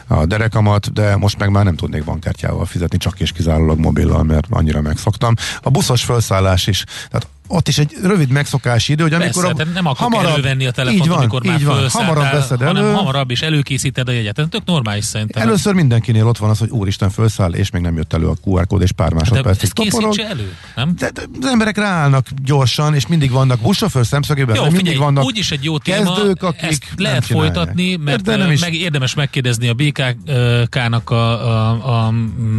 a 0.07 0.25
derekamat, 0.25 0.93
de 0.93 1.15
most 1.17 1.39
meg 1.39 1.49
már 1.49 1.63
nem 1.63 1.75
tudnék 1.75 2.03
bankkártyával 2.03 2.65
fizetni, 2.65 2.97
csak 2.97 3.19
és 3.19 3.31
kizárólag 3.31 3.79
mobillal, 3.79 4.23
mert 4.23 4.47
annyira 4.49 4.81
megszoktam. 4.81 5.33
A 5.61 5.69
buszos 5.69 6.03
felszállás 6.03 6.67
is, 6.67 6.83
tehát 7.09 7.27
ott 7.53 7.67
is 7.67 7.77
egy 7.77 7.95
rövid 8.01 8.29
megszokási 8.29 8.91
idő, 8.91 9.03
hogy 9.03 9.13
amikor 9.13 9.45
Persze, 9.45 9.63
a, 9.63 9.73
nem 9.73 9.85
akarok 9.85 10.23
elővenni 10.23 10.65
a 10.65 10.71
telefont, 10.71 11.01
így 11.01 11.07
van, 11.07 11.17
amikor 11.17 11.43
már 11.43 11.59
így 11.59 11.65
van, 11.65 11.89
hamarabb 11.89 12.31
veszed 12.31 12.61
hanem 12.61 12.83
elő, 12.83 12.93
hamarabb 12.93 13.31
is 13.31 13.41
előkészíted 13.41 14.07
a 14.07 14.11
jegyet. 14.11 14.39
Ez 14.39 14.45
tök 14.49 14.65
normális 14.65 15.05
szerintem. 15.05 15.41
Először 15.41 15.73
mindenkinél 15.73 16.27
ott 16.27 16.37
van 16.37 16.49
az, 16.49 16.59
hogy 16.59 16.69
úristen 16.69 17.09
felszáll, 17.09 17.53
és 17.53 17.69
még 17.69 17.81
nem 17.81 17.95
jött 17.95 18.13
elő 18.13 18.27
a 18.27 18.35
QR 18.43 18.67
kód, 18.67 18.81
és 18.81 18.91
pár 18.91 19.13
másodpercig 19.13 19.69
toporog. 19.69 20.19
elő, 20.19 20.55
nem? 20.75 20.93
De, 20.97 21.11
de 21.11 21.21
az 21.41 21.47
emberek 21.47 21.77
ráállnak 21.77 22.27
gyorsan, 22.43 22.95
és 22.95 23.07
mindig 23.07 23.31
vannak 23.31 23.59
buszsofőr 23.59 24.05
szemszögében, 24.05 24.55
Jó, 24.55 24.61
de 24.61 24.67
mindig 24.67 24.85
figyelj, 24.85 25.05
vannak 25.05 25.23
úgyis 25.23 25.51
egy 25.51 25.63
jó 25.63 25.77
téma, 25.77 26.13
kezdők, 26.13 26.43
akik 26.43 26.61
ezt 26.61 26.83
lehet 26.97 27.25
folytatni, 27.25 27.95
mert 27.95 28.21
de 28.21 28.35
nem 28.35 28.51
is, 28.51 28.61
meg 28.61 28.73
érdemes 28.73 29.13
megkérdezni 29.13 29.67
a 29.67 29.73
BKK-nak 29.73 31.09
a, 31.09 31.47
a, 31.47 32.05
a 32.05 32.11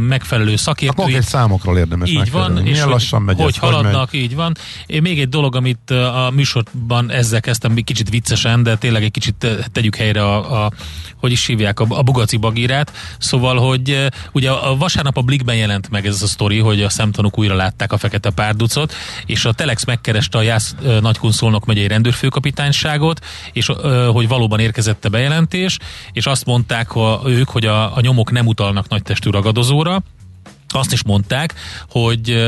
megfelelő 0.09 0.53
a 0.53 0.57
szakértőit. 0.57 1.01
konkrét 1.01 1.22
számokról 1.22 1.78
érdemes 1.78 2.11
Így 2.11 2.30
van, 2.30 2.66
és 2.66 2.80
hogy, 2.80 2.90
lassan 2.90 3.22
megy 3.22 3.40
hogy 3.40 3.57
haladnak, 3.57 4.12
így 4.12 4.34
van. 4.34 4.57
Én 4.87 5.03
még 5.03 5.20
egy 5.20 5.28
dolog, 5.28 5.57
amit 5.57 5.91
a 5.91 6.30
műsorban 6.35 7.11
ezzel 7.11 7.41
kezdtem, 7.41 7.72
még 7.72 7.85
kicsit 7.85 8.11
viccesen, 8.11 8.62
de 8.62 8.76
tényleg 8.76 9.03
egy 9.03 9.11
kicsit 9.11 9.47
tegyük 9.72 9.97
helyre 9.97 10.22
a, 10.22 10.64
a 10.64 10.72
hogy 11.16 11.32
is 11.32 11.47
hívják, 11.47 11.80
a, 11.80 11.87
a 11.89 12.03
Bugaci 12.03 12.37
bagírát. 12.37 12.93
Szóval, 13.18 13.57
hogy 13.57 14.07
ugye 14.32 14.51
a 14.51 14.76
vasárnap 14.76 15.16
a 15.16 15.22
Blikben 15.22 15.57
jelent 15.57 15.91
meg 15.91 16.07
ez 16.07 16.22
a 16.22 16.26
sztori, 16.26 16.59
hogy 16.59 16.82
a 16.82 16.89
szemtanúk 16.89 17.39
újra 17.39 17.55
látták 17.55 17.93
a 17.93 17.99
fekete 17.99 18.30
párducot, 18.30 18.95
és 19.26 19.45
a 19.45 19.53
Telex 19.53 19.85
megkereste 19.85 20.39
a 20.39 20.43
Jász 20.43 20.74
Nagykunszolnok 21.01 21.64
megyei 21.64 21.87
rendőrfőkapitányságot, 21.87 23.24
és 23.53 23.70
hogy 24.12 24.28
valóban 24.28 24.59
érkezett 24.59 25.05
a 25.05 25.09
bejelentés, 25.09 25.78
és 26.12 26.26
azt 26.26 26.45
mondták 26.45 26.91
ha 26.91 27.22
ők, 27.26 27.49
hogy 27.49 27.66
a, 27.66 27.97
a 27.97 28.01
nyomok 28.01 28.30
nem 28.30 28.47
utalnak 28.47 28.89
nagytestű 28.89 29.30
ragadozóra, 29.30 30.03
azt 30.69 30.93
is 30.93 31.05
mondták, 31.05 31.55
hogy, 31.91 32.45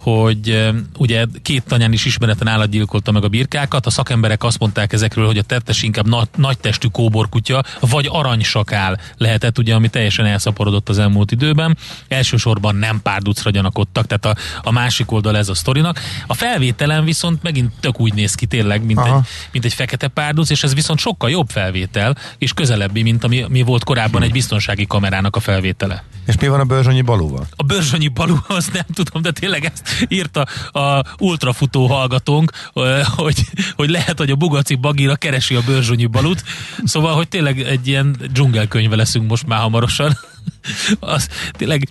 hogy 0.00 0.70
ugye 0.98 1.24
két 1.42 1.64
tanyán 1.66 1.92
is 1.92 2.04
ismereten 2.04 2.46
állatgyilkolta 2.46 3.12
meg 3.12 3.24
a 3.24 3.28
birkákat, 3.28 3.86
a 3.86 3.90
szakemberek 3.90 4.44
azt 4.44 4.58
mondták 4.58 4.92
ezekről, 4.92 5.26
hogy 5.26 5.38
a 5.38 5.42
tettes 5.42 5.82
inkább 5.82 6.08
na- 6.08 6.28
nagytestű 6.36 6.88
kóborkutya, 6.88 7.62
vagy 7.80 8.08
aranysakál 8.10 9.00
lehetett, 9.16 9.58
ugye, 9.58 9.74
ami 9.74 9.88
teljesen 9.88 10.26
elszaporodott 10.26 10.88
az 10.88 10.98
elmúlt 10.98 11.30
időben. 11.32 11.76
Elsősorban 12.08 12.76
nem 12.76 13.02
párducra 13.02 13.50
gyanakodtak, 13.50 14.06
tehát 14.06 14.38
a, 14.38 14.40
a 14.68 14.70
másik 14.70 15.10
oldal 15.10 15.36
ez 15.36 15.48
a 15.48 15.54
sztorinak. 15.54 16.00
A 16.26 16.34
felvételen 16.34 17.04
viszont 17.04 17.42
megint 17.42 17.72
tök 17.80 18.00
úgy 18.00 18.14
néz 18.14 18.34
ki 18.34 18.46
tényleg, 18.46 18.84
mint, 18.84 18.98
Aha. 18.98 19.16
egy, 19.16 19.24
mint 19.52 19.64
egy 19.64 19.74
fekete 19.74 20.08
párduc, 20.08 20.50
és 20.50 20.62
ez 20.62 20.74
viszont 20.74 20.98
sokkal 20.98 21.30
jobb 21.30 21.48
felvétel, 21.48 22.16
és 22.38 22.52
közelebbi, 22.52 23.02
mint 23.02 23.24
ami, 23.24 23.42
ami 23.42 23.62
volt 23.62 23.84
korábban 23.84 24.22
egy 24.22 24.32
biztonsági 24.32 24.86
kamerának 24.86 25.36
a 25.36 25.40
felvétele. 25.40 26.04
És 26.26 26.34
mi 26.40 26.48
van 26.48 26.60
a 26.60 26.64
Börzsönyi 26.64 27.00
Balúval? 27.00 27.46
A 27.56 27.62
Börzsönyi 27.62 28.08
Balú, 28.08 28.36
azt 28.48 28.72
nem 28.72 28.84
tudom, 28.94 29.22
de 29.22 29.30
tényleg 29.30 29.64
ezt 29.64 30.06
írta 30.08 30.40
a 30.72 31.04
ultrafutó 31.18 31.86
hallgatónk, 31.86 32.52
hogy, 33.16 33.44
hogy 33.74 33.90
lehet, 33.90 34.18
hogy 34.18 34.30
a 34.30 34.36
Bugaci 34.36 34.74
Bagira 34.74 35.16
keresi 35.16 35.54
a 35.54 35.62
Börzsönyi 35.66 36.06
Balut, 36.06 36.42
szóval, 36.84 37.14
hogy 37.14 37.28
tényleg 37.28 37.60
egy 37.60 37.86
ilyen 37.88 38.16
dzsungelkönyve 38.32 38.96
leszünk 38.96 39.28
most 39.28 39.46
már 39.46 39.60
hamarosan. 39.60 40.18
Az, 41.00 41.28
tényleg 41.52 41.88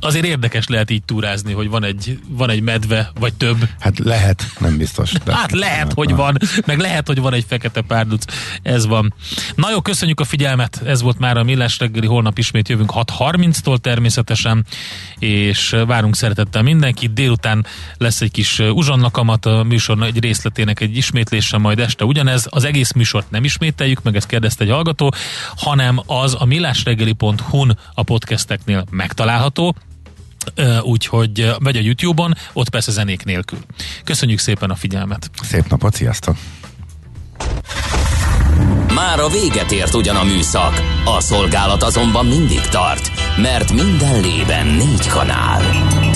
azért 0.00 0.24
érdekes 0.24 0.66
lehet 0.66 0.90
így 0.90 1.02
túrázni, 1.04 1.52
hogy 1.52 1.68
van 1.68 1.84
egy, 1.84 2.18
van 2.28 2.50
egy 2.50 2.62
medve, 2.62 3.10
vagy 3.20 3.34
több. 3.34 3.68
Hát 3.78 3.98
lehet, 3.98 4.46
nem 4.58 4.76
biztos. 4.76 5.12
De 5.24 5.34
Hát 5.40 5.52
lehet, 5.52 5.92
hogy 5.92 6.14
van, 6.14 6.38
meg 6.66 6.78
lehet, 6.78 7.06
hogy 7.06 7.20
van 7.20 7.32
egy 7.32 7.44
fekete 7.48 7.80
párduc. 7.80 8.24
Ez 8.62 8.86
van. 8.86 9.14
Na 9.54 9.70
jó, 9.70 9.80
köszönjük 9.80 10.20
a 10.20 10.24
figyelmet. 10.24 10.82
Ez 10.84 11.02
volt 11.02 11.18
már 11.18 11.36
a 11.36 11.42
Millás 11.42 11.78
reggeli. 11.78 12.06
Holnap 12.06 12.38
ismét 12.38 12.68
jövünk 12.68 12.92
6.30-tól 12.94 13.78
természetesen, 13.78 14.64
és 15.18 15.76
várunk 15.86 16.16
szeretettel 16.16 16.62
mindenkit. 16.62 17.12
Délután 17.12 17.66
lesz 17.96 18.20
egy 18.20 18.30
kis 18.30 18.58
uzsonnakamat 18.58 19.46
a 19.46 19.62
műsor 19.62 20.02
egy 20.02 20.20
részletének 20.20 20.80
egy 20.80 20.96
ismétlése, 20.96 21.58
majd 21.58 21.78
este 21.78 22.04
ugyanez. 22.04 22.46
Az 22.50 22.64
egész 22.64 22.92
műsort 22.92 23.30
nem 23.30 23.44
ismételjük, 23.44 24.02
meg 24.02 24.16
ezt 24.16 24.26
kérdezte 24.26 24.64
egy 24.64 24.70
hallgató, 24.70 25.14
hanem 25.56 26.00
az 26.06 26.36
a 26.38 26.44
millásreggeli.hu-n 26.44 27.78
a 27.94 28.02
podcasteknél 28.02 28.84
megtalálható, 28.90 29.74
úgyhogy 30.82 31.50
vagy 31.58 31.76
a 31.76 31.80
YouTube-on, 31.80 32.34
ott 32.52 32.68
persze 32.68 32.90
zenék 32.90 33.24
nélkül. 33.24 33.58
Köszönjük 34.04 34.38
szépen 34.38 34.70
a 34.70 34.74
figyelmet! 34.74 35.30
Szép 35.42 35.68
napot, 35.68 35.94
sziasztok! 35.94 36.36
Már 38.94 39.20
a 39.20 39.28
véget 39.28 39.72
ért 39.72 39.94
ugyan 39.94 40.16
a 40.16 40.24
műszak, 40.24 40.82
a 41.04 41.20
szolgálat 41.20 41.82
azonban 41.82 42.26
mindig 42.26 42.60
tart, 42.60 43.10
mert 43.36 43.72
minden 43.72 44.20
lében 44.20 44.66
négy 44.66 45.06
kanál. 45.06 45.62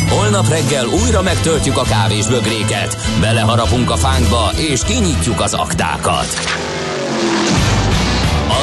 Holnap 0.09 0.49
reggel 0.49 0.87
újra 0.87 1.23
megtöltjük 1.23 1.77
a 1.77 1.83
kávés 1.83 2.27
bögréket, 2.27 2.97
beleharapunk 3.21 3.91
a 3.91 3.97
fánkba 3.97 4.51
és 4.57 4.81
kinyitjuk 4.85 5.41
az 5.41 5.55
aktákat. 5.55 6.27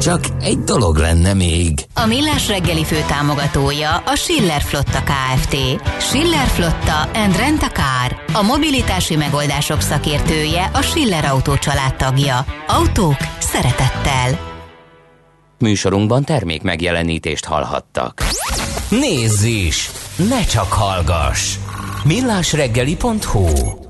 Csak 0.00 0.20
egy 0.40 0.58
dolog 0.58 0.96
lenne 0.96 1.34
még. 1.34 1.72
A 1.94 2.06
Millás 2.06 2.48
reggeli 2.48 2.84
fő 2.84 2.96
támogatója 3.08 3.96
a 3.96 4.14
Schiller 4.14 4.62
Flotta 4.62 5.02
KFT. 5.02 5.56
Schiller 6.00 6.46
Flotta 6.46 7.00
and 7.14 7.36
Rent 7.36 7.62
a 7.62 7.68
Car. 7.68 8.16
A 8.32 8.42
mobilitási 8.42 9.16
megoldások 9.16 9.80
szakértője 9.80 10.70
a 10.74 10.82
Schiller 10.82 11.24
Autó 11.24 11.54
tagja. 11.96 12.44
Autók 12.66 13.16
szeretettel. 13.38 14.54
Műsorunkban 15.58 16.24
termék 16.24 16.62
megjelenítést 16.62 17.44
hallhattak. 17.44 18.22
Nézz 18.88 19.42
is! 19.42 19.90
Ne 20.16 20.44
csak 20.44 20.72
hallgass! 20.72 21.54
millásreggeli.hu 22.06 23.85